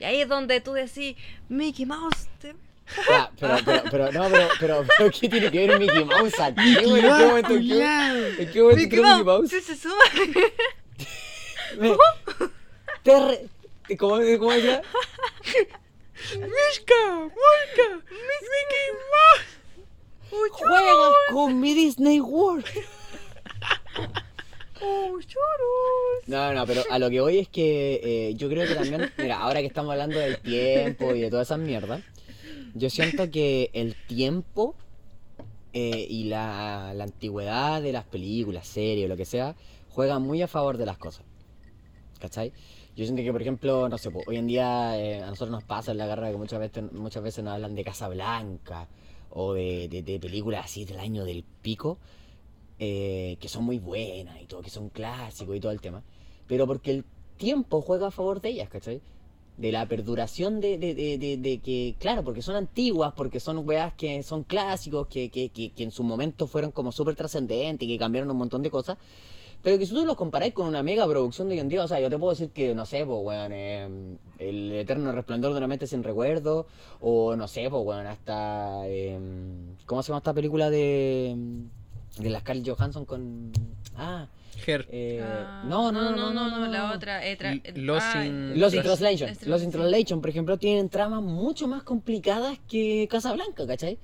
Y 0.00 0.04
ahí 0.04 0.20
es 0.20 0.28
donde 0.28 0.60
tú 0.60 0.72
decís, 0.72 1.16
Mickey 1.48 1.86
Mouse. 1.86 2.28
te- 2.40 2.54
Ya, 3.08 3.30
pero, 3.38 3.56
pero, 3.64 3.82
pero, 3.88 4.12
no, 4.12 4.28
pero, 4.28 4.48
pero, 4.58 4.84
pero, 4.98 5.10
¿qué 5.12 5.28
tiene 5.28 5.48
que 5.48 5.66
ver 5.68 5.78
Mickey 5.78 6.04
Mouse 6.04 6.40
aquí? 6.40 6.60
¿En 6.76 6.84
qué 6.84 7.26
momento, 7.26 7.54
en 7.54 7.68
qué, 7.68 8.42
en 8.42 8.50
qué 8.50 8.62
momento 8.62 8.76
Mickey 8.82 8.98
entró 8.98 9.00
Mickey 9.00 9.00
Mouse. 9.00 9.24
Mouse? 9.24 9.50
Sí, 9.50 9.60
se 9.60 9.76
suma. 9.76 9.94
Me- 11.78 11.96
¿Cómo, 13.96 14.16
cómo 14.38 14.52
decía? 14.52 14.82
¡Mishka! 16.34 17.20
¡Mishka! 17.24 17.88
¡Mickey 18.10 18.88
Mouse! 19.12 20.50
Juega 20.52 21.12
con 21.32 21.60
mi 21.60 21.74
Disney 21.74 22.20
World. 22.20 22.64
Oh, 24.82 25.20
choros. 25.20 26.26
No, 26.26 26.54
no, 26.54 26.66
pero 26.66 26.82
a 26.90 26.98
lo 26.98 27.10
que 27.10 27.20
voy 27.20 27.36
es 27.38 27.48
que 27.48 28.00
eh, 28.02 28.34
yo 28.36 28.48
creo 28.48 28.66
que 28.66 28.74
también, 28.74 29.12
mira, 29.18 29.38
ahora 29.38 29.60
que 29.60 29.66
estamos 29.66 29.92
hablando 29.92 30.18
del 30.18 30.38
tiempo 30.38 31.14
y 31.14 31.20
de 31.20 31.28
todas 31.28 31.48
esas 31.48 31.58
mierdas, 31.58 32.00
yo 32.74 32.88
siento 32.88 33.30
que 33.30 33.68
el 33.74 33.94
tiempo 34.06 34.74
eh, 35.74 36.06
y 36.08 36.24
la, 36.24 36.94
la 36.94 37.04
antigüedad 37.04 37.82
de 37.82 37.92
las 37.92 38.04
películas, 38.06 38.66
series, 38.66 39.06
lo 39.06 39.18
que 39.18 39.26
sea, 39.26 39.54
juegan 39.90 40.22
muy 40.22 40.40
a 40.40 40.48
favor 40.48 40.78
de 40.78 40.86
las 40.86 40.96
cosas. 40.96 41.26
¿Cachai? 42.20 42.52
Yo 42.94 43.04
siento 43.04 43.22
que, 43.22 43.32
por 43.32 43.40
ejemplo, 43.40 43.88
no 43.88 43.98
sé, 43.98 44.10
po, 44.10 44.22
hoy 44.26 44.36
en 44.36 44.46
día 44.46 44.98
eh, 44.98 45.22
a 45.22 45.26
nosotros 45.26 45.50
nos 45.50 45.64
pasa 45.64 45.92
en 45.92 45.98
la 45.98 46.06
carrera 46.06 46.30
que 46.30 46.36
muchas 46.36 46.60
veces, 46.60 46.92
muchas 46.92 47.22
veces 47.22 47.42
nos 47.42 47.54
hablan 47.54 47.74
de 47.74 47.82
Casablanca 47.82 48.88
o 49.30 49.54
de, 49.54 50.18
películas 50.20 50.66
así 50.66 50.84
del 50.84 51.00
año 51.00 51.24
del 51.24 51.44
pico, 51.62 51.98
eh, 52.78 53.36
que 53.40 53.48
son 53.48 53.64
muy 53.64 53.78
buenas 53.78 54.40
y 54.40 54.46
todo, 54.46 54.60
que 54.60 54.70
son 54.70 54.88
clásicos 54.90 55.56
y 55.56 55.60
todo 55.60 55.72
el 55.72 55.80
tema, 55.80 56.02
pero 56.46 56.66
porque 56.66 56.90
el 56.90 57.04
tiempo 57.36 57.80
juega 57.80 58.08
a 58.08 58.10
favor 58.10 58.40
de 58.40 58.50
ellas, 58.50 58.68
¿cachai? 58.68 59.00
De 59.56 59.72
la 59.72 59.86
perduración 59.86 60.60
de, 60.60 60.78
que, 61.62 61.94
claro, 61.98 62.24
porque 62.24 62.42
son 62.42 62.56
antiguas, 62.56 63.12
porque 63.16 63.40
son 63.40 63.66
weas 63.66 63.94
que 63.94 64.22
son 64.22 64.42
clásicos, 64.44 65.06
que, 65.06 65.30
que, 65.30 65.72
en 65.76 65.90
su 65.90 66.02
momento 66.02 66.46
fueron 66.46 66.70
como 66.70 66.92
súper 66.92 67.14
trascendentes 67.14 67.86
que 67.86 67.98
cambiaron 67.98 68.30
un 68.30 68.38
montón 68.38 68.62
de 68.62 68.70
cosas. 68.70 68.98
Pero 69.62 69.78
que 69.78 69.84
si 69.86 69.92
tú 69.94 70.04
los 70.06 70.16
comparáis 70.16 70.54
con 70.54 70.66
una 70.66 70.82
mega 70.82 71.06
producción 71.06 71.48
de 71.48 71.54
hoy 71.54 71.60
en 71.60 71.68
día, 71.68 71.84
o 71.84 71.88
sea, 71.88 72.00
yo 72.00 72.08
te 72.08 72.18
puedo 72.18 72.30
decir 72.32 72.48
que, 72.50 72.74
no 72.74 72.86
sé, 72.86 73.04
pues, 73.04 73.18
weón, 73.22 73.52
eh, 73.52 74.16
El 74.38 74.72
Eterno 74.72 75.12
Resplandor 75.12 75.52
de 75.52 75.58
una 75.58 75.66
mente 75.66 75.86
sin 75.86 76.02
recuerdo, 76.02 76.66
o 77.00 77.36
no 77.36 77.46
sé, 77.46 77.68
pues, 77.68 77.82
weón, 77.84 78.06
hasta. 78.06 78.80
eh, 78.86 79.18
¿Cómo 79.86 80.02
se 80.02 80.08
llama 80.08 80.18
esta 80.18 80.32
película 80.32 80.70
de. 80.70 81.36
de 82.18 82.30
la 82.30 82.40
Scarlett 82.40 82.68
Johansson 82.74 83.04
con. 83.04 83.52
Ah, 83.96 84.28
Her. 84.66 84.86
Eh, 84.90 85.20
Ah, 85.22 85.62
no, 85.66 85.92
no, 85.92 86.10
no, 86.16 86.32
no, 86.32 86.48
no, 86.58 86.66
la 86.66 86.92
otra. 86.94 87.26
eh, 87.26 87.36
tra- 87.38 87.60
L- 87.64 87.82
Lost 87.82 88.06
ah, 88.14 88.24
in- 88.26 88.58
Los 88.58 88.72
in 88.74 88.82
Translation. 88.82 89.30
Los 89.46 89.62
in. 89.62 89.70
Translation, 89.70 90.20
por 90.22 90.30
ejemplo, 90.30 90.56
tienen 90.58 90.88
tramas 90.88 91.22
mucho 91.22 91.66
más 91.68 91.82
complicadas 91.82 92.58
que 92.68 93.06
Casablanca, 93.10 93.66
¿cachai? 93.66 93.98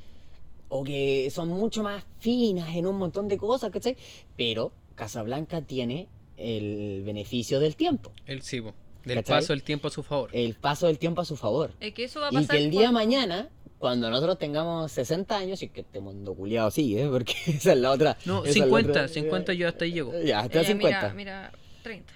O 0.69 0.83
que 0.85 1.31
son 1.31 1.49
mucho 1.49 1.83
más 1.83 2.05
finas 2.19 2.75
en 2.75 2.87
un 2.87 2.97
montón 2.99 3.27
de 3.29 3.37
cosas, 3.38 3.71
¿cachai? 3.71 3.97
Pero 4.37 4.73
Casablanca 4.96 5.62
tiene 5.62 6.09
el 6.37 7.02
beneficio 7.04 7.61
del 7.61 7.76
tiempo, 7.76 8.12
El 8.26 8.42
sí, 8.42 8.61
po. 8.61 8.74
Del 9.04 9.18
¿Cachai? 9.18 9.37
paso 9.38 9.52
del 9.52 9.62
tiempo 9.62 9.87
a 9.87 9.90
su 9.92 10.02
favor. 10.02 10.30
el 10.32 10.54
paso 10.54 10.88
del 10.88 10.98
tiempo 10.98 11.20
a 11.20 11.24
su 11.24 11.37
favor. 11.37 11.70
Es 11.78 11.94
que 11.94 12.04
eso 12.04 12.18
va 12.20 12.26
a 12.28 12.30
Y 12.32 12.35
pasar. 12.35 12.56
que 12.56 12.64
el 12.64 12.70
día 12.72 12.80
de 12.80 12.87
cuando- 12.87 12.98
mañana, 12.98 13.48
cuando 13.78 14.11
nosotros 14.11 14.37
tengamos 14.38 14.90
60 14.90 15.37
años, 15.37 15.62
y 15.62 15.68
que 15.68 15.82
este 15.82 16.00
mundo 16.00 16.35
culiado 16.35 16.70
sigue, 16.72 17.06
porque 17.09 17.35
esa 17.46 17.72
es 17.74 17.78
la 17.78 17.92
otra. 17.92 18.16
No, 18.24 18.40
esa 18.40 18.50
es 18.50 18.56
la 18.56 18.64
50, 18.64 18.90
otra- 18.90 19.09
50 19.09 19.52
yo 19.54 19.68
hasta 19.68 19.85
ahí 19.85 19.92
llego. 19.92 20.12
Ya, 20.24 20.40
hasta 20.40 20.61
Eh, 20.62 20.64
50. 20.64 20.98
Mira, 21.00 21.14
mira, 21.14 21.52
30. 21.85 22.12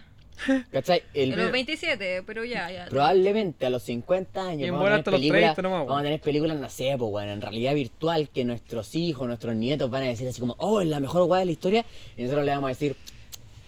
¿Cachai? 0.73 1.03
El- 1.15 1.33
A 1.35 1.37
los 1.37 1.53
27, 1.53 2.23
pero 2.27 2.45
ya, 2.45 2.71
ya. 2.71 2.87
Probablemente 2.87 3.67
a 3.67 3.71
los 3.71 3.83
50 3.83 4.49
años 4.49 4.69
En 4.69 4.75
vamos 4.75 4.91
a 4.91 4.95
hasta 4.97 5.11
los 5.11 5.21
películas, 5.21 5.55
30 5.55 5.63
nomás, 5.63 5.87
vamos 5.87 6.01
a 6.01 6.05
tener 6.05 6.21
películas, 6.21 6.59
no 6.59 6.69
sé, 6.71 6.95
pues, 6.99 7.11
bueno, 7.11 7.33
en 7.33 7.41
realidad 7.41 7.75
virtual 7.75 8.29
que 8.29 8.45
nuestros 8.45 8.95
hijos, 8.95 9.27
nuestros 9.27 9.55
nietos 9.55 9.91
van 9.91 10.03
a 10.05 10.07
decir 10.07 10.27
así 10.29 10.41
como, 10.41 10.55
oh, 10.59 10.81
es 10.81 10.89
la 10.89 11.01
mejor 11.01 11.23
weá 11.29 11.41
de 11.41 11.47
la 11.47 11.53
historia, 11.53 11.85
y 12.17 12.23
nosotros 12.23 12.45
le 12.45 12.51
vamos 12.53 12.67
a 12.67 12.69
decir, 12.71 12.97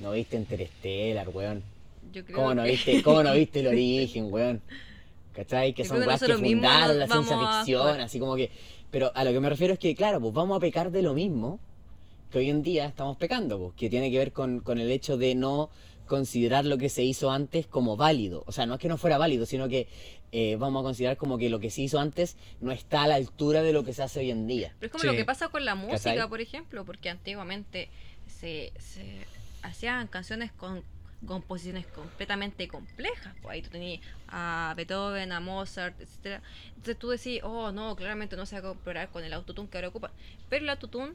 no 0.00 0.12
viste 0.12 0.36
Interstellar, 0.36 1.28
weón. 1.28 1.62
Yo 2.12 2.24
creo 2.24 2.36
¿Cómo 2.36 2.54
no 2.54 2.64
que- 2.64 2.70
viste, 2.72 3.02
cómo 3.02 3.22
no 3.22 3.32
viste 3.34 3.60
el 3.60 3.66
origen, 3.68 4.32
weón? 4.32 4.60
¿Cachai? 5.34 5.72
Que 5.72 5.82
Yo 5.84 5.88
son 5.88 6.06
weas 6.06 6.20
que 6.22 6.34
fundaron 6.34 6.98
la 6.98 7.06
ciencia 7.06 7.36
a 7.40 7.56
ficción, 7.58 8.00
así 8.00 8.18
como 8.18 8.36
que. 8.36 8.50
Pero 8.90 9.10
a 9.14 9.24
lo 9.24 9.32
que 9.32 9.40
me 9.40 9.48
refiero 9.48 9.72
es 9.72 9.78
que, 9.78 9.94
claro, 9.94 10.20
pues 10.20 10.34
vamos 10.34 10.56
a 10.58 10.60
pecar 10.60 10.90
de 10.90 11.00
lo 11.00 11.14
mismo 11.14 11.58
que 12.30 12.38
hoy 12.38 12.50
en 12.50 12.62
día 12.62 12.84
estamos 12.86 13.16
pecando, 13.16 13.58
pues, 13.58 13.72
que 13.74 13.88
tiene 13.88 14.10
que 14.10 14.18
ver 14.18 14.32
con, 14.32 14.60
con 14.60 14.78
el 14.78 14.90
hecho 14.90 15.16
de 15.16 15.34
no 15.34 15.70
considerar 16.16 16.66
lo 16.66 16.76
que 16.76 16.90
se 16.90 17.02
hizo 17.02 17.30
antes 17.30 17.66
como 17.66 17.96
válido. 17.96 18.44
O 18.46 18.52
sea, 18.52 18.66
no 18.66 18.74
es 18.74 18.80
que 18.80 18.88
no 18.88 18.98
fuera 18.98 19.16
válido, 19.16 19.46
sino 19.46 19.66
que 19.66 19.88
eh, 20.30 20.56
vamos 20.56 20.80
a 20.80 20.84
considerar 20.84 21.16
como 21.16 21.38
que 21.38 21.48
lo 21.48 21.58
que 21.58 21.70
se 21.70 21.80
hizo 21.80 21.98
antes 21.98 22.36
no 22.60 22.70
está 22.70 23.04
a 23.04 23.06
la 23.06 23.14
altura 23.14 23.62
de 23.62 23.72
lo 23.72 23.82
que 23.82 23.94
se 23.94 24.02
hace 24.02 24.20
hoy 24.20 24.30
en 24.30 24.46
día. 24.46 24.74
Pero 24.78 24.88
es 24.88 24.92
como 24.92 25.02
Sí. 25.02 25.06
lo 25.08 25.14
que 25.16 25.24
pasa 25.24 25.48
con 25.48 25.64
la 25.64 25.74
música, 25.74 26.12
¿Cachai? 26.12 26.28
por 26.28 26.42
ejemplo, 26.42 26.84
porque 26.84 27.08
antiguamente 27.08 27.88
se, 28.26 28.72
se 28.78 29.24
hacían 29.62 30.06
canciones 30.06 30.52
con 30.52 30.82
composiciones 31.26 31.86
completamente 31.86 32.68
complejas. 32.68 33.34
Pues 33.40 33.54
ahí 33.54 33.62
tú 33.62 33.70
tenías 33.70 34.02
a 34.28 34.74
Beethoven, 34.76 35.32
a 35.32 35.40
Mozart, 35.40 35.98
etcétera. 36.00 36.42
Entonces 36.70 36.98
tú 36.98 37.08
decís, 37.08 37.40
oh 37.42 37.72
no, 37.72 37.96
claramente 37.96 38.36
no 38.36 38.44
se 38.44 38.60
va 38.60 38.68
a 38.68 38.72
comparar 38.74 39.08
con 39.08 39.24
el 39.24 39.32
autotune 39.32 39.68
que 39.70 39.78
ahora 39.78 39.88
ocupa. 39.88 40.10
Pero 40.50 40.64
el 40.64 40.68
autotune 40.70 41.14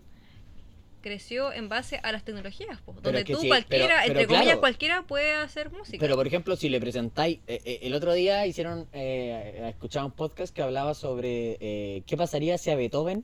creció 1.01 1.53
en 1.53 1.69
base 1.69 1.99
a 2.03 2.11
las 2.11 2.23
tecnologías, 2.23 2.79
pues, 2.85 3.01
donde 3.01 3.23
tú 3.23 3.37
sí, 3.39 3.47
cualquiera, 3.47 3.87
pero- 3.87 3.99
entre 4.01 4.13
pero 4.15 4.27
comillas, 4.27 4.43
claro. 4.45 4.59
cualquiera 4.59 5.01
puede 5.03 5.33
hacer 5.35 5.71
música. 5.71 5.97
Pero 5.99 6.15
por 6.15 6.27
ejemplo, 6.27 6.55
si 6.55 6.69
le 6.69 6.79
presentáis, 6.79 7.39
eh, 7.47 7.61
eh, 7.65 7.79
el 7.83 7.93
otro 7.93 8.13
día 8.13 8.45
hicieron, 8.45 8.87
eh, 8.93 9.65
escuchaba 9.69 10.05
un 10.05 10.11
podcast 10.11 10.53
que 10.53 10.61
hablaba 10.61 10.93
sobre 10.93 11.57
eh, 11.59 12.03
qué 12.05 12.17
pasaría 12.17 12.57
si 12.57 12.71
a 12.71 12.75
Beethoven 12.75 13.23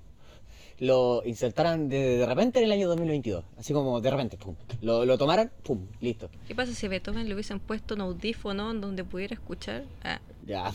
lo 0.79 1.21
insertaran 1.25 1.87
de, 1.87 2.17
de 2.17 2.25
repente 2.25 2.59
en 2.59 2.65
el 2.65 2.71
año 2.71 2.87
2022, 2.89 3.43
así 3.57 3.73
como 3.73 4.01
de 4.01 4.09
repente, 4.09 4.37
pum, 4.37 4.55
lo, 4.81 5.05
lo 5.05 5.17
tomaran, 5.17 5.51
pum, 5.63 5.85
listo. 6.01 6.29
¿Qué 6.47 6.55
pasa 6.55 6.73
si 6.73 6.87
a 6.87 6.89
Beethoven 6.89 7.27
le 7.27 7.33
hubiesen 7.35 7.59
puesto 7.59 7.93
un 7.95 8.01
audífono 8.01 8.71
en 8.71 8.81
donde 8.81 9.03
pudiera 9.03 9.33
escuchar? 9.35 9.83
Ah. 10.03 10.19
Ya, 10.45 10.71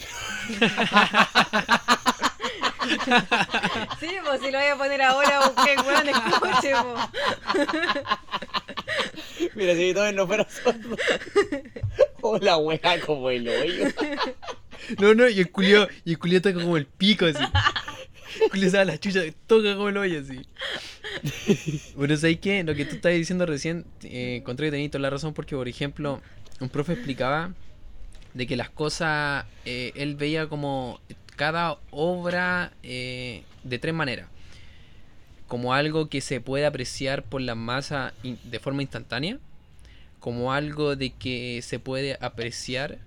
Sí, 4.01 4.09
pues 4.25 4.41
si 4.41 4.51
lo 4.51 4.59
voy 4.59 4.69
a 4.69 4.77
poner 4.77 5.03
ahora, 5.03 5.41
el 5.69 5.81
weón 5.81 6.09
escuche, 6.09 6.73
mira, 9.55 9.75
si 9.75 9.79
Beethoven 9.79 10.17
no 10.17 10.27
fuera 10.27 10.47
sordo. 10.49 10.97
O 12.21 12.39
la 12.39 12.57
wea 12.59 13.01
como 13.05 13.31
el 13.31 13.49
hoyo. 13.49 13.87
No, 14.99 15.15
no, 15.15 15.29
y 15.29 15.41
el 15.41 15.51
culio, 15.51 15.89
y 16.05 16.13
el 16.13 16.19
culio 16.19 16.41
toca 16.41 16.61
como 16.61 16.77
el 16.77 16.87
pico 16.87 17.27
así. 17.27 17.43
El 18.43 18.51
culio 18.51 18.71
sabe 18.71 18.85
la 18.87 18.99
chucha, 18.99 19.21
toca 19.47 19.75
como 19.75 19.89
el 19.89 19.97
hoyo 19.97 20.21
así. 20.21 20.47
Bueno, 21.97 22.17
¿sabes 22.17 22.39
qué? 22.41 22.63
Lo 22.63 22.75
que 22.75 22.85
tú 22.85 22.97
estabas 22.97 23.19
diciendo 23.19 23.47
recién, 23.47 23.85
eh, 24.03 24.37
encontré 24.37 24.69
que 24.69 24.73
tenías 24.73 24.91
toda 24.91 25.03
la 25.03 25.11
razón 25.11 25.35
porque, 25.35 25.57
por 25.57 25.69
ejemplo, 25.69 26.21
un 26.61 26.69
profe 26.69 26.93
explicaba 26.93 27.53
de 28.35 28.47
que 28.47 28.57
las 28.57 28.71
cosas, 28.71 29.45
eh, 29.65 29.93
él 29.97 30.15
veía 30.15 30.49
como 30.49 31.01
cada 31.39 31.79
obra 31.93 32.73
eh, 32.83 33.45
de 33.63 33.79
tres 33.79 33.95
maneras. 33.95 34.29
Como 35.47 35.73
algo 35.73 36.09
que 36.09 36.21
se 36.21 36.41
puede 36.41 36.67
apreciar 36.67 37.23
por 37.23 37.41
la 37.41 37.55
masa 37.55 38.13
de 38.23 38.59
forma 38.59 38.83
instantánea, 38.83 39.39
como 40.19 40.53
algo 40.53 40.97
de 40.97 41.11
que 41.11 41.61
se 41.63 41.79
puede 41.79 42.19
apreciar 42.21 42.99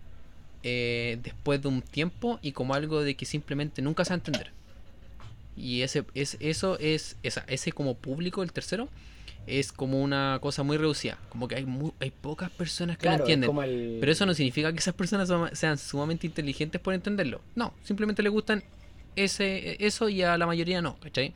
eh, 0.63 1.19
después 1.21 1.61
de 1.61 1.67
un 1.67 1.81
tiempo 1.81 2.39
y 2.41 2.53
como 2.53 2.73
algo 2.73 3.03
de 3.03 3.15
que 3.15 3.25
simplemente 3.25 3.81
nunca 3.81 4.05
se 4.05 4.11
va 4.11 4.15
a 4.15 4.19
entender. 4.19 4.51
Y 5.57 5.81
ese, 5.81 6.05
es, 6.13 6.37
eso 6.39 6.79
es, 6.79 7.17
esa, 7.23 7.43
ese 7.47 7.73
como 7.73 7.95
público, 7.95 8.43
el 8.43 8.53
tercero, 8.53 8.87
es 9.47 9.71
como 9.71 10.01
una 10.01 10.37
cosa 10.41 10.63
muy 10.63 10.77
reducida. 10.77 11.17
Como 11.29 11.47
que 11.47 11.55
hay, 11.55 11.65
mu- 11.65 11.93
hay 11.99 12.11
pocas 12.11 12.49
personas 12.51 12.97
que 12.97 13.05
lo 13.05 13.11
Claro, 13.17 13.23
entienden. 13.23 13.57
el... 13.63 13.97
Pero 13.99 14.11
eso 14.11 14.25
no 14.25 14.33
significa 14.33 14.71
que 14.71 14.79
esas 14.79 14.93
personas 14.93 15.29
sean 15.57 15.77
sumamente 15.77 16.27
inteligentes 16.27 16.79
por 16.79 16.93
entenderlo. 16.93 17.41
No, 17.55 17.73
simplemente 17.83 18.21
les 18.23 18.31
gustan 18.31 18.63
ese, 19.15 19.83
eso 19.85 20.07
y 20.09 20.21
a 20.23 20.37
la 20.37 20.45
mayoría 20.45 20.81
no, 20.81 20.97
¿cachai? 20.99 21.33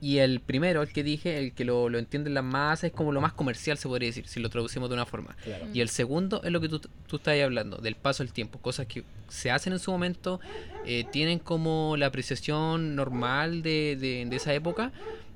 Y 0.00 0.18
el 0.18 0.40
primero, 0.40 0.82
el 0.82 0.92
que 0.92 1.04
dije, 1.04 1.38
el 1.38 1.52
que 1.52 1.64
lo, 1.64 1.88
lo 1.88 1.96
entienden 1.98 2.34
las 2.34 2.42
masas, 2.42 2.84
es 2.84 2.92
como 2.92 3.12
lo 3.12 3.20
más 3.20 3.32
comercial, 3.34 3.78
se 3.78 3.86
podría 3.86 4.08
decir, 4.08 4.26
si 4.26 4.40
lo 4.40 4.50
traducimos 4.50 4.88
de 4.88 4.94
una 4.94 5.06
forma. 5.06 5.36
Claro. 5.44 5.66
Y 5.72 5.80
el 5.80 5.88
segundo 5.88 6.40
es 6.42 6.50
lo 6.50 6.60
que 6.60 6.68
tú, 6.68 6.80
tú 7.06 7.16
estás 7.16 7.40
hablando, 7.40 7.76
del 7.76 7.94
paso 7.94 8.24
del 8.24 8.32
tiempo. 8.32 8.58
Cosas 8.58 8.86
que 8.86 9.04
se 9.28 9.52
hacen 9.52 9.72
en 9.72 9.78
su 9.78 9.92
momento, 9.92 10.40
eh, 10.86 11.04
tienen 11.12 11.38
como 11.38 11.94
la 11.96 12.06
apreciación 12.06 12.96
normal 12.96 13.62
de, 13.62 13.96
de- 13.96 14.26
de 14.28 14.36
esa 14.36 14.52
época, 14.54 14.90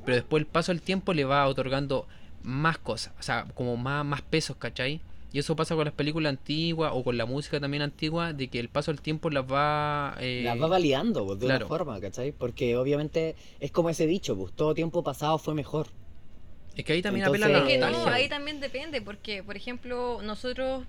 pero 0.07 0.17
después 0.17 0.41
el 0.41 0.47
paso 0.47 0.73
del 0.73 0.81
tiempo 0.81 1.13
le 1.13 1.25
va 1.27 1.47
otorgando 1.47 2.07
más 2.43 2.79
cosas, 2.79 3.13
o 3.21 3.23
sea, 3.23 3.45
como 3.55 3.77
más, 3.77 4.05
más 4.07 4.23
pesos, 4.23 4.57
¿cachai? 4.57 5.01
Y 5.33 5.39
eso 5.41 5.55
pasa 5.57 5.75
con 5.75 5.85
las 5.85 5.93
películas 5.93 6.31
antiguas 6.31 6.93
o 6.95 7.05
con 7.05 7.19
la 7.19 7.27
música 7.27 7.61
también 7.61 7.83
antigua, 7.83 8.33
de 8.33 8.49
que 8.49 8.59
el 8.59 8.71
paso 8.71 8.91
del 8.93 9.03
tiempo 9.03 9.29
las 9.29 9.45
va... 9.45 10.17
eh, 10.21 10.41
Las 10.45 10.59
va 10.63 10.67
validando 10.69 11.27
pues, 11.27 11.41
de 11.41 11.47
claro. 11.47 11.67
una 11.67 11.77
forma, 11.77 12.01
¿cachai? 12.01 12.33
Porque 12.33 12.77
obviamente 12.77 13.35
es 13.61 13.71
como 13.71 13.91
ese 13.91 14.07
dicho, 14.07 14.35
pues 14.37 14.53
todo 14.55 14.73
tiempo 14.73 15.03
pasado 15.03 15.37
fue 15.37 15.53
mejor. 15.55 15.89
es 16.77 16.85
que 16.85 16.93
ahí 16.95 17.03
también 17.03 17.27
Entonces- 17.27 17.45
apela 17.45 17.59
a 17.59 17.69
Es 17.71 17.81
la 17.81 17.87
que 17.89 17.93
no, 17.93 18.07
ahí 18.09 18.29
también 18.31 18.61
depende, 18.61 19.03
porque, 19.03 19.43
por 19.43 19.57
ejemplo, 19.57 20.21
nosotros 20.23 20.85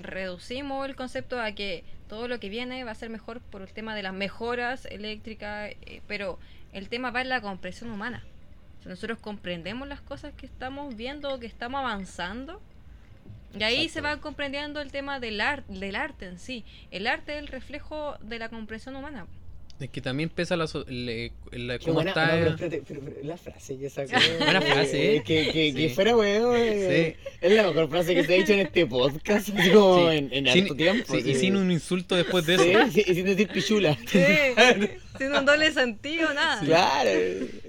reducimos 0.00 0.86
el 0.88 0.96
concepto 0.96 1.40
a 1.40 1.52
que 1.52 1.84
todo 2.08 2.28
lo 2.28 2.40
que 2.40 2.48
viene 2.48 2.84
va 2.84 2.90
a 2.90 2.94
ser 2.94 3.10
mejor 3.10 3.40
por 3.40 3.62
el 3.62 3.68
tema 3.72 3.94
de 3.94 4.02
las 4.02 4.12
mejoras 4.12 4.86
eléctricas, 4.86 5.70
eh, 5.86 6.00
pero 6.06 6.38
el 6.72 6.88
tema 6.88 7.10
va 7.10 7.22
en 7.22 7.28
la 7.28 7.40
comprensión 7.40 7.90
humana. 7.90 8.22
Si 8.82 8.88
nosotros 8.88 9.18
comprendemos 9.18 9.86
las 9.86 10.00
cosas 10.00 10.32
que 10.34 10.46
estamos 10.46 10.96
viendo, 10.96 11.38
que 11.38 11.46
estamos 11.46 11.78
avanzando, 11.80 12.60
y 13.58 13.62
ahí 13.62 13.88
se 13.88 14.00
va 14.00 14.16
comprendiendo 14.18 14.80
el 14.80 14.90
tema 14.90 15.20
del, 15.20 15.40
ar- 15.40 15.64
del 15.66 15.94
arte 15.94 16.26
en 16.26 16.38
sí. 16.38 16.64
El 16.90 17.06
arte 17.06 17.34
es 17.34 17.38
el 17.38 17.48
reflejo 17.48 18.16
de 18.22 18.38
la 18.38 18.48
comprensión 18.48 18.96
humana. 18.96 19.26
Es 19.82 19.90
que 19.90 20.00
también 20.00 20.28
pesa 20.28 20.56
la, 20.56 20.66
so- 20.66 20.84
le- 20.88 21.32
la- 21.50 21.78
cómo 21.78 21.94
buena, 21.94 22.10
está... 22.10 22.26
no, 22.26 22.32
pero 22.32 22.50
espérate, 22.50 22.82
pero- 22.86 23.00
pero 23.04 23.16
la 23.24 23.36
frase 23.36 23.76
que 23.78 23.90
sacó. 23.90 24.12
Buena 24.38 24.62
frase, 24.62 25.16
¿eh? 25.16 25.22
Que, 25.24 25.46
que, 25.52 25.74
que 25.74 25.88
Sí. 25.88 25.94
fuera 25.94 26.16
weón. 26.16 26.54
eh, 26.56 27.16
Es 27.40 27.52
la 27.52 27.64
mejor 27.64 27.88
frase 27.90 28.14
que 28.14 28.24
se 28.24 28.34
ha 28.34 28.36
dicho 28.38 28.52
en 28.52 28.60
este 28.60 28.86
podcast. 28.86 29.48
Así 29.50 29.70
como 29.70 30.10
Sí. 30.10 30.16
en, 30.16 30.32
en 30.32 30.52
Sin- 30.52 30.62
harto 30.62 30.76
tiempo. 30.76 31.12
sí, 31.12 31.18
y 31.18 31.34
sí. 31.34 31.40
sin 31.40 31.56
un 31.56 31.70
insulto 31.72 32.14
después 32.16 32.46
de 32.46 32.58
Sí, 32.58 32.70
eso. 32.70 32.90
sí, 32.92 33.04
y 33.06 33.14
sin 33.14 33.24
decir 33.26 33.48
pichula. 33.48 33.98
Sí, 34.06 34.20
sin 35.18 35.32
un 35.32 35.44
doble 35.44 35.72
sentido, 35.72 36.32
nada. 36.32 36.60
Claro. 36.64 37.10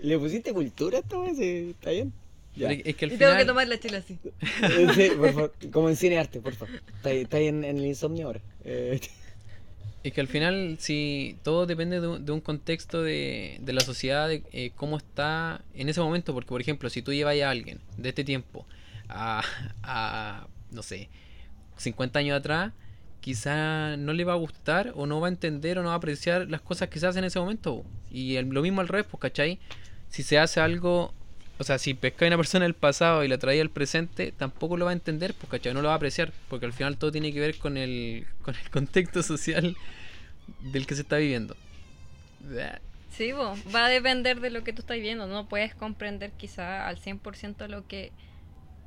¿Le 0.01 0.19
pusiste 0.19 0.53
cultura 0.53 0.97
a 0.97 1.01
esta 1.01 1.17
vez? 1.17 1.37
Sí, 1.37 1.69
Está 1.71 1.89
bien. 1.91 2.13
Ya. 2.55 2.71
Es 2.71 2.95
que 2.95 3.05
al 3.05 3.13
Y 3.13 3.17
tengo 3.17 3.31
que 3.31 3.39
final... 3.39 3.47
tomar 3.47 3.67
la 3.67 3.79
chela 3.79 3.97
así. 3.97 4.15
Eh, 4.61 4.87
sí, 4.93 5.09
por 5.17 5.33
favor, 5.33 5.53
como 5.71 5.89
en 5.89 5.95
cine 5.95 6.19
arte, 6.19 6.39
por 6.39 6.53
favor. 6.53 6.75
Está 6.97 7.09
ahí, 7.09 7.21
está 7.21 7.37
ahí 7.37 7.47
en, 7.47 7.63
en 7.63 7.77
el 7.79 7.85
insomnio 7.87 8.27
ahora. 8.27 8.41
Eh, 8.63 8.99
Es 10.03 10.11
que 10.11 10.19
al 10.19 10.27
final, 10.27 10.77
si 10.79 11.37
todo 11.43 11.65
depende 11.65 12.01
de 12.01 12.31
un, 12.31 12.41
contexto 12.41 13.01
de, 13.01 13.57
de 13.61 13.73
la 13.73 13.81
sociedad, 13.81 14.27
de 14.27 14.43
eh, 14.51 14.71
cómo 14.75 14.97
está 14.97 15.61
en 15.73 15.87
ese 15.87 16.01
momento, 16.01 16.33
porque 16.33 16.49
por 16.49 16.59
ejemplo, 16.59 16.89
si 16.89 17.01
tú 17.01 17.13
llevas 17.13 17.39
a 17.41 17.49
alguien 17.49 17.79
de 17.97 18.09
este 18.09 18.25
tiempo 18.25 18.65
a, 19.07 19.43
a, 19.81 20.47
no 20.71 20.83
sé, 20.83 21.09
50 21.77 22.19
años 22.19 22.37
atrás, 22.37 22.73
quizá 23.21 23.95
no 23.95 24.11
le 24.11 24.25
va 24.25 24.33
a 24.33 24.35
gustar 24.35 24.91
o 24.95 25.05
no 25.05 25.21
va 25.21 25.27
a 25.27 25.31
entender 25.31 25.79
o 25.79 25.83
no 25.83 25.87
va 25.87 25.93
a 25.93 25.97
apreciar 25.97 26.49
las 26.49 26.59
cosas 26.59 26.89
que 26.89 26.99
se 26.99 27.07
hacen 27.07 27.23
en 27.23 27.27
ese 27.27 27.39
momento. 27.39 27.85
Y 28.11 28.39
lo 28.41 28.61
mismo 28.61 28.81
al 28.81 28.89
revés, 28.89 29.07
pues, 29.09 29.21
¿cachai? 29.21 29.59
Si 30.09 30.23
se 30.23 30.37
hace 30.37 30.59
algo, 30.59 31.13
o 31.59 31.63
sea, 31.63 31.77
si 31.77 31.93
pesca 31.93 32.25
a 32.25 32.27
una 32.29 32.37
persona 32.37 32.65
del 32.65 32.73
pasado 32.73 33.23
y 33.23 33.27
la 33.27 33.37
trae 33.37 33.61
al 33.61 33.69
presente, 33.69 34.31
tampoco 34.31 34.77
lo 34.77 34.85
va 34.85 34.91
a 34.91 34.93
entender, 34.93 35.33
pues, 35.33 35.49
¿cachai? 35.49 35.73
No 35.73 35.81
lo 35.81 35.87
va 35.87 35.93
a 35.93 35.97
apreciar, 35.97 36.33
porque 36.49 36.65
al 36.65 36.73
final 36.73 36.97
todo 36.97 37.11
tiene 37.11 37.31
que 37.31 37.39
ver 37.39 37.57
con 37.57 37.77
el, 37.77 38.25
con 38.41 38.55
el 38.55 38.69
contexto 38.69 39.21
social 39.21 39.77
del 40.61 40.87
que 40.87 40.95
se 40.95 41.01
está 41.01 41.17
viviendo. 41.17 41.55
Sí, 43.11 43.31
bo, 43.31 43.55
va 43.73 43.85
a 43.85 43.89
depender 43.89 44.39
de 44.39 44.49
lo 44.49 44.63
que 44.63 44.73
tú 44.73 44.81
estás 44.81 44.97
viendo. 44.97 45.27
No 45.27 45.47
puedes 45.47 45.75
comprender 45.75 46.31
quizá 46.31 46.87
al 46.87 46.97
100% 46.97 47.67
lo 47.67 47.87
que 47.87 48.11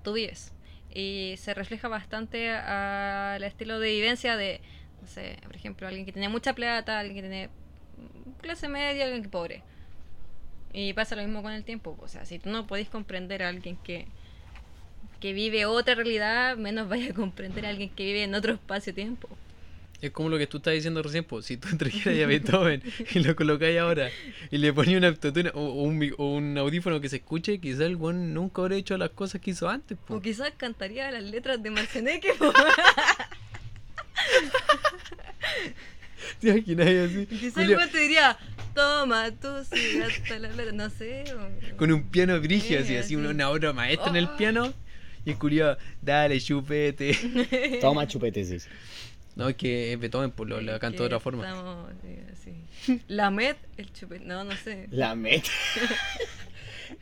tú 0.02 0.14
vives. 0.14 0.52
Y 0.92 1.34
se 1.38 1.54
refleja 1.54 1.88
bastante 1.88 2.50
al 2.50 3.42
estilo 3.44 3.78
de 3.78 3.92
vivencia 3.92 4.36
de, 4.36 4.60
no 5.00 5.06
sé, 5.06 5.38
por 5.44 5.54
ejemplo, 5.54 5.86
alguien 5.86 6.04
que 6.04 6.12
tiene 6.12 6.28
mucha 6.28 6.54
plata, 6.54 6.98
alguien 6.98 7.16
que 7.16 7.22
tiene 7.22 7.50
clase 8.40 8.68
media, 8.68 9.04
alguien 9.04 9.22
que 9.22 9.28
pobre. 9.28 9.62
Y 10.76 10.92
pasa 10.92 11.16
lo 11.16 11.22
mismo 11.22 11.42
con 11.42 11.52
el 11.52 11.64
tiempo. 11.64 11.96
O 12.02 12.06
sea, 12.06 12.26
si 12.26 12.38
tú 12.38 12.50
no 12.50 12.66
podés 12.66 12.86
comprender 12.90 13.42
a 13.42 13.48
alguien 13.48 13.78
que, 13.82 14.04
que 15.20 15.32
vive 15.32 15.64
otra 15.64 15.94
realidad, 15.94 16.58
menos 16.58 16.86
vaya 16.90 17.12
a 17.12 17.14
comprender 17.14 17.64
a 17.64 17.70
alguien 17.70 17.88
que 17.88 18.04
vive 18.04 18.22
en 18.24 18.34
otro 18.34 18.52
espacio-tiempo. 18.52 19.26
Es 20.02 20.10
como 20.10 20.28
lo 20.28 20.36
que 20.36 20.46
tú 20.46 20.58
estás 20.58 20.74
diciendo 20.74 21.02
recién, 21.02 21.24
pues, 21.24 21.46
si 21.46 21.56
tú 21.56 21.74
trajeras 21.78 22.22
a 22.22 22.26
Beethoven 22.26 22.82
y 23.14 23.20
lo 23.20 23.34
colocáis 23.34 23.78
ahora 23.78 24.10
y 24.50 24.58
le 24.58 24.70
ponías 24.74 24.98
una 24.98 25.08
autotune 25.08 25.48
o, 25.54 25.60
o 25.60 25.82
un, 25.84 26.14
o 26.18 26.34
un 26.34 26.58
audífono 26.58 27.00
que 27.00 27.08
se 27.08 27.16
escuche, 27.16 27.58
quizás 27.58 27.80
el 27.80 27.96
weón 27.96 28.34
nunca 28.34 28.60
habría 28.60 28.76
hecho 28.76 28.98
las 28.98 29.08
cosas 29.08 29.40
que 29.40 29.52
hizo 29.52 29.70
antes. 29.70 29.96
O 29.96 30.00
po. 30.04 30.20
quizás 30.20 30.52
cantaría 30.58 31.10
las 31.10 31.22
letras 31.24 31.62
de 31.62 31.70
Marcianeque. 31.70 32.34
¿Te 36.40 36.48
imaginas 36.50 36.86
así? 37.10 37.26
Quizás 37.26 37.56
el 37.68 37.90
te 37.90 37.98
diría, 37.98 38.38
toma 38.74 39.30
tú, 39.32 39.48
sí, 39.72 40.00
hasta 40.00 40.38
la 40.38 40.48
letra. 40.50 40.72
No 40.72 40.90
sé. 40.90 41.24
o- 41.34 41.76
con 41.76 41.92
un 41.92 42.04
piano 42.10 42.40
brigio, 42.40 42.78
así, 42.78 42.88
Sí, 42.88 42.96
así, 42.96 43.04
así. 43.06 43.16
una, 43.16 43.30
una 43.30 43.50
obra 43.50 43.72
maestra 43.72 44.08
en 44.10 44.16
el 44.16 44.26
Oh. 44.26 44.36
piano. 44.36 44.72
Y 45.24 45.30
el 45.30 45.38
culiado, 45.38 45.76
dale, 46.02 46.40
chupete. 46.40 47.12
Toma 47.80 48.06
chupetes, 48.06 48.48
dice. 48.50 48.68
No, 49.34 49.48
es 49.48 49.56
que 49.56 49.92
es 49.92 49.98
Beethoven, 49.98 50.30
pues 50.30 50.48
lo, 50.48 50.60
lo 50.60 50.78
cantó 50.78 51.02
de 51.02 51.06
otra 51.06 51.20
forma. 51.20 51.46
estamos, 51.48 51.90
sí, 52.02 52.16
así. 52.32 53.00
La 53.08 53.30
Met, 53.30 53.56
el 53.76 53.92
chupete. 53.92 54.24
No, 54.24 54.44
no 54.44 54.52
sé. 54.56 54.86
La 54.90 55.14
meta. 55.14 55.50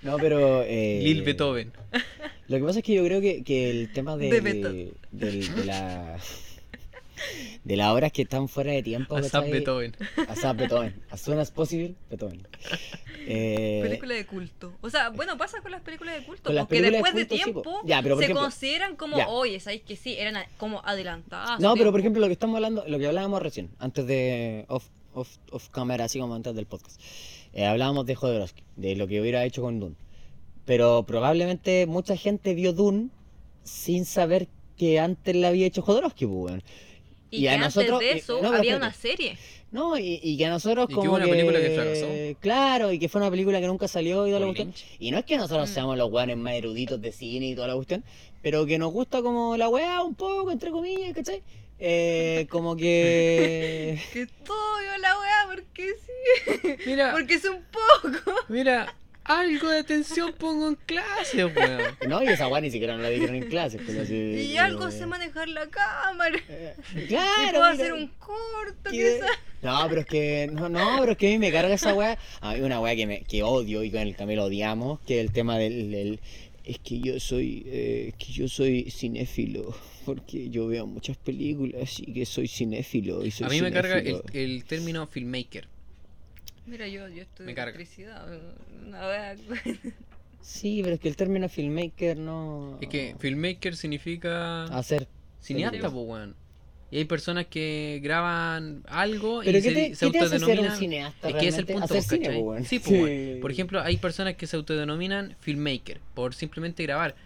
No, 0.03 0.16
pero. 0.18 0.62
Eh, 0.66 1.01
Lil 1.03 1.22
Beethoven. 1.22 1.72
Lo 2.49 2.57
que 2.59 2.62
pasa 2.64 2.79
es 2.81 2.85
que 2.85 2.95
yo 2.95 3.05
creo 3.05 3.20
que, 3.20 3.43
que 3.43 3.70
el 3.70 3.93
tema 3.93 4.16
de, 4.16 4.31
De 4.31 4.41
Beethoven. 4.41 4.93
del- 5.12 5.55
de 5.55 5.64
la. 5.64 6.16
De 7.65 7.77
las 7.77 7.89
obras 7.93 8.12
que 8.12 8.23
están 8.23 8.49
fuera 8.49 8.73
de 8.73 8.83
tiempo. 8.83 9.17
Asap. 9.17 9.51
Beethoven. 9.51 9.97
Asap 10.29 10.57
Beethoven. 10.59 11.03
As 11.11 11.21
soon 11.21 11.39
as 11.39 11.51
possible, 11.51 11.95
Beethoven. 12.11 12.47
Eh, 13.27 13.81
Película 13.83 14.15
de 14.15 14.27
culto. 14.27 14.75
O 14.83 14.91
sea, 14.91 15.09
bueno, 15.11 15.39
pasa 15.39 15.61
con 15.62 15.71
las 15.73 15.81
películas 15.81 16.15
de 16.17 16.25
culto. 16.27 16.53
Porque 16.55 16.83
de 16.83 16.91
después 16.91 17.15
de, 17.15 17.23
sí, 17.23 17.27
tiempo 17.29 17.81
Ya, 17.85 18.03
pero 18.03 18.17
por 18.17 18.23
se 18.25 18.27
ejemplo- 18.31 18.43
consideran 18.43 18.97
como, 18.97 19.17
Ya. 19.17 19.29
oye, 19.29 19.59
¿sabéis 19.61 19.83
que 19.83 19.97
sí? 19.97 20.15
Eran 20.19 20.37
a- 20.37 20.47
como 20.59 20.83
adelantadas. 20.85 21.59
No, 21.61 21.75
pero 21.75 21.91
por 21.91 22.01
ejemplo, 22.01 22.21
lo 22.21 22.27
que 22.27 22.35
estamos 22.35 22.57
hablando, 22.57 22.85
lo 22.87 22.99
que 22.99 23.07
hablábamos 23.07 23.41
recién, 23.43 23.71
antes 23.79 24.07
de 24.07 24.67
off, 24.69 24.89
off, 25.15 25.37
off 25.51 25.69
camera, 25.71 26.05
así 26.05 26.19
como 26.19 26.35
antes 26.35 26.55
del 26.55 26.67
podcast, 26.67 27.01
eh, 27.55 27.65
hablábamos 27.65 28.05
de 28.05 28.15
Jodorowsky, 28.15 28.62
de 28.77 28.97
lo 28.97 29.07
que 29.07 29.21
hubiera 29.21 29.45
hecho 29.45 29.62
con 29.62 29.81
Dune. 29.81 29.97
Pero 30.67 31.05
probablemente 31.07 31.87
mucha 31.87 32.17
gente 32.17 32.55
vio 32.55 32.73
Dune 32.75 33.09
sin 33.62 34.05
saber 34.05 34.49
que 34.77 34.99
antes 35.01 35.35
la 35.37 35.49
había 35.49 35.67
hecho 35.67 35.81
Jodorowsky, 35.83 36.27
pues, 36.27 36.37
weón. 36.53 36.62
Y, 37.35 37.39
y 37.39 37.43
que 37.43 37.51
a 37.51 37.59
nosotros- 37.59 38.01
antes 38.01 38.12
de 38.14 38.18
eso 38.18 38.35
no, 38.43 38.49
había 38.49 38.59
espérate. 38.61 38.76
una 38.76 38.93
serie. 38.93 39.39
No, 39.72 39.99
y, 39.99 40.20
y 40.22 40.37
que 40.39 40.47
a 40.47 40.51
nosotros 40.51 40.85
Y 40.85 40.89
que 40.89 40.95
como 40.95 41.09
hubo 41.11 41.16
una 41.16 41.26
película 41.26 41.61
que 41.61 41.70
fracasó. 41.70 42.07
Claro, 42.41 42.93
y 42.93 42.99
que 43.01 43.09
fue 43.09 43.20
una 43.20 43.30
película 43.30 43.61
que 43.61 43.66
nunca 43.66 43.89
salió 43.89 44.24
y 44.26 44.30
toda 44.30 44.41
la 44.41 44.47
cuestión. 44.47 44.72
Y 45.01 45.11
no 45.11 45.18
es 45.18 45.24
que 45.24 45.37
nosotros 45.37 45.68
Mm. 45.68 45.72
seamos 45.74 45.99
los 45.99 46.11
weones 46.12 46.37
más 46.37 46.55
eruditos 46.55 47.01
de 47.03 47.11
cine 47.11 47.47
y 47.49 47.55
toda 47.57 47.66
la 47.68 47.74
cuestión, 47.74 48.05
pero 48.41 48.66
que 48.66 48.78
nos 48.78 48.93
gusta 48.93 49.20
como 49.20 49.57
la 49.57 49.68
weá 49.68 50.03
un 50.03 50.14
poco, 50.14 50.53
entre 50.53 50.70
comillas, 50.70 51.12
¿cachai? 51.14 51.43
Eh, 51.80 52.47
como 52.51 52.76
que... 52.76 53.99
Que 54.12 54.26
todo 54.45 54.78
vio 54.80 54.97
la 54.99 55.18
weá 55.18 55.49
porque 55.57 55.95
sí. 56.07 56.68
Mira, 56.87 57.11
Porque 57.16 57.35
es 57.35 57.45
un 57.45 57.59
poco. 57.64 58.32
mira, 58.49 58.95
algo 59.25 59.68
de 59.70 59.79
atención 59.79 60.33
pongo 60.39 60.68
en 60.68 60.75
clase, 60.87 61.45
weón. 61.45 61.83
No, 62.09 62.22
y 62.22 62.27
esa 62.29 62.49
weá 62.49 62.61
ni 62.61 62.70
siquiera 62.70 62.95
nos 62.95 63.03
la 63.03 63.11
dijeron 63.11 63.35
en 63.37 63.49
clase. 63.49 63.79
Pero 63.87 64.03
así, 64.03 64.14
Y 64.53 64.57
algo 64.57 64.91
sé 64.91 65.07
manejar 65.07 65.49
la 65.49 65.66
cámara. 65.68 66.39
eh, 66.49 66.75
Y 66.95 67.07
Claro, 67.07 67.51
puedo 67.53 67.70
mira, 67.72 67.85
hacer 67.85 67.93
un 67.93 68.09
corto, 68.18 68.91
que- 68.91 69.16
quizás. 69.18 69.31
No, 69.62 69.87
pero 69.89 70.03
es 70.03 70.07
que, 70.07 70.51
no, 70.53 70.68
no, 70.68 70.99
pero 71.01 71.12
es 71.12 71.18
que 71.18 71.29
a 71.29 71.31
mí 71.31 71.39
me 71.39 71.51
carga 71.51 71.72
esa 71.75 71.95
weá. 71.95 72.18
Hay 72.43 72.61
una 72.61 72.81
weá 72.81 72.95
que, 72.97 73.07
me, 73.07 73.22
que 73.22 73.43
odio 73.43 73.83
y 73.83 73.91
con 73.91 74.01
el 74.01 74.14
también 74.14 74.39
lo 74.41 74.45
odiamos, 74.47 75.01
que 75.01 75.20
es 75.20 75.27
el 75.27 75.33
tema 75.33 75.59
del... 75.59 75.91
del- 75.91 76.20
es 76.66 76.79
que 76.79 76.99
yo 76.99 77.20
soy, 77.20 77.62
eh, 77.66 78.12
que 78.18 78.33
yo 78.33 78.49
soy 78.49 78.91
cinéfilo, 78.91 79.77
porque 80.07 80.49
yo 80.49 80.66
veo 80.66 80.87
muchas 80.87 81.16
películas 81.18 82.01
y 82.01 82.12
que 82.14 82.25
soy 82.25 82.49
cinéfilo 82.49 83.22
y 83.25 83.31
soy 83.31 83.47
A 83.47 83.51
mí 83.51 83.61
me 83.61 83.70
carga 83.70 83.99
el, 83.99 84.22
el 84.33 84.64
término 84.64 85.07
filmmaker. 85.07 85.68
Mira, 86.67 86.89
yo, 86.89 87.09
yo 87.09 87.23
estoy 87.23 87.47
Me 87.47 87.53
de 87.53 87.57
carga. 87.57 87.77
electricidad. 87.77 88.27
Una. 88.87 89.35
Sí, 90.41 90.81
pero 90.83 90.95
es 90.97 91.01
que 91.01 91.09
el 91.09 91.17
término 91.17 91.49
filmmaker 91.49 92.19
no... 92.19 92.79
Es 92.81 92.89
que 92.89 93.17
filmmaker 93.19 93.77
significa 93.77 94.65
Hacer... 94.65 95.09
cineasta, 95.41 95.91
pues, 95.91 96.07
weón. 96.07 96.37
Y 96.91 96.99
hay 96.99 97.05
personas 97.07 97.47
que 97.47 97.99
graban 98.03 98.83
algo 98.87 99.41
Pero 99.43 99.59
y 99.59 99.62
¿qué 99.62 99.69
se, 99.71 99.75
te, 99.75 99.95
se 99.95 100.07
qué 100.07 100.12
te 100.12 100.19
hace 100.21 100.39
ser 100.39 100.61
un 100.61 100.67
autodenominan. 100.67 100.79
cineasta 100.79 101.29
Es 101.31 101.35
que 101.37 101.49
es 101.49 101.59
el 101.59 101.67
realmente? 101.67 101.73
punto, 101.73 101.85
Hacer 101.85 102.03
cine. 102.03 102.65
Sí, 102.65 102.79
pues, 102.79 103.01
weón. 103.01 103.41
Por 103.41 103.51
ejemplo, 103.51 103.81
hay 103.81 103.97
personas 103.97 104.35
que 104.37 104.47
se 104.47 104.57
autodenominan 104.57 105.37
filmmaker 105.41 106.01
por 106.15 106.35
simplemente 106.35 106.83
grabar. 106.83 107.17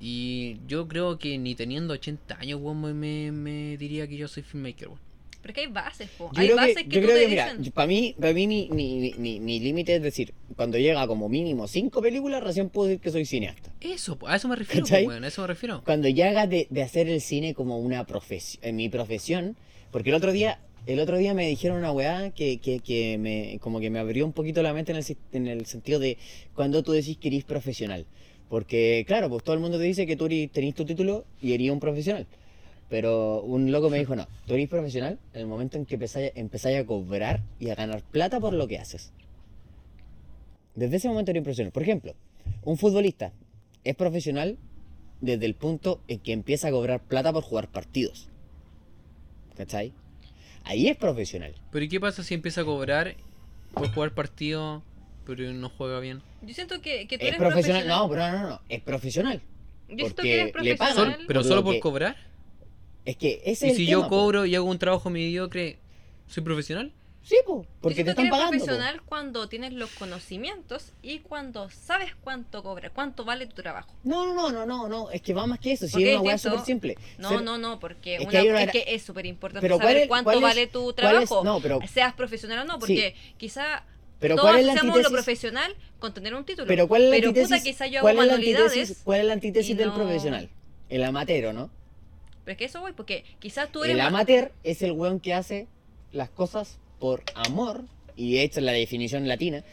Y 0.00 0.58
yo 0.66 0.88
creo 0.88 1.18
que 1.18 1.38
ni 1.38 1.54
teniendo 1.54 1.94
80 1.94 2.38
años, 2.40 2.60
weón, 2.60 2.80
me, 2.80 2.92
me, 2.94 3.30
me 3.32 3.76
diría 3.76 4.08
que 4.08 4.16
yo 4.16 4.26
soy 4.26 4.42
filmmaker, 4.42 4.88
weón. 4.88 5.00
Pero 5.44 5.52
es 5.52 5.54
que 5.56 5.60
hay 5.60 5.66
bases, 5.72 6.08
po. 6.16 6.30
Yo 6.32 6.40
hay 6.40 6.46
creo 6.46 6.56
bases 6.56 6.74
que, 6.76 6.84
que, 6.88 6.94
yo 6.94 7.00
tú 7.02 7.06
creo 7.06 7.18
te 7.18 7.22
que, 7.24 7.28
mira, 7.28 7.54
dicen. 7.54 7.72
para 7.72 7.86
mí, 7.86 8.14
para 8.18 8.32
mí 8.32 8.46
mi, 8.46 8.68
mi, 8.72 9.12
mi, 9.18 9.40
mi 9.40 9.60
límite 9.60 9.96
es 9.96 10.02
decir, 10.02 10.32
cuando 10.56 10.78
llega 10.78 11.06
como 11.06 11.28
mínimo 11.28 11.68
cinco 11.68 12.00
películas, 12.00 12.42
recién 12.42 12.70
puedo 12.70 12.88
decir 12.88 13.02
que 13.02 13.10
soy 13.10 13.26
cineasta. 13.26 13.70
Eso, 13.82 14.16
a 14.26 14.36
eso 14.36 14.48
me 14.48 14.56
refiero, 14.56 14.86
po, 14.86 14.94
weón, 14.96 15.22
a 15.22 15.28
eso 15.28 15.42
me 15.42 15.48
refiero. 15.48 15.82
Cuando 15.84 16.08
llega 16.08 16.46
de, 16.46 16.66
de 16.70 16.82
hacer 16.82 17.08
el 17.10 17.20
cine 17.20 17.52
como 17.52 17.78
una 17.78 18.06
profesión, 18.06 18.64
en 18.66 18.76
mi 18.76 18.88
profesión, 18.88 19.54
porque 19.90 20.08
el 20.08 20.16
otro 20.16 20.32
día, 20.32 20.60
el 20.86 20.98
otro 20.98 21.18
día 21.18 21.34
me 21.34 21.46
dijeron 21.46 21.76
una 21.76 21.92
weá 21.92 22.30
que, 22.30 22.58
que, 22.58 22.80
que 22.80 23.18
me, 23.18 23.58
como 23.60 23.80
que 23.80 23.90
me 23.90 23.98
abrió 23.98 24.24
un 24.24 24.32
poquito 24.32 24.62
la 24.62 24.72
mente 24.72 24.92
en 24.92 24.98
el, 24.98 25.04
en 25.32 25.46
el 25.46 25.66
sentido 25.66 25.98
de 26.00 26.16
cuando 26.54 26.82
tú 26.82 26.92
decís 26.92 27.18
que 27.18 27.28
eres 27.28 27.44
profesional. 27.44 28.06
Porque, 28.48 29.04
claro, 29.06 29.28
pues 29.28 29.42
todo 29.44 29.54
el 29.54 29.60
mundo 29.60 29.78
te 29.78 29.84
dice 29.84 30.06
que 30.06 30.16
tú 30.16 30.26
eres- 30.26 30.50
tenés 30.52 30.74
tu 30.74 30.84
título 30.84 31.24
y 31.42 31.52
eres 31.52 31.70
un 31.70 31.80
profesional. 31.80 32.26
Pero 32.90 33.40
un 33.42 33.72
loco 33.72 33.90
me 33.90 33.98
dijo, 33.98 34.14
no, 34.14 34.28
tú 34.46 34.54
eres 34.54 34.68
profesional 34.68 35.18
en 35.32 35.40
el 35.40 35.46
momento 35.46 35.76
en 35.78 35.86
que 35.86 35.94
empezáis, 35.94 36.32
empezáis 36.34 36.78
a 36.78 36.86
cobrar 36.86 37.42
y 37.58 37.70
a 37.70 37.74
ganar 37.74 38.02
plata 38.02 38.40
por 38.40 38.52
lo 38.52 38.68
que 38.68 38.78
haces. 38.78 39.12
Desde 40.74 40.96
ese 40.96 41.08
momento 41.08 41.30
eres 41.30 41.42
profesional. 41.42 41.72
Por 41.72 41.82
ejemplo, 41.82 42.14
un 42.62 42.76
futbolista 42.76 43.32
es 43.84 43.94
profesional 43.96 44.58
desde 45.20 45.46
el 45.46 45.54
punto 45.54 46.00
en 46.08 46.18
que 46.20 46.32
empieza 46.32 46.68
a 46.68 46.70
cobrar 46.72 47.02
plata 47.02 47.32
por 47.32 47.42
jugar 47.42 47.68
partidos. 47.68 48.28
¿Cachai? 49.56 49.92
Ahí 50.64 50.88
es 50.88 50.96
profesional. 50.96 51.54
Pero 51.70 51.84
¿y 51.84 51.88
qué 51.88 52.00
pasa 52.00 52.22
si 52.22 52.34
empieza 52.34 52.62
a 52.62 52.64
cobrar 52.64 53.16
por 53.72 53.92
jugar 53.92 54.14
partido, 54.14 54.82
pero 55.24 55.52
no 55.52 55.68
juega 55.68 56.00
bien? 56.00 56.22
Yo 56.42 56.54
siento 56.54 56.80
que, 56.80 57.06
que 57.06 57.18
tú 57.18 57.22
Es 57.24 57.28
eres 57.28 57.38
profesional. 57.38 57.86
No, 57.86 58.08
pero 58.08 58.30
no, 58.30 58.42
no, 58.42 58.48
no. 58.50 58.60
Es 58.68 58.80
profesional. 58.82 59.40
Yo 59.88 59.96
siento 59.96 60.22
que 60.22 60.40
eres 60.48 60.54
le 60.62 60.76
pagan. 60.76 60.94
profesional. 60.96 61.24
¿Pero 61.26 61.42
solo 61.42 61.56
lo 61.56 61.64
por 61.64 61.74
que- 61.74 61.80
cobrar? 61.80 62.16
Es 63.04 63.16
que 63.16 63.42
ese 63.44 63.66
¿Y 63.68 63.70
es 63.70 63.76
si 63.76 63.82
el 63.84 63.88
yo 63.88 63.98
tema, 63.98 64.08
po. 64.10 64.16
cobro 64.16 64.46
y 64.46 64.54
hago 64.54 64.66
un 64.68 64.78
trabajo 64.78 65.10
mediocre, 65.10 65.78
soy 66.26 66.42
profesional? 66.42 66.92
Sí, 67.22 67.36
po, 67.46 67.62
Yo 67.62 67.68
porque 67.80 68.04
te 68.04 68.10
están 68.10 68.16
que 68.16 68.28
eres 68.28 68.30
pagando. 68.32 68.58
po. 68.58 68.64
profesional 68.64 69.02
cuando 69.06 69.48
tienes 69.48 69.72
los 69.72 69.90
conocimientos 69.92 70.92
y 71.02 71.20
cuando 71.20 71.70
sabes 71.70 72.10
cuánto 72.22 72.62
cobra, 72.62 72.90
cuánto 72.90 73.24
vale 73.24 73.46
tu 73.46 73.62
trabajo. 73.62 73.94
No, 74.04 74.26
no, 74.26 74.34
no, 74.34 74.50
no, 74.52 74.66
no, 74.66 74.88
no. 74.88 75.10
Es 75.10 75.22
que 75.22 75.32
va 75.32 75.46
más 75.46 75.58
que 75.58 75.72
eso. 75.72 75.86
Si 75.86 75.92
Porque 75.92 76.10
es 76.12 76.14
una 76.16 76.22
weá 76.22 76.38
súper 76.38 76.60
simple. 76.60 76.98
No, 77.18 77.30
Ser- 77.30 77.42
no, 77.42 77.56
no, 77.56 77.80
porque 77.80 78.16
Es 78.16 78.20
una- 78.22 78.30
que 78.30 78.42
una- 78.50 78.62
es 78.64 78.70
que 78.72 78.84
es 78.88 79.02
súper 79.02 79.24
importante 79.26 79.64
Pero 79.64 79.76
¿cuál 79.76 79.88
saber 79.88 80.02
es- 80.02 80.08
cuánto 80.08 80.24
cuál 80.24 80.36
es- 80.36 80.42
vale 80.42 80.66
tu 80.66 80.92
trabajo, 80.92 81.44
no, 81.44 81.60
pero- 81.60 81.80
seas 81.90 82.12
profesional 82.14 82.58
o 82.58 82.64
no, 82.64 82.78
porque 82.78 83.14
quizá 83.38 83.84
Pero 84.20 84.36
todos 84.36 84.48
¿cuál 84.50 84.60
es 84.60 84.66
la 84.66 84.72
asociamos 84.72 85.02
lo 85.02 85.10
profesional 85.10 85.74
con 85.98 86.12
tener 86.12 86.34
un 86.34 86.44
título. 86.44 86.66
Pero 86.68 86.88
¿cuál 86.88 87.02
es 87.04 87.08
la 87.10 87.16
Pero 87.16 87.28
antítesis? 87.28 87.56
puta, 87.56 87.62
quizá 87.62 87.86
yo 87.86 87.98
hago 88.00 88.04
¿cuál 88.04 88.16
es 88.16 88.18
la 88.18 88.22
manualidades. 88.32 88.66
antítesis, 88.72 89.02
¿Cuál 89.02 89.20
es 89.20 89.26
la 89.26 89.32
antítesis 89.32 89.76
del 89.78 89.88
no- 89.88 89.94
profesional? 89.94 90.50
El 90.90 91.04
amateur, 91.04 91.54
¿no? 91.54 91.70
Pero 92.44 92.52
es 92.52 92.58
que 92.58 92.64
eso 92.66 92.80
voy, 92.80 92.92
porque 92.92 93.24
quizás 93.38 93.70
tú 93.72 93.84
eres 93.84 93.96
El 93.96 94.02
ma- 94.02 94.08
amateur 94.08 94.52
es 94.64 94.82
el 94.82 94.92
weón 94.92 95.20
que 95.20 95.34
hace 95.34 95.66
las 96.12 96.28
cosas 96.30 96.78
por 97.00 97.22
amor, 97.34 97.84
y 98.16 98.38
esta 98.38 98.60
es 98.60 98.64
la 98.66 98.72
definición 98.72 99.26
latina, 99.28 99.64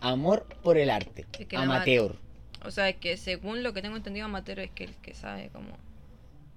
amor 0.00 0.46
por 0.62 0.78
el 0.78 0.90
arte. 0.90 1.26
Es 1.38 1.46
que 1.46 1.56
el 1.56 1.62
ama- 1.62 1.76
amateur. 1.76 2.16
O 2.64 2.70
sea, 2.70 2.92
que 2.94 3.16
según 3.16 3.62
lo 3.62 3.72
que 3.74 3.82
tengo 3.82 3.96
entendido, 3.96 4.24
amateur 4.26 4.58
es 4.60 4.70
que 4.70 4.84
el 4.84 4.94
que 4.96 5.14
sabe 5.14 5.50
como... 5.52 5.76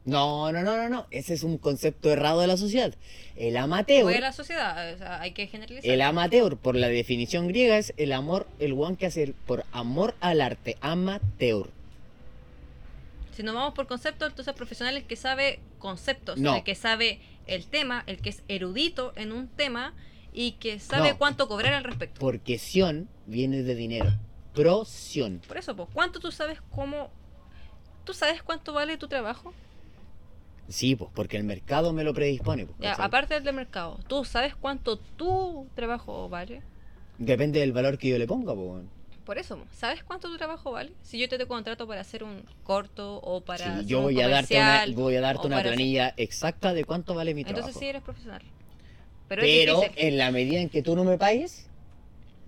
No, 0.05 0.53
no, 0.53 0.62
no, 0.64 0.78
no, 0.78 0.88
no. 0.88 1.05
Ese 1.12 1.34
es 1.34 1.43
un 1.43 1.58
concepto 1.58 2.10
errado 2.10 2.39
de 2.39 2.47
la 2.47 2.55
sociedad. 2.55 2.93
El 3.36 3.58
amateur, 3.58 4.03
Fue 4.03 4.22
la 4.22 4.32
sociedad, 4.32 4.93
o 4.93 4.97
sea, 4.97 5.20
hay 5.20 5.32
que 5.32 5.47
generalizar. 5.47 5.91
el 5.91 6.01
amateur, 6.01 6.55
por 6.55 6.78
la 6.78 6.88
definición 6.88 7.49
griega, 7.49 7.78
es 7.78 7.93
el 7.97 8.14
amor, 8.14 8.47
el 8.60 8.72
weón 8.72 8.95
que 8.95 9.08
hace 9.08 9.34
por 9.45 9.66
amor 9.74 10.16
al 10.22 10.39
arte. 10.39 10.78
Amateur. 10.80 11.70
Si 13.38 13.44
nos 13.44 13.54
vamos 13.54 13.76
por 13.76 13.86
conceptos, 13.86 14.30
entonces 14.30 14.52
profesional 14.56 14.98
es 14.98 15.04
el 15.04 15.08
que 15.08 15.16
sabe 15.16 15.60
conceptos, 15.78 16.40
No. 16.40 16.56
el 16.56 16.64
que 16.64 16.74
sabe 16.74 17.22
el 17.46 17.68
tema, 17.68 18.04
el 18.08 18.18
que 18.20 18.30
es 18.30 18.42
erudito 18.48 19.14
en 19.16 19.32
un 19.32 19.48
tema 19.48 19.94
y 20.34 20.54
que 20.54 20.80
sabe 20.80 21.12
No. 21.12 21.20
cuánto 21.20 21.48
cobrar 21.48 21.74
al 21.76 21.84
respecto. 21.84 22.20
Porque 22.20 22.58
sion 22.58 23.08
viene 23.28 23.62
de 23.62 23.76
dinero. 23.76 24.12
Prosión. 24.56 25.40
Por 25.48 25.58
eso, 25.58 25.76
pues, 25.76 25.88
¿cuánto 25.94 26.20
tú 26.20 26.32
sabes 26.32 26.62
cómo 26.72 27.12
¿Tú 28.06 28.14
sabes 28.16 28.42
cuánto 28.42 28.74
vale 28.74 28.98
tu 28.98 29.08
trabajo? 29.08 29.54
Sí, 30.68 30.96
pues, 30.96 31.12
porque 31.14 31.38
el 31.38 31.44
mercado 31.44 31.94
me 31.94 32.04
lo 32.04 32.16
predispone. 32.16 32.66
Pues, 32.66 33.00
aparte 33.00 33.40
del 33.40 33.54
mercado, 33.54 34.00
¿tú 34.08 34.26
sabes 34.26 34.56
cuánto 34.56 34.98
tu 34.98 35.68
trabajo 35.76 36.28
vale? 36.28 36.64
Depende 37.20 37.60
del 37.60 37.72
valor 37.72 38.00
que 38.00 38.10
yo 38.10 38.18
le 38.18 38.26
ponga, 38.26 38.56
pues. 38.56 38.84
Por 39.28 39.38
eso, 39.38 39.59
¿sabes 39.71 40.03
cuánto 40.03 40.30
tu 40.30 40.38
trabajo 40.38 40.71
vale? 40.71 40.91
Si 41.03 41.19
yo 41.19 41.28
te, 41.30 41.38
te 41.38 41.45
contrato 41.45 41.86
para 41.86 42.01
hacer 42.01 42.23
un 42.23 42.43
corto 42.63 43.19
o 43.21 43.41
para 43.41 43.65
Sí, 43.65 43.80
hacer 43.80 43.86
yo 43.88 43.99
un 43.99 44.03
voy 44.03 44.21
a 44.21 44.28
darte 44.30 44.55
una, 44.55 44.73
comercial, 44.75 44.93
voy 44.95 45.15
a 45.15 45.21
darte 45.21 45.43
o 45.43 45.47
una 45.47 45.57
hacer- 45.57 45.63
planilla 45.67 46.13
exacta 46.17 46.73
de 46.73 46.86
cuánto 46.86 47.13
vale 47.13 47.34
mi 47.34 47.43
trabajo. 47.43 47.67
Entonces 47.67 47.80
sí 47.80 47.88
eres 47.88 48.01
profesional. 48.03 48.41
Pero, 49.28 49.82
en 49.97 50.17
la 50.17 50.32
medida 50.32 50.59
en 50.59 50.69
que 50.69 50.82
tú 50.82 50.95
no 50.95 51.03
me 51.03 51.17
pagues, 51.17 51.65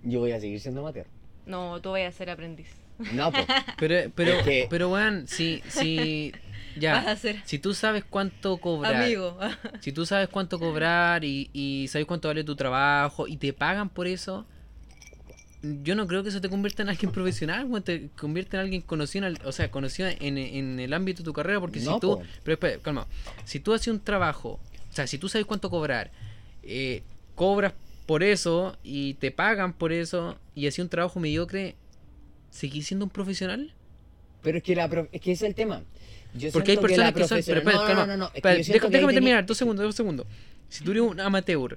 yo 0.02 0.20
voy 0.20 0.32
a 0.32 0.40
seguir 0.40 0.60
siendo 0.60 0.80
amateur. 0.80 1.06
No, 1.46 1.80
tú 1.80 1.92
vas 1.92 2.02
a 2.02 2.12
ser 2.12 2.30
aprendiz. 2.30 2.68
No, 2.98 3.32
pues. 3.32 3.46
Pero, 3.78 4.10
pero, 4.14 4.32
Es 4.38 4.44
que- 4.44 4.66
pero, 4.70 4.90
weón, 4.90 5.26
si, 5.26 5.62
si, 5.68 6.32
Vas 6.90 7.06
a 7.06 7.16
ya, 7.16 7.40
si 7.44 7.58
tú 7.58 7.74
sabes 7.74 8.04
cuánto 8.04 8.58
cobrar, 8.60 8.94
amigo. 8.96 9.38
si 9.80 9.92
tú 9.92 10.06
sabes 10.06 10.28
cuánto 10.28 10.58
cobrar 10.58 11.24
y, 11.24 11.50
y 11.52 11.88
sabes 11.88 12.06
cuánto 12.06 12.28
vale 12.28 12.44
tu 12.44 12.56
trabajo 12.56 13.26
y 13.26 13.36
te 13.38 13.52
pagan 13.52 13.88
por 13.90 14.06
eso, 14.06 14.46
yo 15.62 15.94
no 15.94 16.06
creo 16.06 16.22
que 16.22 16.30
eso 16.30 16.40
te 16.40 16.48
convierta 16.48 16.82
en 16.82 16.88
alguien 16.88 17.12
profesional, 17.12 17.68
te 17.84 18.08
convierte 18.18 18.56
en 18.56 18.62
alguien 18.62 18.82
conocido, 18.82 19.26
en 19.26 19.36
el- 19.36 19.46
o 19.46 19.52
sea, 19.52 19.70
conocido 19.70 20.08
en, 20.08 20.38
en 20.38 20.80
el 20.80 20.92
ámbito 20.94 21.18
de 21.18 21.24
tu 21.24 21.32
carrera, 21.32 21.60
porque 21.60 21.80
No, 21.80 21.94
si 21.94 22.00
tú, 22.00 22.18
po. 22.18 22.22
pero 22.42 22.54
espera, 22.54 22.78
calma, 22.82 23.06
si 23.44 23.60
tú 23.60 23.72
haces 23.74 23.88
un 23.88 24.00
trabajo, 24.00 24.58
o 24.90 24.92
sea, 24.94 25.06
si 25.06 25.18
tú 25.18 25.28
sabes 25.28 25.46
cuánto 25.46 25.68
cobrar, 25.70 26.10
eh, 26.62 27.02
cobras 27.34 27.74
por 28.06 28.22
eso 28.22 28.76
y 28.82 29.14
te 29.14 29.30
pagan 29.30 29.72
por 29.72 29.92
eso 29.92 30.38
y 30.54 30.66
haces 30.66 30.80
un 30.80 30.88
trabajo 30.88 31.20
mediocre, 31.20 31.76
¿seguís 32.50 32.86
siendo 32.86 33.04
un 33.04 33.10
profesional? 33.10 33.72
Pero 34.42 34.58
es 34.58 34.64
que, 34.64 34.74
la 34.74 34.88
prof- 34.88 35.08
es 35.12 35.20
que 35.20 35.32
ese 35.32 35.44
es 35.44 35.48
el 35.50 35.54
tema. 35.54 35.82
Yo 36.34 36.50
Porque 36.52 36.72
hay 36.72 36.76
que 36.78 36.82
personas 36.82 37.12
que, 37.12 37.26
son. 37.28 37.40
Pero, 37.44 37.62
profesional- 37.62 37.82
espera, 37.90 38.06
no, 38.06 38.06
no, 38.06 38.16
no, 38.16 38.30
es 38.34 38.66
que 38.68 38.88
déjame 38.88 39.12
terminar, 39.12 39.44
dos 39.44 39.58
segundos, 39.58 39.84
dos 39.84 39.94
segundos. 39.94 40.26
Si 40.68 40.82
tú 40.84 40.92
eres 40.92 41.02
un 41.02 41.20
amateur 41.20 41.76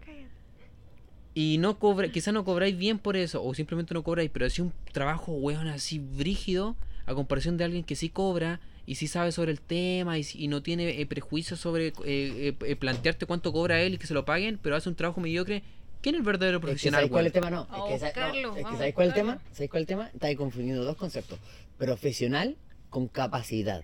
y 1.35 1.57
no 1.57 1.79
cobra, 1.79 2.09
quizás 2.09 2.33
no 2.33 2.45
cobráis 2.45 2.77
bien 2.77 2.99
por 2.99 3.17
eso, 3.17 3.43
o 3.43 3.53
simplemente 3.53 3.93
no 3.93 4.03
cobráis, 4.03 4.29
pero 4.31 4.45
así 4.45 4.61
un 4.61 4.73
trabajo, 4.91 5.33
weón, 5.33 5.67
así 5.67 5.99
brígido, 5.99 6.75
a 7.05 7.13
comparación 7.13 7.57
de 7.57 7.63
alguien 7.63 7.83
que 7.83 7.95
sí 7.95 8.09
cobra 8.09 8.59
y 8.85 8.95
sí 8.95 9.07
sabe 9.07 9.31
sobre 9.31 9.51
el 9.51 9.59
tema 9.61 10.17
y, 10.19 10.47
no 10.47 10.61
tiene 10.61 11.01
eh, 11.01 11.05
prejuicios 11.05 11.59
sobre 11.59 11.87
eh, 12.05 12.55
eh, 12.59 12.75
plantearte 12.75 13.25
cuánto 13.25 13.51
cobra 13.51 13.81
él 13.81 13.95
y 13.95 13.97
que 13.97 14.07
se 14.07 14.13
lo 14.13 14.25
paguen, 14.25 14.59
pero 14.61 14.75
hace 14.75 14.89
un 14.89 14.95
trabajo 14.95 15.21
mediocre, 15.21 15.63
¿quién 16.01 16.15
es 16.15 16.19
el 16.19 16.25
verdadero 16.25 16.57
Es 16.57 16.61
que 16.61 16.65
profesional, 16.67 16.99
¿sabes 16.99 17.11
cuál 17.11 17.25
es 17.27 17.35
el 17.35 17.41
weón? 17.41 17.51
tema? 17.51 17.67
No, 17.77 17.87
es 17.87 17.93
que, 17.93 17.99
sa- 17.99 18.05
no, 18.05 18.25
buscarlo, 18.27 18.49
es 18.49 18.55
que 18.55 18.63
vamos 18.63 18.75
a 18.75 18.77
¿sabes 18.77 18.93
cuál 18.93 19.07
es 19.07 19.09
el 19.09 19.15
tema? 19.15 19.41
¿Sabes 19.53 19.69
cuál 19.69 19.81
es 19.81 19.83
el 19.83 19.87
tema? 19.87 20.09
Estás 20.13 20.35
confundiendo 20.35 20.83
dos 20.83 20.97
conceptos. 20.97 21.39
Profesional 21.77 22.57
con 22.89 23.07
capacidad. 23.07 23.83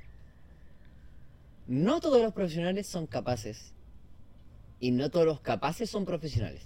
No 1.67 1.99
todos 1.99 2.21
los 2.21 2.33
profesionales 2.33 2.87
son 2.87 3.07
capaces. 3.07 3.73
Y 4.79 4.91
no 4.91 5.09
todos 5.09 5.25
los 5.25 5.39
capaces 5.41 5.89
son 5.89 6.05
profesionales. 6.05 6.63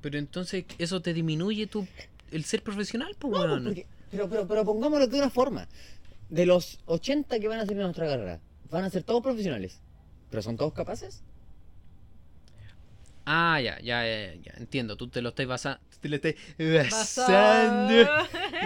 Pero 0.00 0.18
entonces 0.18 0.64
eso 0.78 1.00
te 1.02 1.12
disminuye 1.12 1.66
tu, 1.66 1.86
el 2.30 2.44
ser 2.44 2.62
profesional, 2.62 3.14
pues, 3.18 3.32
No, 3.32 3.40
weón. 3.40 3.64
porque- 3.64 3.86
pero, 4.10 4.28
pero, 4.28 4.46
pero 4.48 4.64
pongámoslo 4.64 5.06
de 5.06 5.18
una 5.18 5.30
forma. 5.30 5.68
De 6.28 6.46
los 6.46 6.78
80 6.86 7.38
que 7.40 7.48
van 7.48 7.58
a 7.58 7.62
salir 7.62 7.78
de 7.78 7.82
nuestra 7.84 8.06
carrera, 8.06 8.40
van 8.70 8.84
a 8.84 8.90
ser 8.90 9.02
todos 9.02 9.22
profesionales. 9.22 9.80
¿Pero 10.30 10.42
son 10.42 10.56
todos 10.56 10.72
capaces? 10.72 11.22
Ah, 13.26 13.60
ya, 13.60 13.78
ya, 13.80 14.04
ya, 14.04 14.34
ya, 14.42 14.52
entiendo. 14.56 14.96
Tú 14.96 15.08
te 15.08 15.22
lo 15.22 15.28
estás 15.30 15.46
basando. 15.46 15.80
Te 16.00 16.08
lo 16.08 16.16
estás 16.16 16.34
basando. 16.58 17.88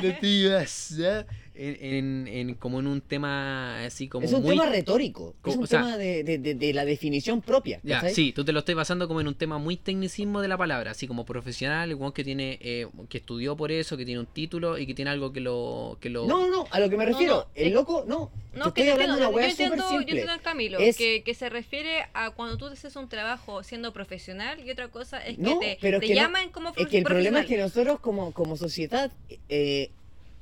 te 0.01 0.03
lo 0.03 0.09
estás 0.09 0.51
basando 0.53 1.35
en, 1.57 1.76
en, 1.80 2.28
en- 2.28 2.55
como 2.55 2.80
en 2.80 2.86
un 2.88 3.00
tema 3.00 3.84
así 3.84 4.09
como 4.09 4.26
es 4.26 4.32
un 4.32 4.42
muy. 4.42 4.50
tema 4.57 4.68
retórico. 4.70 5.34
Es 5.44 5.57
un 5.57 5.64
o 5.64 5.66
sea- 5.66 5.80
tema 5.82 5.96
de, 5.96 6.24
de- 6.24 6.38
de- 6.38 6.55
de 6.55 6.72
la 6.74 6.84
definición 6.84 7.40
propia. 7.42 7.80
Sí, 8.12 8.32
tú 8.32 8.44
te 8.44 8.52
lo 8.52 8.59
estás 8.61 8.74
basando 8.74 9.07
como 9.09 9.20
en 9.20 9.28
un 9.28 9.34
tema 9.34 9.59
muy 9.59 9.76
tecnicismo 9.76 10.40
de 10.40 10.48
la 10.48 10.57
palabra, 10.59 10.90
así 10.92 11.07
como 11.07 11.24
profesional, 11.24 11.90
igual 11.90 12.12
que 12.12 12.24
tiene, 12.24 12.59
eh, 12.61 12.86
que 13.09 13.18
estudió 13.18 13.57
por 13.57 13.70
eso, 13.70 13.96
que 13.96 14.05
tiene 14.05 14.20
un 14.20 14.26
título 14.26 14.78
y 14.78 14.86
que 14.86 14.94
tiene 14.94 15.11
algo 15.11 15.32
que 15.32 15.40
lo, 15.40 15.96
que 16.00 16.11
lo. 16.11 16.26
No, 16.26 16.40
no, 16.40 16.48
no, 16.50 16.66
a 16.70 16.80
lo 16.80 16.90
que 16.90 16.96
me 16.96 17.05
refiero. 17.07 17.34
no, 17.36 17.46
el 17.55 17.72
loco, 17.72 18.05
no. 18.07 18.30
No, 18.55 18.72
te 18.72 18.82
que 18.82 18.88
estoy 18.90 18.96
te 18.96 19.02
hablando 19.12 19.16
de 19.16 19.22
entiendo, 19.24 19.34
una 19.34 19.42
yo 19.42 19.50
entiendo, 19.50 19.74
súper 19.74 19.78
yo 19.84 19.88
simple. 19.98 20.11
entiendo 20.12 20.32
al 20.32 20.40
Camilo, 20.42 20.78
Es- 20.78 20.96
que, 20.96 21.22
que 21.24 21.34
se 21.34 21.48
refiere 21.48 22.05
a 22.14 22.30
cuando 22.30 22.57
tú 22.57 22.66
haces 22.66 22.94
un 22.96 23.09
trabajo 23.09 23.62
siendo 23.64 23.92
profesional 23.92 24.61
y 24.64 24.70
otra 24.70 24.88
cosa 24.88 25.18
es 25.24 25.36
que 25.36 25.42
No, 25.42 25.59
te, 25.59 25.78
pero 25.80 25.96
es 25.96 26.00
te 26.02 26.07
que 26.09 26.14
no- 26.14 26.20
llaman 26.20 26.50
como 26.50 26.72
Es 26.76 26.86
que 26.86 26.98
el 26.98 27.05
problema 27.05 27.40
es 27.40 27.46
profesional. 27.46 27.46
que 27.46 27.57
nosotros 27.78 28.00
como, 28.00 28.32
como 28.32 28.57
sociedad 28.57 29.11
eh, 29.48 29.90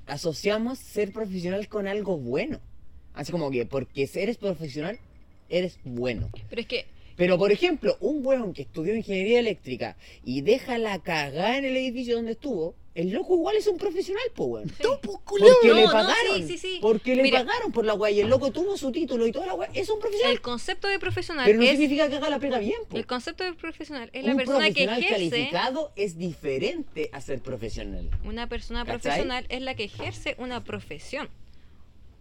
asociamos 0.06 0.78
ser 0.78 1.12
profesional 1.12 1.68
con 1.68 1.86
algo 1.86 2.16
bueno. 2.18 2.60
Así 3.14 3.32
como 3.32 3.50
que 3.50 3.66
porque 3.66 4.08
eres 4.14 4.38
profesional, 4.38 4.98
eres 5.48 5.78
bueno. 5.84 6.30
Pero 6.48 6.60
es 6.60 6.66
que 6.66 6.86
Pero 7.16 7.38
por 7.38 7.52
ejemplo, 7.52 7.96
un 8.00 8.24
weón 8.26 8.54
que 8.54 8.62
estudió 8.62 8.96
ingeniería 8.96 9.38
eléctrica 9.40 9.96
y 10.24 10.40
deja 10.40 10.78
la 10.78 10.98
cagada 11.02 11.58
en 11.58 11.64
el 11.64 11.76
edificio 11.76 12.16
donde 12.16 12.32
estuvo, 12.32 12.74
el 12.94 13.10
loco 13.10 13.34
igual 13.34 13.56
es 13.56 13.66
un 13.66 13.78
profesional, 13.78 14.22
po 14.34 14.44
weón. 14.44 14.68
Sí. 14.68 14.74
Porque 15.02 15.44
No, 15.68 15.74
le 15.74 15.84
no, 15.84 15.90
pagaron. 15.92 16.36
sí, 16.36 16.42
sí, 16.46 16.58
sí. 16.58 16.78
Porque 16.82 17.14
le 17.16 17.22
Mira. 17.22 17.44
pagaron 17.44 17.72
por 17.72 17.84
la 17.86 17.94
weá 17.94 18.10
y 18.10 18.20
el 18.20 18.28
loco 18.28 18.50
tuvo 18.52 18.76
su 18.76 18.92
título 18.92 19.26
y 19.26 19.32
toda 19.32 19.46
la 19.46 19.54
weá. 19.54 19.70
Es 19.72 19.88
un 19.88 19.98
profesional. 19.98 20.32
el 20.32 20.40
concepto 20.42 20.88
de 20.88 20.98
profesional 20.98 21.44
Pero 21.46 21.58
no 21.58 21.64
es 21.64 21.70
significa 21.70 22.08
que 22.10 22.16
haga 22.16 22.28
la 22.28 22.38
pega 22.38 22.58
bien, 22.58 22.78
po. 22.88 22.96
el 22.96 23.06
concepto 23.06 23.44
de 23.44 23.54
profesional 23.54 24.10
es 24.12 24.24
la 24.24 24.34
persona 24.34 24.66
que 24.70 24.84
profesional 24.84 24.98
ejerce 25.02 25.30
calificado 25.30 25.92
es 25.96 26.18
diferente 26.18 27.08
a 27.12 27.20
ser 27.22 27.40
profesional. 27.40 28.10
una 28.24 28.46
persona 28.48 28.84
¿Cachai? 28.84 29.00
profesional 29.00 29.46
es 29.48 29.62
la 29.62 29.74
que 29.74 29.84
ejerce 29.84 30.34
una 30.38 30.62
profesión. 30.62 31.28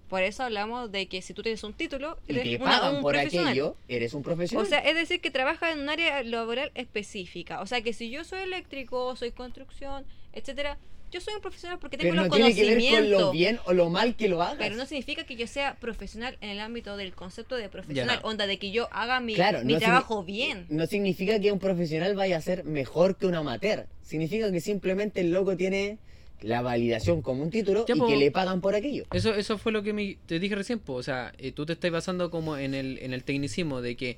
Por 0.09 0.23
eso 0.23 0.43
hablamos 0.43 0.91
de 0.91 1.07
que 1.07 1.21
si 1.21 1.33
tú 1.33 1.41
tienes 1.41 1.63
un 1.63 1.73
título, 1.73 2.17
Y 2.27 2.37
eres 2.37 2.59
una- 2.59 2.69
pagan 2.71 2.95
un 2.97 3.01
por 3.01 3.13
profesional. 3.13 3.47
aquello, 3.49 3.75
eres 3.87 4.13
un 4.13 4.23
profesional. 4.23 4.65
O 4.65 4.69
sea, 4.69 4.79
es 4.79 4.93
decir, 4.95 5.21
que 5.21 5.31
trabaja 5.31 5.71
en 5.71 5.79
un 5.79 5.89
área 5.89 6.21
laboral 6.23 6.71
específica. 6.75 7.61
O 7.61 7.65
sea, 7.65 7.81
que 7.81 7.93
si 7.93 8.09
yo 8.09 8.25
soy 8.25 8.41
eléctrico, 8.41 9.15
soy 9.15 9.31
construcción, 9.31 10.05
etcétera, 10.33 10.77
yo 11.11 11.19
soy 11.19 11.33
un 11.33 11.41
profesional 11.41 11.77
porque 11.77 11.97
tengo 11.97 12.11
pero 12.11 12.21
no 12.23 12.27
los 12.29 12.35
tiene 12.37 12.55
que 12.55 12.61
ver 12.63 12.71
con 12.73 12.79
conocimientos. 12.83 13.21
lo 13.21 13.31
bien 13.31 13.59
o 13.65 13.73
lo 13.73 13.89
mal 13.89 14.15
que 14.15 14.29
lo 14.29 14.41
hagas. 14.41 14.55
Pero 14.57 14.75
no 14.77 14.85
significa 14.85 15.25
que 15.25 15.35
yo 15.35 15.45
sea 15.45 15.75
profesional 15.75 16.37
en 16.39 16.49
el 16.51 16.59
ámbito 16.61 16.95
del 16.95 17.13
concepto 17.13 17.55
de 17.57 17.67
profesional. 17.67 18.19
Ya. 18.21 18.27
Onda 18.27 18.47
de 18.47 18.57
que 18.57 18.71
yo 18.71 18.87
haga 18.93 19.19
mi, 19.19 19.33
Claro, 19.35 19.59
mi 19.65 19.73
no 19.73 19.79
trabajo 19.79 20.23
bien. 20.23 20.65
No 20.69 20.85
significa 20.87 21.37
que 21.39 21.51
un 21.51 21.59
profesional 21.59 22.15
vaya 22.15 22.37
a 22.37 22.41
ser 22.41 22.63
mejor 22.63 23.17
que 23.17 23.27
un 23.27 23.35
amateur. 23.35 23.87
Significa 24.03 24.49
que 24.51 24.61
simplemente 24.61 25.19
el 25.19 25.31
loco 25.33 25.57
tiene 25.57 25.97
la 26.39 26.61
validación 26.61 27.21
como 27.21 27.43
un 27.43 27.49
título 27.51 27.85
Ya, 27.85 27.93
y 27.95 27.99
po. 27.99 28.07
que 28.07 28.15
le 28.15 28.31
pagan 28.31 28.61
por 28.61 28.73
aquello. 28.73 29.03
Eso, 29.11 29.33
eso 29.35 29.57
fue 29.57 29.73
lo 29.73 29.83
que 29.83 29.91
me- 29.93 30.17
te 30.25 30.39
dije 30.39 30.55
recién, 30.55 30.79
po. 30.79 30.93
o 30.93 31.03
sea, 31.03 31.33
eh, 31.37 31.51
tú 31.51 31.65
te 31.65 31.73
estás 31.73 31.91
basando 31.91 32.31
como 32.31 32.57
en 32.57 32.73
el, 32.73 32.97
en 32.99 33.13
el 33.13 33.23
tecnicismo 33.25 33.81
de 33.81 33.95
que 33.97 34.17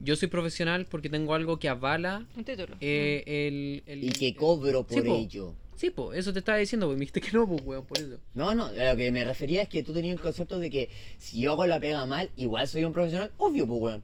yo 0.00 0.16
soy 0.16 0.28
profesional 0.28 0.86
porque 0.90 1.08
tengo 1.08 1.34
algo 1.34 1.58
que 1.58 1.68
avala 1.68 2.26
Un 2.36 2.44
título. 2.44 2.76
eh, 2.80 3.22
el, 3.26 3.82
el- 3.86 4.04
Y 4.04 4.10
que 4.10 4.34
cobro 4.34 4.86
Sí, 4.88 4.96
por 4.96 5.04
po. 5.06 5.16
ello. 5.16 5.54
Sí, 5.76 5.90
pues, 5.90 6.18
eso 6.18 6.32
te 6.32 6.38
estaba 6.38 6.56
diciendo, 6.56 6.86
pues 6.86 6.96
me 6.96 7.00
dijiste 7.00 7.20
que 7.20 7.32
no, 7.32 7.46
pues, 7.46 7.60
weón, 7.64 7.84
por 7.84 7.98
eso. 7.98 8.18
No, 8.34 8.54
no, 8.54 8.66
a 8.66 8.72
lo 8.72 8.96
que 8.96 9.12
me 9.12 9.24
refería 9.24 9.60
es 9.62 9.68
que 9.68 9.82
tú 9.82 9.92
tenías 9.92 10.14
el 10.16 10.20
concepto 10.22 10.58
de 10.58 10.70
que 10.70 10.88
si 11.18 11.40
yo 11.40 11.52
hago 11.52 11.66
la 11.66 11.78
pega 11.78 12.06
mal, 12.06 12.30
igual 12.36 12.66
soy 12.66 12.84
un 12.84 12.94
profesional. 12.94 13.30
Obvio, 13.36 13.66
pues, 13.66 13.80
weón. 13.82 14.02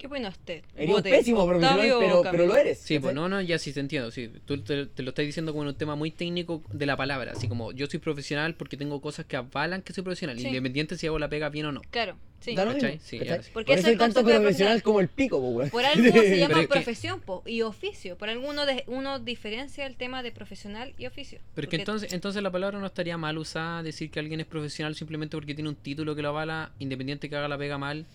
¿Qué 0.00 0.06
opina 0.06 0.30
usted? 0.30 0.62
Eres 0.74 0.88
un 0.88 0.94
Vote. 0.94 1.10
pésimo 1.10 1.46
profesional, 1.46 1.96
pero, 2.00 2.22
pero 2.30 2.46
lo 2.46 2.56
eres. 2.56 2.78
Sí, 2.78 2.98
pues 2.98 3.14
no, 3.14 3.28
no, 3.28 3.40
ya 3.42 3.58
sí 3.58 3.70
te 3.74 3.80
entiendo, 3.80 4.10
sí. 4.10 4.30
Tú 4.46 4.56
te, 4.62 4.86
te 4.86 5.02
lo 5.02 5.10
estás 5.10 5.26
diciendo 5.26 5.52
como 5.52 5.62
en 5.64 5.68
un 5.68 5.74
tema 5.74 5.94
muy 5.94 6.10
técnico 6.10 6.62
de 6.72 6.86
la 6.86 6.96
palabra, 6.96 7.32
así 7.32 7.48
como 7.48 7.70
yo 7.72 7.86
soy 7.86 8.00
profesional 8.00 8.54
porque 8.54 8.78
tengo 8.78 9.00
cosas 9.02 9.26
que 9.26 9.36
avalan 9.36 9.82
que 9.82 9.92
soy 9.92 10.02
profesional, 10.02 10.38
Sí. 10.38 10.46
independiente 10.46 10.96
si 10.96 11.06
hago 11.06 11.18
la 11.18 11.28
pega 11.28 11.50
bien 11.50 11.66
o 11.66 11.72
no. 11.72 11.82
Claro, 11.90 12.16
sí. 12.40 12.54
¿Cachai? 12.54 12.98
Sí, 13.02 13.18
¿cachai? 13.18 13.36
ya, 13.36 13.42
sí. 13.42 13.50
Porque 13.52 13.72
Por 13.72 13.78
eso 13.78 13.88
es 13.90 13.98
tanto 13.98 14.20
profesional 14.22 14.42
profesional. 14.42 14.82
como 14.82 15.00
el 15.00 15.08
pico, 15.08 15.38
pues, 15.38 15.54
weón. 15.54 15.70
Por 15.70 15.84
algo 15.84 16.02
se 16.22 16.36
llama 16.38 16.48
Pero 16.48 16.60
es 16.62 16.66
que- 16.68 16.72
profesión 16.72 17.20
po, 17.20 17.42
y 17.44 17.60
oficio. 17.60 18.16
Por 18.16 18.30
alguno 18.30 18.64
de, 18.64 18.84
uno 18.86 19.18
diferencia 19.18 19.84
el 19.86 19.96
tema 19.96 20.22
de 20.22 20.32
profesional 20.32 20.94
y 20.96 21.04
oficio. 21.04 21.40
Pero 21.54 21.66
es 21.66 21.70
que 21.70 21.76
Porque- 21.76 21.76
entonces, 21.76 22.12
entonces 22.14 22.42
la 22.42 22.50
palabra 22.50 22.78
no 22.78 22.86
estaría 22.86 23.18
mal 23.18 23.36
usada, 23.36 23.82
decir 23.82 24.10
que 24.10 24.18
alguien 24.18 24.40
es 24.40 24.46
profesional 24.46 24.94
simplemente 24.94 25.36
porque 25.36 25.54
tiene 25.54 25.68
un 25.68 25.76
título 25.76 26.14
que 26.16 26.22
lo 26.22 26.28
avala, 26.30 26.72
independiente 26.78 27.28
que 27.28 27.36
haga 27.36 27.48
la 27.48 27.58
pega 27.58 27.76
mal. 27.76 28.06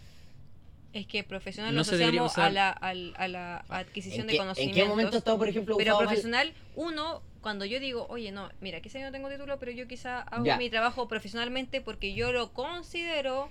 Es 0.95 1.05
que 1.07 1.25
profesional 1.25 1.73
No 1.73 1.79
lo 1.79 1.81
asociamos 1.81 2.37
a 2.37 2.41
usar- 2.47 2.53
la, 2.53 2.69
a 2.71 3.27
la 3.27 3.65
adquisición 3.67 4.21
¿En 4.21 4.27
de 4.27 4.37
conocimientos. 4.37 4.79
¿En 4.79 4.83
qué 4.85 4.89
momento 4.89 5.17
está, 5.17 5.35
por 5.37 5.49
ejemplo, 5.49 5.75
Pero 5.75 5.97
mal? 5.97 6.05
profesional, 6.05 6.53
uno, 6.77 7.21
cuando 7.41 7.65
yo 7.65 7.81
digo, 7.81 8.07
oye, 8.09 8.31
no, 8.31 8.49
mira, 8.61 8.79
quizá 8.79 8.99
yo 8.99 9.05
no 9.07 9.11
tengo 9.11 9.27
título, 9.27 9.59
pero 9.59 9.73
yo 9.73 9.89
quizá 9.89 10.21
hago 10.21 10.45
Ya. 10.45 10.55
mi 10.57 10.69
trabajo 10.69 11.09
profesionalmente 11.09 11.81
porque 11.81 12.13
yo 12.13 12.31
lo 12.31 12.53
considero 12.53 13.49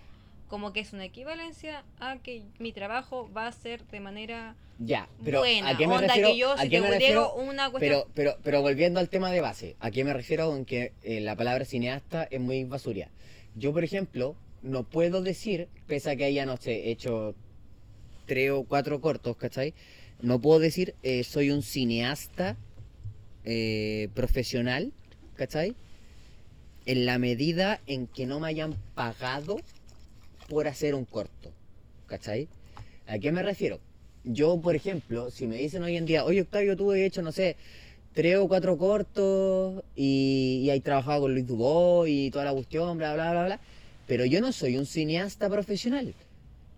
como 0.48 0.72
que 0.72 0.80
es 0.80 0.94
una 0.94 1.04
equivalencia 1.04 1.84
a 2.00 2.16
que 2.16 2.44
mi 2.58 2.72
trabajo 2.72 3.30
va 3.36 3.46
a 3.46 3.52
ser 3.52 3.86
de 3.88 4.00
manera 4.00 4.56
Ya, 4.78 5.06
pero 5.22 5.40
buena. 5.40 5.68
¿a 5.68 5.76
qué 5.76 5.86
me 5.86 5.96
Onda 5.96 6.06
refiero? 6.06 6.28
que 6.30 6.38
yo, 6.38 6.52
¿A 6.52 6.62
si 6.62 6.70
qué 6.70 6.76
te 6.76 6.80
me 6.82 6.90
refiero? 6.92 7.34
una 7.34 7.70
cuestión... 7.70 8.04
Pero, 8.04 8.10
pero, 8.14 8.38
pero 8.42 8.62
volviendo 8.62 9.00
al 9.00 9.10
tema 9.10 9.30
de 9.30 9.42
base, 9.42 9.76
¿a 9.80 9.90
qué 9.90 10.02
me 10.02 10.14
refiero 10.14 10.48
con 10.48 10.64
que 10.64 10.94
eh, 11.02 11.20
la 11.20 11.36
palabra 11.36 11.66
cineasta 11.66 12.24
es 12.30 12.40
muy 12.40 12.64
basuria? 12.64 13.10
Yo, 13.54 13.74
por 13.74 13.84
ejemplo, 13.84 14.34
no 14.64 14.82
puedo 14.82 15.22
decir, 15.22 15.68
pese 15.86 16.10
a 16.10 16.16
que 16.16 16.24
haya, 16.24 16.44
no 16.46 16.56
sé, 16.56 16.90
hecho 16.90 17.36
tres 18.26 18.50
o 18.50 18.64
cuatro 18.64 19.00
cortos, 19.00 19.36
¿cachai? 19.36 19.74
No 20.20 20.40
puedo 20.40 20.58
decir 20.58 20.96
eh, 21.04 21.22
soy 21.22 21.50
un 21.50 21.62
cineasta 21.62 22.56
eh, 23.44 24.08
profesional, 24.14 24.92
¿cachai? 25.36 25.76
en 26.86 27.06
la 27.06 27.18
medida 27.18 27.80
en 27.86 28.06
que 28.06 28.26
no 28.26 28.40
me 28.40 28.48
hayan 28.48 28.74
pagado 28.94 29.56
por 30.48 30.68
hacer 30.68 30.94
un 30.94 31.04
corto. 31.04 31.50
¿Cachai? 32.06 32.48
¿A 33.06 33.18
qué 33.18 33.32
me 33.32 33.42
refiero? 33.42 33.80
Yo, 34.24 34.60
por 34.60 34.74
ejemplo, 34.74 35.30
si 35.30 35.46
me 35.46 35.56
dicen 35.56 35.82
hoy 35.82 35.96
en 35.96 36.06
día, 36.06 36.24
oye 36.24 36.42
Octavio, 36.42 36.76
tú 36.76 36.92
has 36.92 36.98
hecho, 36.98 37.22
no 37.22 37.32
sé, 37.32 37.56
tres 38.12 38.36
o 38.36 38.48
cuatro 38.48 38.76
cortos 38.78 39.82
y, 39.96 40.70
y 40.70 40.80
trabajado 40.80 41.22
con 41.22 41.32
Luis 41.32 41.46
Dubó 41.46 42.06
y 42.06 42.30
toda 42.30 42.44
la 42.44 42.52
cuestión, 42.52 42.98
bla, 42.98 43.14
bla, 43.14 43.32
bla, 43.32 43.44
bla. 43.46 43.60
Pero 44.06 44.24
yo 44.24 44.40
no 44.40 44.52
soy 44.52 44.76
un 44.76 44.86
cineasta 44.86 45.48
profesional. 45.48 46.14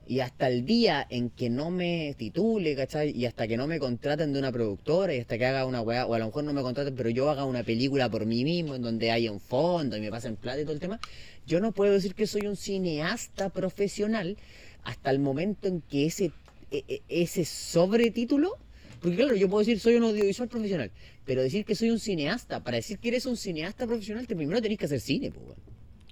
Y 0.09 0.21
hasta 0.21 0.47
el 0.49 0.65
día 0.65 1.05
en 1.11 1.31
que 1.31 1.51
no 1.51 1.71
me 1.71 2.15
titule, 2.17 2.77
¿cachai? 2.77 3.11
Y 3.11 3.27
hasta 3.27 3.49
que 3.49 3.57
no 3.57 3.67
me 3.67 3.81
contraten 3.81 4.33
de 4.33 4.39
una 4.39 4.53
productora 4.53 5.13
y 5.13 5.19
hasta 5.19 5.37
que 5.37 5.47
haga 5.47 5.67
una 5.67 5.81
weá, 5.81 6.07
o 6.07 6.15
a 6.15 6.21
lo 6.21 6.27
mejor 6.27 6.45
no 6.45 6.53
me 6.53 6.63
contraten, 6.63 6.95
pero 6.95 7.11
yo 7.11 7.29
haga 7.29 7.45
una 7.45 7.65
película 7.65 8.09
por 8.09 8.25
mí 8.25 8.45
mismo, 8.45 8.77
en 8.77 8.83
donde 8.83 9.11
haya 9.11 9.33
un 9.33 9.41
fondo 9.41 9.97
y 9.97 10.01
me 10.01 10.11
pasen 10.11 10.37
plata 10.37 10.61
y 10.61 10.63
todo 10.63 10.75
el 10.75 10.79
tema, 10.79 11.01
yo 11.45 11.59
no 11.59 11.73
puedo 11.73 11.93
decir 11.93 12.15
que 12.15 12.29
soy 12.29 12.47
un 12.47 12.55
cineasta 12.55 13.49
profesional 13.49 14.37
hasta 14.85 15.11
el 15.11 15.19
momento 15.19 15.67
en 15.67 15.81
que 15.81 16.07
ese, 16.07 16.31
e- 16.71 16.85
e- 16.87 17.03
ese 17.09 17.45
sobretítulo, 17.45 18.57
porque 19.01 19.17
claro, 19.17 19.35
yo 19.35 19.49
puedo 19.49 19.59
decir 19.59 19.81
soy 19.81 19.97
un 19.97 20.05
audiovisual 20.05 20.49
profesional, 20.49 20.93
pero 21.25 21.43
decir 21.43 21.65
que 21.65 21.75
soy 21.75 21.91
un 21.91 21.99
cineasta, 21.99 22.63
para 22.63 22.77
decir 22.77 23.01
que 23.01 23.09
eres 23.09 23.27
un 23.27 23.37
cineasta 23.37 23.89
profesional, 23.89 24.25
te 24.29 24.37
primero 24.37 24.63
tenés 24.63 24.79
que 24.79 24.85
hacer 24.85 25.01
cine, 25.01 25.33
pues. 25.33 25.59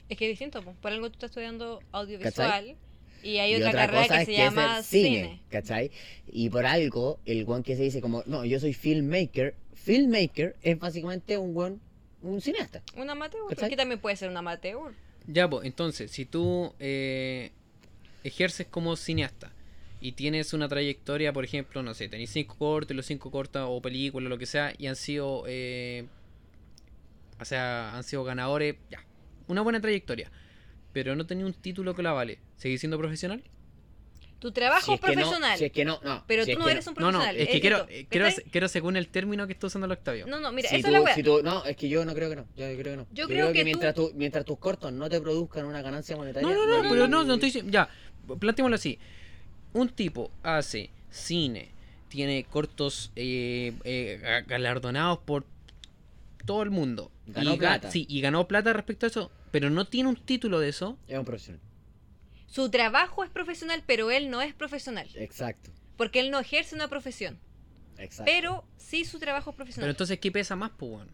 Es 0.09 0.19
que 0.19 0.27
es 0.27 0.33
distinto, 0.33 0.63
po. 0.63 0.75
por 0.81 0.93
algo 0.93 1.09
tú 1.09 1.15
estás 1.15 1.31
estudiando 1.31 1.79
¿Cachai? 1.79 2.01
audiovisual 2.01 2.77
y 3.23 3.39
hay 3.39 3.53
Y 3.53 3.57
otra, 3.57 3.73
carrera 3.73 4.03
cosa 4.03 4.15
que 4.17 4.21
es 4.21 4.27
se 4.27 4.37
llama 4.37 4.83
cine. 4.83 5.41
¿cachai? 5.49 5.91
Y 6.27 6.51
por 6.51 6.67
algo, 6.67 7.19
el 7.25 7.45
one 7.49 7.63
que 7.63 7.75
se 7.75 7.83
dice 7.83 8.01
como, 8.01 8.23
no, 8.27 8.45
yo 8.45 8.61
soy 8.61 8.75
filmmaker, 8.75 9.55
filmmaker 9.73 10.57
es 10.63 10.79
básicamente 10.79 11.39
un 11.39 11.55
buen, 11.55 11.81
un 12.23 12.41
cineasta. 12.43 12.83
Un 12.97 13.09
amateur, 13.09 13.41
¿Cachai? 13.49 13.71
que 13.71 13.77
también 13.77 13.99
puede 13.99 14.17
ser 14.17 14.29
un 14.29 14.37
amateur. 14.37 14.93
Ya, 15.27 15.49
pues, 15.49 15.65
entonces, 15.67 16.11
si 16.11 16.27
tú 16.27 16.75
eh, 16.79 17.51
ejerces 18.25 18.67
como 18.67 18.95
cineasta 18.95 19.53
y 20.03 20.13
tienes 20.13 20.53
una 20.53 20.69
trayectoria, 20.69 21.33
por 21.33 21.45
ejemplo, 21.45 21.83
no 21.83 21.95
sé, 21.95 22.09
tenés 22.11 22.29
cinco 22.29 22.57
cortos, 22.59 22.95
los 22.95 23.07
cinco 23.07 23.31
cortos 23.31 23.67
o 23.67 23.81
películas, 23.81 24.29
lo 24.29 24.37
que 24.37 24.45
sea, 24.45 24.75
y 24.77 24.87
han 24.87 24.97
sido, 24.97 25.45
eh, 25.47 26.05
o 27.41 27.45
sea, 27.47 27.97
han 27.97 28.05
sido 28.05 28.23
ganadores, 28.23 28.77
ya, 28.91 29.03
una 29.49 29.63
buena 29.63 29.81
trayectoria, 29.81 30.31
pero 30.93 31.15
no 31.17 31.27
tenía 31.27 31.45
un 31.47 31.55
título 31.55 31.95
que 31.95 32.03
la 32.03 32.13
vale, 32.13 32.39
¿seguís 32.57 32.81
siendo 32.81 32.99
profesional? 32.99 33.43
Tu 34.39 34.53
trabajo 34.53 34.85
Si 34.85 34.93
es 34.93 35.01
es 35.01 35.01
que 35.01 35.07
no- 35.17 35.23
profesional, 35.23 35.59
si 35.59 35.65
es 35.65 35.73
que 35.73 35.85
no, 35.87 36.01
no. 36.05 36.23
pero 36.27 36.45
si 36.45 36.53
tú 36.53 36.59
no 36.59 36.69
eres 36.69 36.87
un 36.87 36.95
No, 36.95 37.13
no, 37.13 37.19
profesional. 37.21 37.37
es 37.41 37.49
que 37.49 37.61
quiero, 37.63 37.87
eh, 37.89 38.07
quiero, 38.11 38.29
quiero 38.51 38.69
según 38.69 38.97
el 38.97 39.09
término 39.09 39.47
que 39.47 39.55
está 39.55 39.69
usando 39.69 39.87
el 39.87 39.93
Octavio. 39.93 40.27
No, 40.27 40.39
no, 40.39 40.53
mira, 40.53 40.69
si 40.69 40.77
esa 40.77 40.89
tú- 40.89 40.95
es 40.97 41.03
la 41.03 41.15
si 41.15 41.23
tú- 41.23 41.41
no, 41.43 41.65
es 41.65 41.77
que 41.79 41.89
yo 41.89 42.05
no 42.05 42.15
creo 42.15 42.29
que 42.29 42.37
no. 42.37 42.43
Yo 42.55 42.67
creo 42.77 42.77
que 42.83 42.97
no. 42.97 43.07
Yo 43.13 43.27
creo 43.27 43.53
que 43.53 43.61
tú- 43.61 43.65
mientras, 43.65 43.95
tu- 43.95 44.13
mientras 44.15 44.45
tus 44.45 44.59
cortos 44.59 44.93
no 44.93 45.09
te 45.09 45.19
produzcan 45.21 45.65
una 45.65 45.81
ganancia 45.81 46.15
monetaria. 46.17 46.47
No, 46.47 46.55
no, 46.67 46.83
no, 46.83 46.91
pero 46.91 47.09
no, 47.09 47.25
no 47.25 47.35
estoy 47.35 47.47
diciendo. 47.49 47.71
Ya, 47.73 47.89
planteémoslo 48.39 48.75
así. 48.75 48.99
Un 49.73 49.89
tipo 49.89 50.31
hace 50.43 50.91
cine, 51.11 51.71
tiene 52.09 52.45
cortos 52.45 53.13
eh, 53.17 53.73
eh, 53.85 54.21
ga- 54.23 54.47
galardonados 54.47 55.21
por 55.21 55.47
todo 56.45 56.63
el 56.63 56.71
mundo. 56.71 57.11
Ganó 57.27 57.55
y 57.55 57.59
plata. 57.59 57.91
Sí, 57.91 58.07
y 58.09 58.21
ganó 58.21 58.47
plata 58.47 58.73
respecto 58.73 59.07
a 59.07 59.09
eso, 59.09 59.31
pero 59.51 59.71
no 59.71 59.87
tiene 59.87 60.09
un 60.09 60.17
título 60.17 60.61
de 60.61 60.69
eso. 60.69 60.99
Es 61.09 61.19
un 61.19 61.25
profesional. 61.25 61.61
Su 62.47 62.71
trabajo 62.71 63.25
es 63.25 63.31
profesional, 63.31 63.83
pero 63.87 64.11
él 64.11 64.31
no 64.31 64.41
es 64.43 64.55
profesional. 64.55 65.09
Exacto. 65.15 65.71
Porque 65.97 66.21
él 66.21 66.31
no 66.31 66.39
ejerce 66.39 66.75
una 66.75 66.89
profesión. 66.89 67.39
Exacto. 67.99 68.31
Pero 68.33 68.65
sí 68.77 69.05
su 69.05 69.19
trabajo 69.19 69.51
es 69.51 69.57
profesional. 69.57 69.85
Pero 69.87 69.91
entonces, 69.93 70.19
¿qué 70.19 70.31
pesa 70.31 70.55
más, 70.57 70.71
pues, 70.77 70.91
weón? 70.93 71.11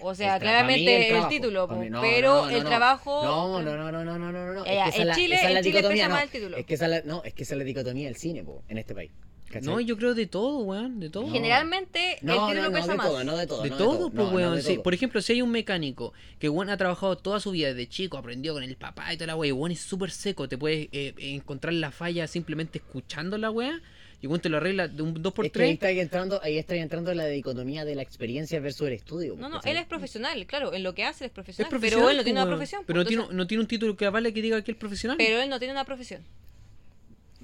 o 0.00 0.14
sea, 0.14 0.38
claramente 0.38 1.16
el, 1.16 1.28
título, 1.28 1.68
mí- 1.68 1.88
no, 1.88 2.00
pero 2.00 2.34
no, 2.34 2.42
no, 2.46 2.50
el 2.56 2.62
no. 2.62 2.68
trabajo... 2.68 3.24
No, 3.24 3.62
no, 3.62 3.76
no, 3.76 3.90
no, 3.92 4.04
no, 4.04 4.18
no, 4.18 4.32
no, 4.32 4.52
no. 4.52 4.66
Eh, 4.66 4.80
Es 4.88 4.94
que 4.96 5.02
en 5.02 5.12
Chile- 5.14 5.34
esa 5.36 5.46
es 5.46 5.52
la 5.52 5.58
en 5.60 5.64
Chile 5.64 5.82
pesa 5.82 6.08
más 6.08 6.18
no. 6.18 6.24
el 6.24 6.30
título. 6.30 6.56
Es 6.56 6.66
que 6.66 6.74
esa 6.74 6.84
es 6.86 6.90
la, 6.90 7.02
no, 7.02 7.22
es 7.24 7.32
que 7.32 7.42
esa 7.44 7.54
es 7.54 7.58
la 7.58 7.64
dicotomía 7.64 8.06
del 8.06 8.16
cine, 8.16 8.42
po, 8.44 8.64
en 8.68 8.78
este 8.78 8.94
país. 8.94 9.12
¿Cachai? 9.54 9.72
No, 9.74 9.80
yo 9.80 9.96
creo 9.96 10.14
de 10.14 10.26
todo, 10.26 10.58
weón, 10.58 11.00
de 11.00 11.10
todo. 11.10 11.26
No. 11.26 11.32
Generalmente 11.32 12.18
el 12.20 12.26
No, 12.26 12.32
título 12.46 12.62
no, 12.62 12.68
no, 12.70 12.74
pesa 12.76 12.90
de 12.92 12.96
más. 12.98 13.06
todo, 13.06 13.24
no 13.24 13.36
de 13.36 13.46
todo. 13.46 13.62
De 13.62 13.70
no 13.70 13.76
todo, 13.76 14.10
pues, 14.10 14.28
no 14.28 14.34
weón. 14.34 14.62
sí. 14.62 14.74
todo. 14.74 14.82
Por 14.82 14.94
ejemplo, 14.94 15.22
si 15.22 15.32
hay 15.32 15.42
un 15.42 15.50
mecánico 15.50 16.12
que 16.38 16.48
weón 16.48 16.68
ha 16.70 16.76
trabajado 16.76 17.16
toda 17.16 17.40
su 17.40 17.50
vida 17.52 17.68
desde 17.68 17.88
chico, 17.88 18.18
aprendió 18.18 18.52
con 18.52 18.62
el 18.62 18.76
papá 18.76 19.12
y 19.12 19.16
toda 19.16 19.28
la 19.28 19.36
weá, 19.36 19.48
y 19.48 19.52
weón 19.52 19.72
es 19.72 19.80
súper 19.80 20.10
seco, 20.10 20.48
te 20.48 20.58
puedes 20.58 20.88
eh, 20.92 21.14
encontrar 21.18 21.72
la 21.74 21.90
falla 21.90 22.26
simplemente 22.26 22.78
escuchando 22.78 23.38
la 23.38 23.50
weá, 23.50 23.80
y 24.20 24.26
weón 24.26 24.40
te 24.40 24.48
lo 24.48 24.56
arregla 24.56 24.88
de 24.88 25.02
un 25.02 25.22
2x3. 25.22 25.44
Es 25.46 25.52
que 25.52 25.64
ahí 25.64 25.98
está 25.98 26.02
entrando, 26.02 26.40
ahí 26.42 26.56
está 26.56 26.74
entrando 26.76 27.12
la 27.12 27.26
dicotomía 27.26 27.84
de 27.84 27.94
la 27.94 28.00
experiencia 28.02 28.58
versus 28.58 28.86
el 28.86 28.94
estudio. 28.94 29.36
No, 29.38 29.48
no, 29.50 29.60
él 29.64 29.76
es 29.76 29.84
profesional, 29.86 30.46
claro, 30.46 30.72
en 30.72 30.82
lo 30.82 30.94
que 30.94 31.04
hace 31.04 31.24
él 31.26 31.30
es 31.30 31.30
Es 31.30 31.34
profesional, 31.68 31.80
pero 31.80 31.96
él 32.10 32.16
no 32.16 32.22
pues, 32.22 32.24
tiene 32.24 32.38
una 32.40 32.44
weón. 32.46 32.56
profesión. 32.56 32.82
Pero 32.86 32.98
no 33.00 33.04
tiene, 33.04 33.22
entonces- 33.22 33.36
no 33.36 33.46
tiene 33.46 33.60
un 33.60 33.68
título 33.68 33.96
que 33.96 34.06
avale 34.06 34.32
que 34.32 34.40
diga 34.40 34.62
que 34.64 34.72
es 34.72 34.78
profesional. 34.78 35.18
pero 35.18 35.42
él 35.42 35.48
no 35.50 35.58
tiene 35.58 35.72
una 35.72 35.84
profesión. 35.84 36.22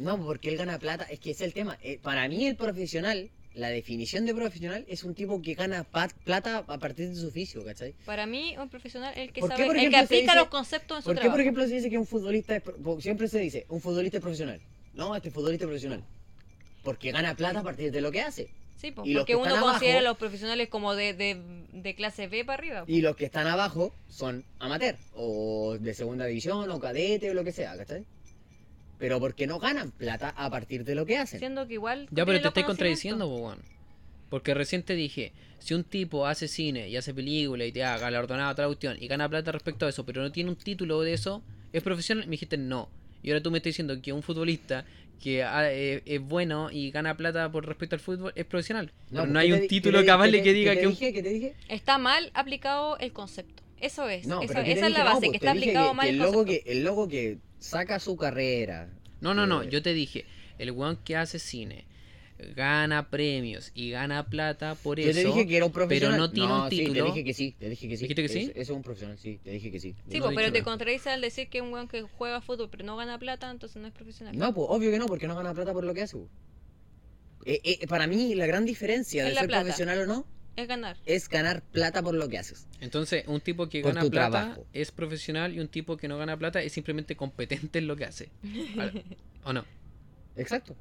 No, 0.01 0.19
porque 0.25 0.49
él 0.49 0.57
gana 0.57 0.79
plata, 0.79 1.05
es 1.11 1.21
que 1.21 1.31
ese 1.33 1.45
es 1.45 1.49
el 1.49 1.55
tema. 1.55 1.79
Eh, 1.83 1.99
para 2.03 2.27
mí 2.29 2.47
el 2.47 2.57
profesional, 2.57 3.31
la 3.55 3.69
definición 3.69 4.25
de 4.27 4.35
profesional 4.35 4.85
es 4.89 5.05
un 5.05 5.15
tipo 5.15 5.43
que 5.43 5.55
gana 5.55 5.85
plata 6.25 6.65
a 6.67 6.79
partir 6.79 7.09
de 7.11 7.17
su 7.17 7.29
oficio, 7.29 7.65
¿cachai? 7.65 7.95
Para 8.07 8.25
mí, 8.27 8.55
un 8.59 8.69
profesional 8.69 9.13
es 9.13 9.19
el 9.29 9.33
que 9.33 9.41
¿Por 9.41 9.51
qué, 9.51 9.57
sabe, 9.57 9.67
por 9.67 9.77
el 9.77 9.91
que 9.91 9.97
aplica 9.97 10.23
dice- 10.33 10.37
los 10.37 10.49
conceptos 10.49 10.97
en 10.99 11.03
su 11.03 11.07
¿Por 11.07 11.15
qué, 11.17 11.21
trabajo. 11.21 11.35
por 11.35 11.41
ejemplo, 11.43 11.67
se 11.67 11.75
dice 11.75 11.91
que 11.91 11.99
un 11.99 12.07
futbolista 12.07 12.57
es, 12.57 12.63
siempre 13.01 13.29
se 13.29 13.39
dice, 13.41 13.67
un 13.69 13.81
futbolista 13.81 14.17
es 14.19 14.23
profesional? 14.23 14.61
No, 14.95 15.15
este 15.15 15.31
futbolista 15.31 15.65
es 15.65 15.69
profesional. 15.69 16.05
Porque 16.83 17.13
gana 17.13 17.35
plata 17.35 17.61
a 17.61 17.63
partir 17.63 17.93
de 17.93 18.01
lo 18.01 18.11
que 18.11 18.23
hace. 18.23 18.49
Sí, 18.77 18.87
y 18.87 18.93
porque 18.93 19.25
que 19.27 19.37
uno 19.37 19.45
están 19.49 19.61
considera 19.63 19.97
a 19.97 19.99
abajo- 19.99 20.09
los 20.13 20.17
profesionales 20.19 20.69
como 20.71 20.95
de, 20.95 21.13
de, 21.13 21.43
de 21.75 21.95
clase 21.95 22.29
B 22.29 22.47
para 22.47 22.55
arriba. 22.59 22.85
Y 22.87 23.03
los 23.03 23.15
que 23.15 23.27
están 23.27 23.47
abajo 23.47 23.93
son 24.09 24.43
amateur, 24.59 24.97
o 25.15 25.77
de 25.79 25.93
segunda 25.93 26.25
división, 26.25 26.71
o 26.71 26.81
cadete, 26.81 27.31
o 27.31 27.35
lo 27.35 27.45
que 27.45 27.53
sea, 27.53 27.77
¿cachai? 27.77 28.07
Pero 29.01 29.19
porque 29.19 29.47
no 29.49 29.59
ganan 29.59 29.91
plata 29.91 30.29
a 30.37 30.49
partir 30.51 30.85
de 30.85 30.95
lo 30.95 31.05
que 31.07 31.17
hacen. 31.19 31.41
Siendo 31.41 31.67
que 31.67 31.75
igual. 31.75 32.07
Ya, 32.13 32.25
pero 32.25 32.41
te 32.41 32.47
estoy 32.49 32.63
contradiciendo, 32.63 33.27
weón. 33.27 33.59
Porque 34.29 34.55
recién 34.55 34.85
te 34.85 34.95
dije, 34.95 35.33
si 35.59 35.75
un 35.75 35.83
tipo 35.83 36.27
hace 36.27 36.47
cine 36.47 36.89
y 36.89 36.97
hace 36.97 37.13
película 37.13 37.65
y 37.65 37.73
te 37.73 37.83
ha 37.83 37.99
galardonado 37.99 38.53
otra 38.53 38.67
cuestión 38.67 38.97
y 39.01 39.09
gana 39.09 39.29
plata 39.29 39.51
respecto 39.51 39.87
a 39.87 39.89
eso, 39.89 40.07
pero 40.07 40.23
no 40.23 40.31
tiene 40.31 40.51
un 40.51 40.57
título 40.57 41.01
de 41.01 41.15
eso, 41.15 41.43
¿es 41.73 41.83
profesional? 41.83 42.27
Me 42.27 42.33
dijiste 42.33 42.57
no. 42.57 42.89
Y 43.23 43.31
ahora 43.31 43.43
tú 43.43 43.51
me 43.51 43.59
estás 43.59 43.71
diciendo 43.71 44.01
que 44.01 44.13
un 44.13 44.23
futbolista 44.23 44.85
que 45.21 45.43
ha- 45.43 45.73
eh, 45.73 46.03
es 46.07 46.21
bueno 46.21 46.71
y 46.71 46.91
gana 46.91 47.17
plata 47.17 47.51
por 47.51 47.67
respecto 47.67 47.97
al 47.97 48.01
fútbol 48.01 48.33
es 48.37 48.45
profesional. 48.47 48.93
pero 49.11 49.27
no 49.27 49.33
¿qué 49.33 49.39
hay 49.41 49.53
un 49.53 49.67
título 49.67 50.03
que 50.05 50.11
avale 50.11 50.43
que 50.43 50.53
diga 50.53 50.71
qué 50.73 50.77
te 50.77 50.81
que 50.83 50.87
un... 50.87 50.93
dije? 50.95 51.13
¿Qué 51.13 51.23
te 51.23 51.29
dije? 51.31 51.55
Está 51.69 51.99
mal 51.99 52.31
aplicado 52.35 52.97
el 52.99 53.13
concepto. 53.13 53.63
Eso 53.81 54.09
es. 54.09 54.27
No, 54.27 54.43
esa 54.43 54.53
pero 54.55 54.65
¿qué 54.65 54.73
te 54.75 54.79
esa 54.79 54.87
es 54.87 54.93
la? 54.93 54.99
No, 55.01 55.05
base, 55.07 55.19
pues 55.21 55.31
que 55.33 55.37
está 55.39 55.51
aplicado 55.51 55.89
que- 55.91 55.97
mal 55.97 56.05
que 56.07 56.11
el 56.11 56.17
el 56.17 56.23
loco 56.23 56.33
concepto. 56.45 56.65
que 56.65 56.73
El 56.73 56.85
loco 56.85 57.09
que 57.09 57.39
saca 57.61 58.01
su 58.01 58.17
carrera. 58.17 58.89
No, 59.21 59.35
no, 59.35 59.47
no, 59.47 59.63
eh, 59.63 59.69
yo 59.71 59.83
te 59.83 59.93
dije, 59.93 60.25
el 60.59 60.73
weón 60.73 60.97
que 60.97 61.17
hace 61.17 61.39
cine 61.39 61.85
gana 62.57 63.11
premios 63.11 63.71
y 63.75 63.91
gana 63.91 64.27
plata 64.27 64.75
por 64.75 64.99
Yo 64.99 65.11
eso. 65.11 65.21
te 65.21 65.27
dije 65.27 65.47
que 65.47 65.57
era 65.59 65.67
un 65.67 65.73
profesional. 65.73 66.19
no 66.19 66.31
tiene 66.31 66.53
un 66.55 66.71
sí, 66.71 66.77
título. 66.79 66.95
te 66.95 67.03
dije 67.11 67.25
que 67.25 67.35
sí, 67.35 67.55
te 67.59 67.69
dije 67.69 67.87
que 67.89 67.97
sí. 67.99 68.03
¿Dijiste 68.05 68.23
que 68.23 68.29
sí? 68.31 68.39
Es- 68.45 68.49
Ese 68.51 68.61
es 68.63 68.71
un 68.71 68.83
profesional, 68.83 69.19
sí, 69.19 69.39
te 69.45 69.51
dije 69.51 69.71
que 69.71 69.79
sí. 69.79 69.95
Sí, 70.11 70.19
no 70.19 70.25
po, 70.25 70.31
he 70.31 70.35
pero 70.35 70.47
te 70.49 70.61
nada. 70.61 70.65
contradice 70.65 71.11
al 71.11 71.21
decir 71.21 71.49
que 71.51 71.61
un 71.61 71.71
weón 71.73 71.87
que 71.87 72.01
juega 72.03 72.41
fútbol 72.41 72.69
pero 72.71 72.85
no 72.85 72.97
gana 72.97 73.19
plata, 73.19 73.51
entonces 73.51 73.81
no 73.81 73.87
es 73.89 73.93
profesional. 73.95 74.37
No, 74.39 74.55
pues 74.55 74.67
obvio 74.71 74.91
que 74.91 74.99
no, 74.99 75.07
porque 75.07 75.29
no 75.29 75.37
gana 75.37 75.53
plata 75.53 75.73
por 75.75 75.85
lo 75.85 75.93
que 75.93 76.03
hace. 76.03 76.17
pues. 76.17 76.31
Eh, 77.45 77.61
eh, 77.83 77.87
para 77.87 78.07
mí, 78.07 78.35
la 78.35 78.47
gran 78.47 78.65
diferencia 78.65 79.23
de 79.25 79.31
Es 79.31 79.35
la 79.35 79.41
ser 79.43 79.49
plata. 79.49 79.63
profesional 79.65 79.99
o 80.01 80.07
no 80.07 80.27
Es 80.57 80.69
ganar. 80.69 80.97
es 81.07 81.29
ganar 81.29 81.63
plata 81.63 82.03
por 82.03 82.15
lo 82.15 82.29
que 82.29 82.37
haces. 82.39 82.67
Entonces, 82.81 83.25
un 83.29 83.41
tipo 83.41 83.69
que 83.69 83.81
Por 83.83 83.95
gana 83.95 84.09
plata 84.11 84.31
trabajo. 84.31 84.67
es 84.73 84.91
profesional 84.91 85.55
y 85.55 85.61
un 85.61 85.69
tipo 85.69 85.97
que 85.97 86.09
no 86.09 86.19
gana 86.19 86.37
plata 86.37 86.61
es 86.63 86.73
simplemente 86.73 87.17
competente 87.17 87.79
en 87.79 87.87
lo 87.87 87.97
que 87.97 88.05
hace. 88.05 88.29
¿O 89.45 89.53
no? 89.53 89.65
Exacto. 90.37 90.77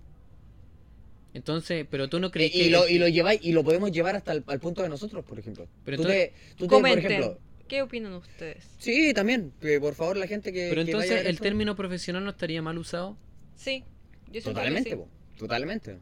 Entonces, 1.34 1.86
pero 1.90 2.10
tú 2.10 2.20
no 2.20 2.32
crees 2.32 2.54
y, 2.56 2.64
que... 2.66 2.70
lo, 2.72 2.88
y 2.88 2.98
lo 2.98 3.08
lleváis 3.08 3.40
y 3.44 3.52
lo 3.52 3.64
podemos 3.64 3.92
llevar 3.92 4.16
hasta 4.16 4.32
el 4.34 4.44
al 4.48 4.60
punto 4.60 4.82
de 4.82 4.90
nosotros, 4.90 5.24
por 5.24 5.38
ejemplo. 5.40 5.68
Pero 5.86 5.98
tú 5.98 6.04
entonces- 6.04 6.32
te, 6.32 6.56
tú 6.56 6.66
te, 6.66 6.70
por 6.70 6.82
Comenten. 6.82 7.12
ejemplo, 7.12 7.40
¿Qué 7.68 7.82
opinan 7.84 8.14
ustedes? 8.14 8.66
sí, 8.80 9.14
también, 9.14 9.54
que 9.62 9.80
por 9.80 9.94
favor 9.94 10.18
la 10.18 10.26
gente 10.26 10.52
que 10.52 10.70
Pero 10.70 10.84
que 10.84 10.90
entonces, 10.92 11.12
vaya 11.12 11.22
a 11.22 11.24
ver 11.24 11.30
¿el 11.30 11.40
término 11.40 11.76
profesional 11.76 12.24
no 12.24 12.32
estaría 12.32 12.64
mal 12.64 12.80
usado? 12.80 13.16
Sí, 13.56 13.84
yo 14.32 14.42
Totalmente, 14.42 14.90
que 14.90 14.96
sí. 14.96 15.02
po, 15.02 15.08
totalmente. 15.38 15.98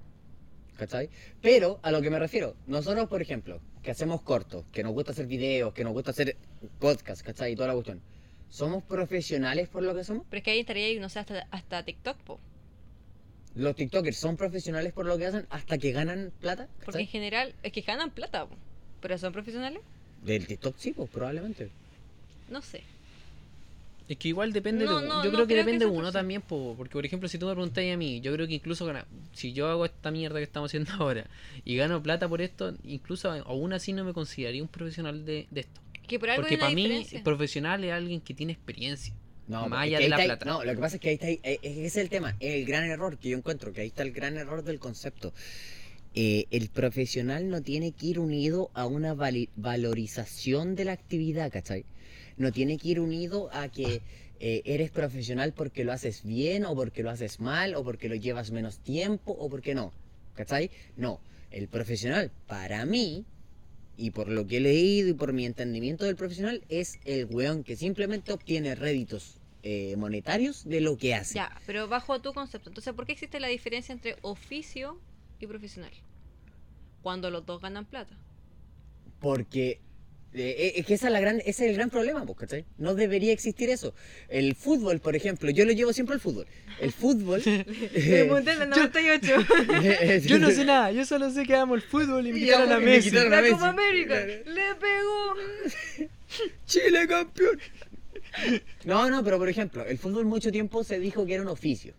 ¿Cachai? 0.78 1.10
Pero 1.42 1.80
a 1.82 1.92
lo 1.92 2.02
que 2.02 2.10
me 2.10 2.20
refiero, 2.20 2.56
nosotros, 2.68 3.08
por 3.10 3.22
ejemplo, 3.22 3.60
que 3.82 3.92
hacemos 3.92 4.22
cortos, 4.22 4.64
que 4.72 4.84
nos 4.84 4.94
gusta 4.94 5.12
hacer 5.12 5.26
videos, 5.26 5.74
que 5.74 5.84
nos 5.84 5.94
gusta 5.94 6.12
hacer 6.12 6.38
podcast, 6.80 7.24
¿cachai? 7.24 7.54
Y 7.54 7.56
toda 7.56 7.68
la 7.70 7.74
cuestión. 7.74 8.02
¿Somos 8.50 8.84
profesionales 8.84 9.68
por 9.68 9.84
lo 9.84 9.94
que 9.96 10.04
somos? 10.04 10.24
Pero 10.30 10.38
es 10.38 10.44
que 10.44 10.52
ahí 10.52 10.60
estaría 10.60 10.86
ahí, 10.86 11.00
no 11.00 11.10
sé, 11.10 11.20
hasta, 11.20 11.48
hasta 11.52 11.84
TikTok, 11.84 12.18
po. 12.20 12.40
Los 13.56 13.76
TikTokers 13.76 14.16
son 14.16 14.38
profesionales 14.38 14.94
por 14.94 15.06
lo 15.08 15.18
que 15.18 15.26
hacen 15.26 15.48
hasta 15.50 15.78
que 15.80 15.92
ganan 15.92 16.32
plata, 16.40 16.68
Porque 16.86 17.02
en 17.02 17.08
general 17.08 17.56
es 17.64 17.72
que 17.72 17.82
ganan 17.82 18.12
plata, 18.12 18.46
po. 18.46 18.56
Pero 19.02 19.18
son 19.18 19.34
profesionales, 19.34 19.82
Del 20.24 20.46
TikTok 20.46 20.76
sí, 20.78 20.94
pues 20.94 21.10
probablemente. 21.10 21.70
no 22.50 22.62
sé. 22.62 22.84
Es 24.10 24.18
que 24.18 24.30
igual 24.30 24.54
depende 24.54 24.86
No, 24.86 25.02
de... 25.02 25.08
no, 25.08 25.10
yo 25.10 25.16
no 25.16 25.22
creo 25.22 25.32
que 25.32 25.36
creo 25.36 25.48
que 25.48 25.56
depende 25.56 25.86
de 25.86 25.92
sea 25.92 26.00
uno 26.00 26.12
también, 26.14 26.42
po, 26.42 26.76
porque 26.78 26.94
por 26.94 27.06
ejemplo, 27.06 27.28
si 27.28 27.38
tú 27.38 27.46
me 27.46 27.52
preguntáis 27.54 27.94
a 27.94 27.98
mí, 27.98 28.22
yo 28.22 28.32
creo 28.34 28.48
que 28.48 28.54
incluso 28.54 28.86
gana- 28.86 29.06
si 29.34 29.52
yo 29.54 29.68
hago 29.68 29.84
esta 29.86 30.12
mierda 30.12 30.38
que 30.38 30.44
estamos 30.44 30.70
haciendo 30.70 30.92
ahora 31.04 31.28
y 31.66 31.76
gano 31.76 32.02
plata 32.02 32.28
por 32.30 32.42
esto, 32.42 32.74
incluso 32.86 33.30
aún 33.32 33.74
así 33.74 33.92
no 33.94 34.06
me 34.06 34.14
consideraría 34.14 34.62
un 34.62 34.70
profesional 34.70 35.26
de, 35.26 35.48
de 35.52 35.60
esto. 35.62 35.82
Que 36.08 36.20
por 36.20 36.30
algo 36.30 36.44
Porque 36.44 36.58
para 36.58 36.74
mí, 36.74 36.84
diferencia. 36.84 37.22
profesional 37.24 37.84
es 37.84 37.92
alguien 37.92 38.22
que 38.22 38.34
tiene 38.34 38.54
experiencia. 38.54 39.14
No, 39.50 39.68
Más 39.70 39.84
allá 39.84 39.98
que 39.98 40.04
de 40.06 40.10
la 40.10 40.18
plata. 40.24 40.46
No, 40.46 40.64
lo 40.64 40.72
que 40.74 40.78
pasa 40.80 40.96
es 40.98 41.02
que 41.02 41.10
ahí 41.10 41.16
está, 41.16 41.28
ahí- 41.28 41.40
eh, 41.44 41.60
ese 41.62 41.86
es 41.86 41.98
el 41.98 42.10
tema, 42.10 42.36
el 42.40 42.66
gran 42.66 42.86
error 42.86 43.18
que 43.18 43.30
yo 43.30 43.38
encuentro, 43.38 43.74
que 43.74 43.82
ahí 43.82 43.88
está 43.88 44.04
el 44.04 44.12
gran 44.14 44.38
error 44.38 44.64
del 44.64 44.80
concepto. 44.80 45.34
Eh, 46.16 46.48
el 46.52 46.70
profesional 46.70 47.50
no 47.50 47.62
tiene 47.62 47.92
que 47.92 48.08
ir 48.08 48.20
unido 48.20 48.72
a 48.74 48.86
una 48.88 49.14
vali- 49.14 49.50
valorización 49.58 50.76
de 50.76 50.86
la 50.86 50.94
actividad, 50.94 51.52
¿cachai? 51.52 51.86
No 52.38 52.52
tiene 52.52 52.78
que 52.78 52.90
ir 52.90 53.00
unido 53.00 53.50
a 53.52 53.70
que 53.70 54.02
eh, 54.40 54.62
eres 54.66 54.92
profesional 54.92 55.54
porque 55.54 55.84
lo 55.84 55.92
haces 55.92 56.24
bien 56.24 56.66
o 56.66 56.76
porque 56.76 57.04
lo 57.04 57.10
haces 57.10 57.40
mal 57.40 57.76
o 57.76 57.84
porque 57.84 58.10
lo 58.10 58.16
llevas 58.16 58.52
menos 58.52 58.80
tiempo 58.80 59.32
o 59.32 59.50
porque 59.50 59.74
no, 59.74 59.92
¿cachai? 60.36 60.70
No, 60.96 61.20
el 61.52 61.68
profesional 61.68 62.32
para 62.48 62.86
mí 62.86 63.26
y 63.98 64.12
por 64.12 64.30
lo 64.30 64.46
que 64.46 64.58
he 64.58 64.60
leído 64.60 65.10
y 65.10 65.14
por 65.14 65.34
mi 65.34 65.46
entendimiento 65.46 66.06
del 66.06 66.16
profesional, 66.16 66.64
es 66.70 67.00
el 67.04 67.26
weón 67.26 67.64
que 67.64 67.76
simplemente 67.76 68.32
obtiene 68.32 68.76
réditos 68.76 69.40
eh, 69.64 69.96
monetarios 69.98 70.64
de 70.66 70.82
lo 70.82 70.98
que 70.98 71.16
hace. 71.16 71.36
Ya, 71.36 71.60
pero 71.66 71.88
bajo 71.88 72.22
tu 72.22 72.32
concepto. 72.34 72.70
Entonces, 72.70 72.94
¿por 72.94 73.08
qué 73.08 73.14
existe 73.14 73.40
la 73.40 73.48
diferencia 73.48 73.92
entre 73.92 74.16
oficio 74.22 75.00
y 75.40 75.48
profesional? 75.48 75.92
Cuando 77.02 77.32
los 77.32 77.46
dos 77.46 77.60
ganan 77.60 77.86
plata. 77.86 78.16
Porque 79.20 79.80
eh, 80.34 80.74
es 80.76 80.86
que 80.86 80.94
esa 80.94 81.08
es 81.08 81.14
la 81.14 81.20
gran, 81.20 81.38
ese 81.40 81.50
es 81.50 81.62
el 81.62 81.76
gran 81.76 81.90
problema, 81.90 82.26
pues, 82.26 82.38
¿cachai? 82.38 82.66
No 82.78 82.96
debería 82.96 83.32
existir 83.32 83.70
eso. 83.70 83.94
El 84.30 84.56
fútbol, 84.56 85.00
por 85.00 85.16
ejemplo, 85.16 85.50
yo 85.50 85.66
lo 85.66 85.72
llevo 85.72 85.94
siempre 85.94 86.16
al 86.16 86.20
fútbol. 86.20 86.46
El 86.80 86.92
fútbol. 86.92 87.42
eh, 87.46 88.30
en 88.30 88.62
el 88.62 88.70
98. 88.70 89.34
Yo 90.28 90.40
no 90.40 90.52
sé 90.52 90.66
nada, 90.66 90.92
yo 90.92 91.06
solo 91.06 91.32
sé 91.32 91.46
que 91.46 91.56
amo 91.56 91.76
el 91.76 91.82
fútbol 91.82 92.28
y 92.28 92.34
me 92.34 92.40
Y 92.40 92.44
quitaron 92.44 92.68
amo 92.68 92.76
a 92.76 92.80
me 92.80 92.86
Messi. 92.86 93.18
a 93.18 93.24
La. 93.26 93.50
Copa 93.50 93.70
América. 93.70 94.20
Le 94.26 94.76
pegó. 94.76 96.10
Chile 96.66 97.08
campeón. 97.08 97.60
No, 98.86 99.10
no, 99.10 99.24
pero 99.24 99.38
por 99.38 99.50
ejemplo, 99.50 99.86
el 99.86 99.98
fútbol 99.98 100.26
mucho 100.26 100.52
tiempo 100.52 100.84
se 100.84 101.00
dijo 101.00 101.26
que 101.26 101.34
era 101.34 101.44
un 101.44 101.50
oficio. 101.50 101.94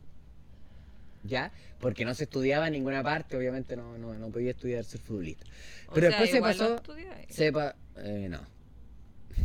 ¿Ya? 1.24 1.50
Porque 1.80 2.04
no 2.04 2.14
se 2.14 2.24
estudiaba 2.24 2.66
en 2.66 2.74
ninguna 2.74 3.02
parte, 3.02 3.36
obviamente 3.36 3.76
no, 3.76 3.98
no, 3.98 4.14
no 4.14 4.28
podía 4.30 4.50
estudiar 4.50 4.84
ser 4.84 5.00
futbolista. 5.00 5.44
O 5.88 5.94
Pero 5.94 6.08
sea, 6.08 6.20
después 6.20 6.30
se 6.30 6.40
pasó, 6.40 6.82
sepa, 7.28 7.76
eh, 8.04 8.28
no. 8.28 8.40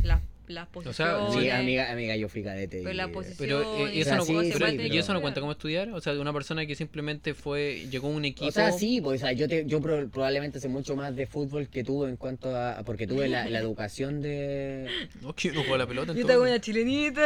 Las, 0.02 0.20
las 0.48 0.68
O 0.74 0.92
sea, 0.92 1.18
posiciones. 1.18 1.44
Sí, 1.44 1.50
amiga, 1.50 1.90
amiga, 1.92 2.16
yo 2.16 2.28
fui 2.28 2.42
cadete. 2.42 2.78
Pero 2.78 2.90
y, 2.92 2.94
la 2.94 3.04
eh, 3.04 3.08
posición- 3.08 3.36
Pero 3.38 3.86
eh, 3.86 3.94
y 3.94 4.00
eso, 4.00 4.16
no, 4.16 4.24
pero- 4.26 4.82
y 4.82 4.98
eso 4.98 5.12
no 5.14 5.20
cuenta 5.22 5.40
como 5.40 5.52
estudiar. 5.52 5.88
O 5.90 6.00
sea, 6.00 6.12
de 6.12 6.20
una 6.20 6.32
persona 6.32 6.66
que 6.66 6.74
simplemente 6.74 7.32
fue 7.34 7.86
llegó 7.90 8.08
a 8.08 8.10
un 8.10 8.24
equipo. 8.24 8.48
O 8.48 8.52
sea, 8.52 8.72
sí, 8.72 9.00
pues 9.00 9.22
o 9.22 9.24
sea, 9.24 9.32
yo, 9.32 9.48
te- 9.48 9.64
yo 9.66 9.80
pro- 9.80 10.08
probablemente 10.08 10.60
sé 10.60 10.68
mucho 10.68 10.96
más 10.96 11.14
de 11.16 11.26
fútbol 11.26 11.68
que 11.68 11.82
tú 11.84 12.04
en 12.04 12.16
cuanto 12.16 12.54
a... 12.54 12.82
Porque 12.84 13.06
tuve 13.06 13.28
la, 13.28 13.48
la 13.48 13.58
educación 13.60 14.20
de... 14.20 14.86
No, 15.22 15.32
que 15.34 15.48
no 15.52 15.60
juego 15.60 15.74
a 15.76 15.78
la 15.78 15.86
pelota. 15.86 16.12
Yo 16.12 16.26
te 16.26 16.32
hago 16.32 16.46
entonces. 16.46 16.50
una 16.50 16.60
chilenita. 16.60 17.22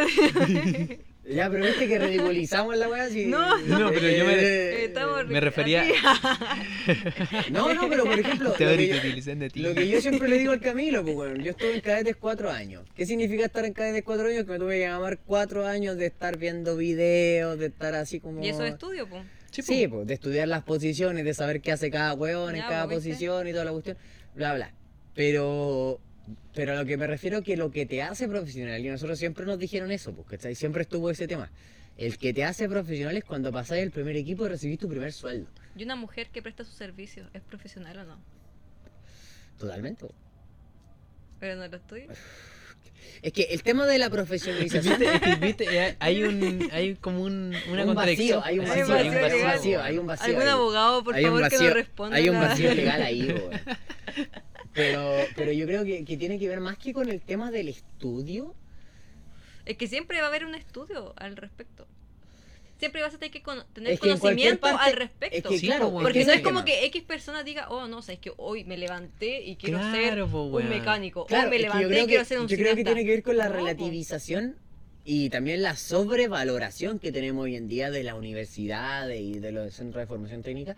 Ya, 1.31 1.51
pero 1.51 1.65
viste 1.67 1.87
que 1.89 1.99
ridiculizamos 1.99 2.77
la 2.77 2.89
weá 2.89 3.05
así... 3.05 3.27
No, 3.27 3.59
no, 3.59 3.91
pero 3.91 4.09
yo 4.09 4.25
me- 4.25 4.35
Eh, 4.35 4.85
Estamos 4.87 5.27
me 5.27 5.41
refería- 5.41 5.85
No, 7.51 7.73
no, 7.75 7.89
pero 7.89 8.05
por 8.05 8.19
ejemplo... 8.19 8.49
lo 8.51 8.55
que 8.55 8.89
yo- 8.89 9.35
de 9.37 9.51
ti. 9.51 9.61
Lo 9.61 9.75
que 9.75 9.89
yo 9.89 10.01
siempre 10.01 10.29
le 10.29 10.39
digo 10.39 10.53
al 10.53 10.61
Camilo, 10.61 11.03
pues 11.03 11.15
bueno, 11.15 11.37
yo 11.43 11.51
estuve 11.51 11.75
en 11.75 11.81
cadetes 11.81 12.17
cuatro 12.17 12.51
años. 12.51 12.85
¿Qué 12.97 13.05
significa 13.05 13.45
estar 13.45 13.65
en 13.65 13.73
cadetes 13.75 14.03
cuatro 14.05 14.29
años? 14.29 14.45
Que 14.45 14.53
me 14.53 14.59
tuve 14.59 14.75
que 14.79 14.81
llamar 14.87 15.19
cuatro 15.27 15.67
años 15.67 15.97
de 15.99 16.07
estar 16.07 16.39
viendo 16.39 16.77
videos, 16.77 17.59
de 17.59 17.67
estar 17.67 17.95
así 17.95 18.21
como... 18.21 18.43
Y 18.43 18.49
eso 18.49 18.65
es 18.65 18.73
estudio, 18.73 19.07
pues. 19.09 19.23
Sí, 19.51 19.63
Sí, 19.63 19.87
po. 19.89 19.97
pues, 19.97 20.07
de 20.09 20.15
estudiar 20.15 20.49
las 20.49 20.63
posiciones, 20.63 21.25
de 21.25 21.35
saber 21.35 21.61
qué 21.61 21.73
hace 21.73 21.91
cada 21.91 22.15
hueón 22.15 22.55
en 22.57 22.63
cada 22.63 22.85
pues, 22.87 22.99
¿viste? 23.05 23.11
posición 23.11 23.49
y 23.49 23.53
toda 23.53 23.65
la 23.65 23.73
cuestión, 23.73 23.97
bla, 24.35 24.55
bla. 24.55 24.73
Pero, 25.15 26.01
pero 26.55 26.73
a 26.73 26.77
lo 26.77 26.85
que 26.85 26.97
me 26.97 27.07
refiero 27.07 27.43
que 27.43 27.57
lo 27.57 27.71
que 27.71 27.87
te 27.87 28.03
hace 28.03 28.29
profesional, 28.29 28.85
y 28.85 28.89
nosotros 28.89 29.19
siempre 29.19 29.45
nos 29.47 29.59
dijeron 29.59 29.91
eso, 29.91 30.13
porque 30.15 30.39
siempre 30.55 30.83
estuvo 30.83 31.11
ese 31.11 31.27
tema. 31.29 31.51
El 31.97 32.17
que 32.19 32.33
te 32.33 32.45
hace 32.45 32.69
profesional 32.69 33.17
es 33.17 33.25
cuando 33.25 33.51
pasáis 33.53 33.83
el 33.83 33.91
primer 33.91 34.17
equipo 34.17 34.47
y 34.47 34.49
recibís 34.51 34.79
tu 34.79 34.89
primer 34.89 35.13
sueldo. 35.13 35.49
¿Y 35.77 35.83
una 35.83 35.97
mujer 35.97 36.29
que 36.31 36.43
presta 36.43 36.65
sus 36.65 36.75
servicios 36.75 37.29
es 37.35 37.43
profesional 37.43 37.99
o 37.99 38.05
no? 38.05 38.19
Totalmente. 39.59 40.07
Pero 41.41 41.57
no 41.57 41.67
lo 41.67 41.77
estoy. 41.77 42.07
Es 43.23 43.33
que 43.33 43.43
el 43.51 43.63
tema 43.65 43.85
de 43.87 43.99
la 43.99 44.11
profesionalización... 44.11 44.97
¿Viste? 44.99 45.15
Es 45.15 45.21
que, 45.21 45.35
¿viste? 45.47 45.65
Eh, 45.89 45.97
Hay, 45.99 46.23
un, 46.23 46.69
hay 46.73 46.95
como 46.95 47.23
un, 47.23 47.53
una 47.71 47.83
un 47.83 47.87
contradicción. 47.95 48.41
vacío, 48.41 48.43
hay 48.45 48.59
un 48.61 48.65
Hay 48.67 48.83
vacío, 48.83 48.87
un 48.87 48.93
hay 48.93 49.09
un 49.09 49.15
vacío 49.15 49.23
vacío, 49.23 49.37
legal. 49.39 49.57
vacío, 49.57 49.83
hay 49.83 49.99
un 49.99 50.07
vacío. 50.07 50.27
¿Algún 50.27 50.43
ahí. 50.43 50.49
abogado, 50.49 51.05
por 51.05 51.15
Hay 51.17 51.25
un 51.25 51.31
favor, 51.31 51.49
que 51.49 51.57
vacío- 51.57 51.67
nos 51.69 51.75
responda? 51.75 52.17
Hay 52.17 52.29
un 52.29 52.39
vacío 52.41 52.75
legal 52.75 53.03
ahí, 53.03 53.23
weón. 53.33 53.61
Pero, 54.75 55.13
pero 55.35 55.53
yo 55.53 55.67
creo 55.67 55.85
que, 55.85 56.05
que 56.05 56.17
tiene 56.17 56.39
que 56.39 56.49
ver 56.49 56.61
más 56.61 56.79
que 56.79 56.93
con 56.93 57.09
el 57.09 57.21
tema 57.21 57.51
del 57.51 57.69
estudio. 57.69 58.55
Es 59.67 59.77
que 59.77 59.87
siempre 59.87 60.19
va 60.21 60.27
a 60.27 60.29
haber 60.29 60.45
un 60.45 60.55
estudio 60.55 61.15
al 61.17 61.37
respecto. 61.37 61.87
Siempre 62.79 63.03
vas 63.03 63.13
a 63.13 63.19
tener 63.19 63.33
que 63.33 63.43
cono- 63.43 63.67
tener 63.73 63.93
Es 63.95 64.01
que 64.01 64.09
conocimiento 64.11 64.61
parte- 64.61 64.85
al 64.91 64.93
respecto. 64.97 65.37
Es 65.37 65.43
que 65.45 65.59
Sí, 65.59 65.67
claro, 65.67 65.89
weón. 65.89 66.05
Porque 66.05 66.21
es 66.21 66.27
no 66.29 66.33
que 66.33 66.39
es 66.39 66.45
como 66.45 66.65
que 66.65 66.85
X 66.87 67.03
persona 67.03 67.43
diga, 67.43 67.69
oh, 67.71 67.89
no, 67.89 68.03
sabes 68.03 68.21
que 68.21 68.31
hoy 68.37 68.63
me 68.65 68.77
levanté 68.77 69.43
y 69.43 69.57
quiero 69.57 69.79
Claro, 69.79 69.97
ser 69.97 70.27
po, 70.31 70.45
un 70.45 70.55
weón. 70.55 70.69
mecánico. 70.69 71.27
Claro, 71.27 71.45
hoy 71.45 71.51
me 71.51 71.57
es 71.57 71.63
que 71.63 71.67
levanté 71.67 71.83
yo 71.83 71.89
y 71.89 71.93
creo 71.93 72.07
quiero 72.07 72.23
que, 72.23 72.29
ser 72.29 72.39
un 72.39 72.47
yo 72.47 72.57
creo 72.57 72.77
que 72.77 72.85
tiene 72.85 73.05
que 73.05 73.11
ver 73.11 73.23
con 73.25 73.37
la 73.37 73.49
po. 73.49 73.55
relativización 73.55 74.55
y 75.05 75.29
también 75.31 75.61
la 75.63 75.75
sobrevaloración 75.75 77.01
que 77.01 77.11
tenemos 77.11 77.45
hoy 77.45 77.57
en 77.57 77.67
día 77.67 77.91
de 77.91 78.05
la 78.05 78.15
universidad 78.15 79.09
y 79.11 79.41
de 79.41 79.51
los 79.53 79.75
centros 79.75 80.01
de 80.03 80.07
formación 80.07 80.43
técnica, 80.43 80.77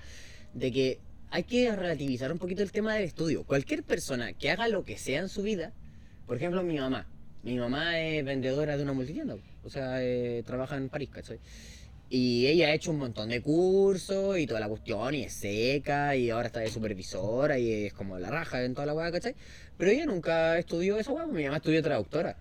de 0.54 0.72
que 0.72 0.98
hay 1.30 1.44
que 1.44 1.74
relativizar 1.74 2.32
un 2.32 2.38
poquito 2.38 2.62
el 2.62 2.72
tema 2.72 2.94
del 2.94 3.04
estudio. 3.04 3.44
Cualquier 3.44 3.82
persona 3.82 4.32
que 4.32 4.50
haga 4.50 4.68
lo 4.68 4.84
que 4.84 4.98
sea 4.98 5.20
en 5.20 5.28
su 5.28 5.42
vida, 5.42 5.72
por 6.26 6.36
ejemplo 6.36 6.62
mi 6.62 6.78
mamá, 6.78 7.06
mi 7.42 7.56
mamá 7.56 7.98
es 8.00 8.24
vendedora 8.24 8.76
de 8.76 8.82
una 8.82 8.92
multitienda, 8.92 9.36
o 9.64 9.70
sea, 9.70 10.02
eh, 10.02 10.42
trabaja 10.44 10.76
en 10.76 10.88
París, 10.88 11.10
¿cachai? 11.10 11.38
Y 12.12 12.48
ella 12.48 12.68
ha 12.68 12.74
hecho 12.74 12.90
un 12.90 12.98
montón 12.98 13.28
de 13.28 13.40
cursos 13.40 14.36
y 14.36 14.46
toda 14.46 14.58
la 14.58 14.68
cuestión, 14.68 15.14
y 15.14 15.22
es 15.22 15.32
seca, 15.32 16.16
y 16.16 16.30
ahora 16.30 16.48
está 16.48 16.58
de 16.58 16.68
supervisora, 16.68 17.56
y 17.56 17.86
es 17.86 17.92
como 17.92 18.18
la 18.18 18.30
raja 18.30 18.64
en 18.64 18.74
toda 18.74 18.86
la 18.86 18.94
weá, 18.94 19.12
¿cachai? 19.12 19.36
Pero 19.78 19.92
ella 19.92 20.06
nunca 20.06 20.58
estudió 20.58 20.98
esa 20.98 21.12
weá, 21.12 21.26
mi 21.26 21.44
mamá 21.44 21.58
estudió 21.58 21.80
traductora. 21.82 22.36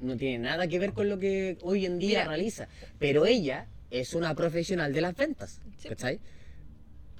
No 0.00 0.16
tiene 0.16 0.38
nada 0.38 0.66
que 0.66 0.78
ver 0.78 0.94
con 0.94 1.08
lo 1.10 1.18
que 1.18 1.58
hoy 1.62 1.84
en 1.84 1.98
día 1.98 2.20
Mira. 2.20 2.28
realiza. 2.28 2.66
Pero 2.98 3.26
ella 3.26 3.68
es 3.90 4.14
una 4.14 4.34
profesional 4.34 4.92
de 4.94 5.00
las 5.02 5.14
ventas, 5.14 5.60
Sí. 5.76 5.88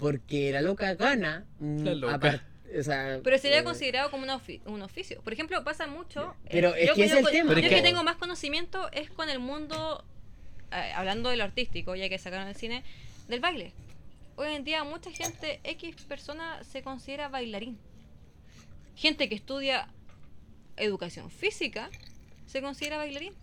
Porque 0.03 0.51
la 0.51 0.61
loca 0.63 0.95
gana. 0.97 1.47
mm, 1.61 1.85
La 1.85 1.95
loca. 1.95 2.15
apar- 2.19 2.43
o 2.77 2.83
sea, 2.83 3.21
Pero 3.23 3.39
sería 3.39 3.61
eh, 3.61 3.65
considerado 3.65 4.11
como 4.11 4.25
una 4.25 4.37
ofi- 4.37 4.61
un 4.67 4.83
oficio. 4.83 5.21
Por 5.23 5.33
ejemplo, 5.33 5.63
pasa 5.63 5.87
mucho. 5.87 6.35
Pero 6.51 6.75
eh, 6.75 6.83
es 6.83 6.89
yo 6.89 6.95
que 6.97 7.05
es 7.05 7.13
el 7.13 7.25
tema, 7.27 7.51
Yo 7.51 7.55
Pero 7.55 7.61
es 7.61 7.69
que 7.69 7.77
que- 7.77 7.83
tengo 7.83 8.03
más 8.03 8.17
conocimiento 8.17 8.91
es 8.91 9.11
con 9.11 9.31
el 9.31 9.39
mundo, 9.39 10.05
eh, 10.73 10.93
hablando 10.97 11.31
de 11.31 11.37
lo 11.37 11.45
artístico, 11.45 11.95
ya 11.95 12.09
que 12.09 12.19
sacaron 12.19 12.49
el 12.49 12.57
cine, 12.57 12.83
del 13.29 13.39
baile. 13.39 13.73
Hoy 14.35 14.53
en 14.55 14.65
día 14.65 14.83
mucha 14.83 15.13
gente, 15.13 15.61
X 15.63 15.95
persona 16.09 16.65
se 16.65 16.83
considera 16.83 17.29
bailarín. 17.29 17.79
Gente 18.97 19.29
que 19.29 19.37
estudia 19.37 19.87
educación 20.77 21.31
física 21.31 21.91
se 22.47 22.61
considera 22.61 22.97
bailarín. 22.97 23.35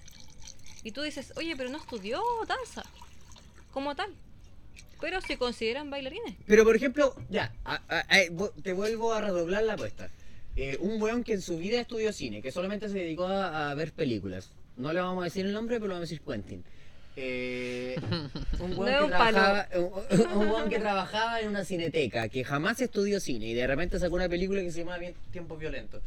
Y 0.83 0.91
tú 0.91 1.03
dices, 1.03 1.31
oye, 1.37 1.55
pero 1.55 1.69
no 1.69 1.77
estudió 1.77 2.21
danza 2.47 2.83
como 3.71 3.95
tal. 3.95 4.13
Pero 5.01 5.21
se 5.21 5.37
consideran 5.37 5.89
bailarines. 5.89 6.35
Pero 6.45 6.63
por 6.63 6.75
ejemplo, 6.75 7.15
ya, 7.29 7.53
a- 7.65 7.81
a- 7.87 7.99
a- 8.09 8.25
vo- 8.31 8.51
te 8.61 8.73
vuelvo 8.73 9.13
a 9.13 9.21
redoblar 9.21 9.63
la 9.63 9.73
apuesta. 9.73 10.09
Eh, 10.55 10.77
un 10.81 11.01
weón 11.01 11.23
que 11.23 11.33
en 11.33 11.41
su 11.41 11.57
vida 11.57 11.79
estudió 11.79 12.11
cine, 12.11 12.41
que 12.41 12.51
solamente 12.51 12.89
se 12.89 12.97
dedicó 12.99 13.25
a, 13.27 13.71
a 13.71 13.75
ver 13.75 13.91
películas. 13.93 14.49
No 14.75 14.91
le 14.93 14.99
vamos 14.99 15.21
a 15.21 15.25
decir 15.25 15.45
el 15.45 15.53
nombre, 15.53 15.77
pero 15.77 15.87
le 15.87 15.93
vamos 15.93 16.09
a 16.09 16.11
decir 16.11 16.21
Quentin. 16.21 16.63
Eh, 17.15 17.95
un, 18.59 18.73
weón 18.77 19.03
que 19.05 19.07
trabajaba, 19.09 19.67
un, 19.75 20.37
un 20.41 20.47
weón 20.49 20.69
que 20.69 20.79
trabajaba 20.79 21.39
en 21.41 21.49
una 21.49 21.63
cineteca, 21.65 22.27
que 22.29 22.43
jamás 22.43 22.81
estudió 22.81 23.19
cine 23.19 23.47
y 23.47 23.53
de 23.53 23.67
repente 23.67 23.99
sacó 23.99 24.15
una 24.15 24.29
película 24.29 24.61
que 24.61 24.71
se 24.71 24.79
llama 24.79 24.97
Bien- 24.97 25.15
Tiempos 25.31 25.59
Violentos. 25.59 26.01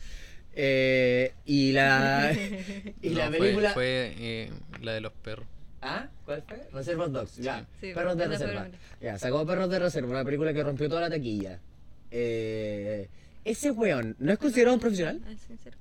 Eh, 0.55 1.33
y 1.47 1.73
la, 1.73 2.33
y 3.03 3.09
No, 3.11 3.19
la 3.19 3.29
fue- 3.29 3.39
película... 3.39 3.73
Fue, 3.73 4.15
eh, 4.19 4.51
la 4.83 4.93
de 4.93 5.01
los 5.01 5.13
perros. 5.13 5.47
¿Ah? 5.83 6.09
¿Cuál 6.25 6.43
fue? 6.47 6.69
Reservoir 6.73 7.11
Dogs, 7.11 7.37
ya. 7.39 7.67
Sí, 7.81 7.93
Perros 7.93 8.17
de 8.17 8.29
Reserva. 8.29 8.69
Ya, 9.01 9.19
sacó 9.19 9.45
Perros 9.45 9.69
de 9.69 9.79
Reserva, 9.81 10.09
una 10.11 10.25
película 10.25 10.55
que 10.55 10.63
rompió 10.63 10.89
toda 10.89 11.01
la 11.03 11.11
taquilla. 11.11 11.59
Eh, 12.11 13.09
ese 13.45 13.71
weón, 13.73 14.15
¿no 14.21 14.33
es 14.33 14.39
considerado 14.39 14.75
un 14.75 14.81
profesional? 14.81 15.21
Es 15.29 15.41
sincero. 15.41 15.77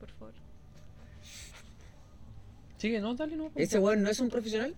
Por 0.00 0.10
favor. 0.12 0.32
Sigue, 2.78 3.00
no, 3.00 3.14
dale, 3.14 3.36
no. 3.36 3.50
¿Ese 3.54 3.78
weón 3.78 4.02
no 4.02 4.08
es 4.08 4.18
un 4.20 4.30
profesional? 4.30 4.74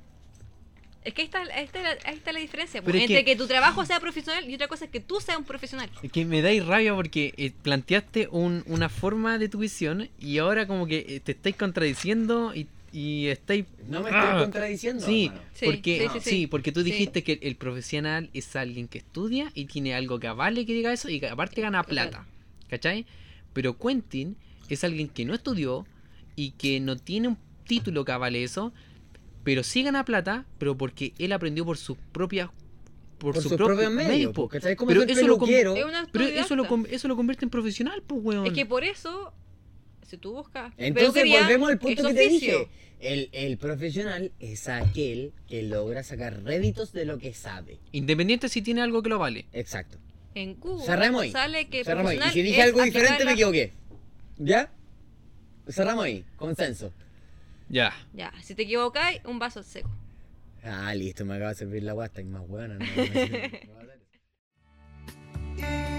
Es 1.05 1.15
que 1.15 1.23
ahí 1.23 1.27
está, 1.27 1.41
ahí 1.41 1.65
está, 1.65 1.81
la, 1.83 1.91
ahí 2.05 2.17
está 2.17 2.33
la 2.33 2.41
diferencia. 2.41 2.81
Pero 2.83 2.93
pues, 2.93 3.05
es 3.05 3.11
entre 3.11 3.25
que- 3.25 3.33
que... 3.33 3.37
tu 3.37 3.47
trabajo 3.47 3.85
sea 3.87 4.01
profesional 4.01 4.49
y 4.51 4.55
otra 4.55 4.69
cosa 4.69 4.85
es 4.87 4.91
que 4.91 5.01
tú 5.01 5.19
seas 5.21 5.39
un 5.39 5.45
profesional. 5.45 5.89
Es 6.03 6.11
que 6.13 6.25
me 6.27 6.43
dais 6.43 6.65
rabia 6.67 6.95
porque 6.95 7.33
eh, 7.37 7.53
planteaste 7.63 8.29
un- 8.31 8.65
una 8.67 8.89
forma 8.89 9.39
de 9.39 9.49
tu 9.49 9.59
visión 9.61 10.09
y 10.19 10.39
ahora 10.39 10.67
como 10.67 10.87
que 10.87 11.07
eh, 11.09 11.21
te 11.21 11.33
estáis 11.33 11.57
contradiciendo 11.57 12.55
y, 12.55 12.67
y 12.93 13.27
estáis... 13.29 13.67
No 13.89 14.01
me 14.01 14.11
estoy 14.11 14.25
Ah, 14.25 14.39
contradiciendo. 14.41 15.05
Sí. 15.05 15.31
Sí, 15.55 15.67
porque, 15.67 15.99
sí, 16.01 16.09
sí, 16.13 16.21
sí, 16.21 16.31
sí. 16.31 16.47
porque 16.47 16.73
tú 16.73 16.81
Sí. 16.83 16.91
dijiste 16.91 17.23
que 17.23 17.39
el 17.43 17.57
profesional 17.57 18.31
es 18.35 18.57
alguien 18.57 18.89
que 18.89 18.99
estudia 18.99 19.51
y 19.55 19.67
tiene 19.67 19.95
algo 19.95 20.19
que 20.19 20.27
avale 20.27 20.67
que 20.67 20.75
diga 20.75 20.93
eso 20.93 21.09
y 21.09 21.21
que 21.21 21.29
aparte 21.29 21.61
gana 21.61 21.83
plata. 21.85 22.27
¿Cachai? 22.69 23.07
Pero 23.53 23.77
Quentin 23.79 24.37
es 24.69 24.85
alguien 24.85 25.09
que 25.09 25.25
no 25.25 25.35
estudió 25.35 25.87
y 26.37 26.53
que 26.53 26.81
no 26.81 26.97
tiene 26.97 27.29
un 27.29 27.39
título 27.67 28.05
que 28.05 28.13
avale 28.13 28.43
eso, 28.43 28.73
pero 29.45 29.63
sí 29.63 29.83
gana 29.83 30.05
plata, 30.05 30.47
pero 30.59 30.77
porque 30.77 31.13
él 31.19 31.33
aprendió 31.33 31.65
por 31.65 31.77
sus 31.79 31.97
propias 32.13 32.51
por, 33.19 33.35
Por 33.35 33.43
su 33.43 33.49
sus 33.51 33.59
propio 33.59 33.77
propios 33.77 33.93
medios, 33.93 34.35
medio, 34.35 34.49
Pero 34.49 35.03
eso 35.03 35.27
lo 35.27 35.39
Pero 35.39 36.25
eso 36.25 36.57
lo, 36.57 36.87
eso 36.87 37.07
lo 37.09 37.17
convierte 37.17 37.45
en 37.45 37.51
profesional, 37.51 38.03
pues, 38.07 38.23
weón. 38.25 38.47
Es 38.47 38.53
que 38.55 38.65
por 38.65 38.83
eso, 38.83 39.35
si 40.11 40.19
tú 40.19 40.33
buscas. 40.33 40.73
Entonces 40.77 41.25
volvemos 41.29 41.71
al 41.71 41.79
punto 41.79 42.03
que 42.09 42.15
te 42.15 42.29
dije. 42.29 42.69
El, 42.99 43.31
el 43.33 43.57
profesional 43.57 44.33
es 44.41 44.69
aquel 44.69 45.33
que 45.49 45.63
logra 45.63 46.03
sacar 46.03 46.43
réditos 46.43 46.93
de 46.93 47.07
lo 47.07 47.19
que 47.19 47.33
sabe. 47.33 47.79
Independiente 47.93 48.49
si 48.51 48.61
tiene 48.61 48.83
algo 48.83 49.03
que 49.03 49.09
lo 49.09 49.19
vale. 49.19 49.47
Exacto. 49.53 49.97
En 50.35 50.61
Google 50.61 50.85
Cerramos 50.85 51.23
ahí. 51.23 51.31
sale 51.33 51.69
que 51.69 51.83
Cerramos 51.85 52.11
ahí. 52.11 52.17
Y 52.17 52.19
profesional 52.19 52.33
si 52.35 52.43
dije 52.43 52.63
algo 52.63 52.83
diferente 52.83 53.25
me 53.25 53.33
equivoqué. 53.33 53.73
¿Ya? 54.37 54.71
Cerramos 55.69 56.05
ahí. 56.05 56.25
Consenso. 56.37 56.93
Ya. 57.69 57.95
Ya, 58.13 58.33
si 58.43 58.55
te 58.55 58.63
equivocáis, 58.63 59.21
un 59.25 59.39
vaso 59.39 59.63
seco. 59.63 59.89
Ah, 60.63 60.95
listo, 60.95 61.25
me 61.25 61.37
acaba 61.37 61.51
de 61.51 61.57
servir 61.57 61.83
la 61.85 61.93
guasta 61.95 62.21
y 62.21 62.25
más 62.25 62.47
buena. 62.47 62.75
No, 62.75 62.85
no, 62.85 62.87
no, 62.87 63.29
no. 65.57 65.90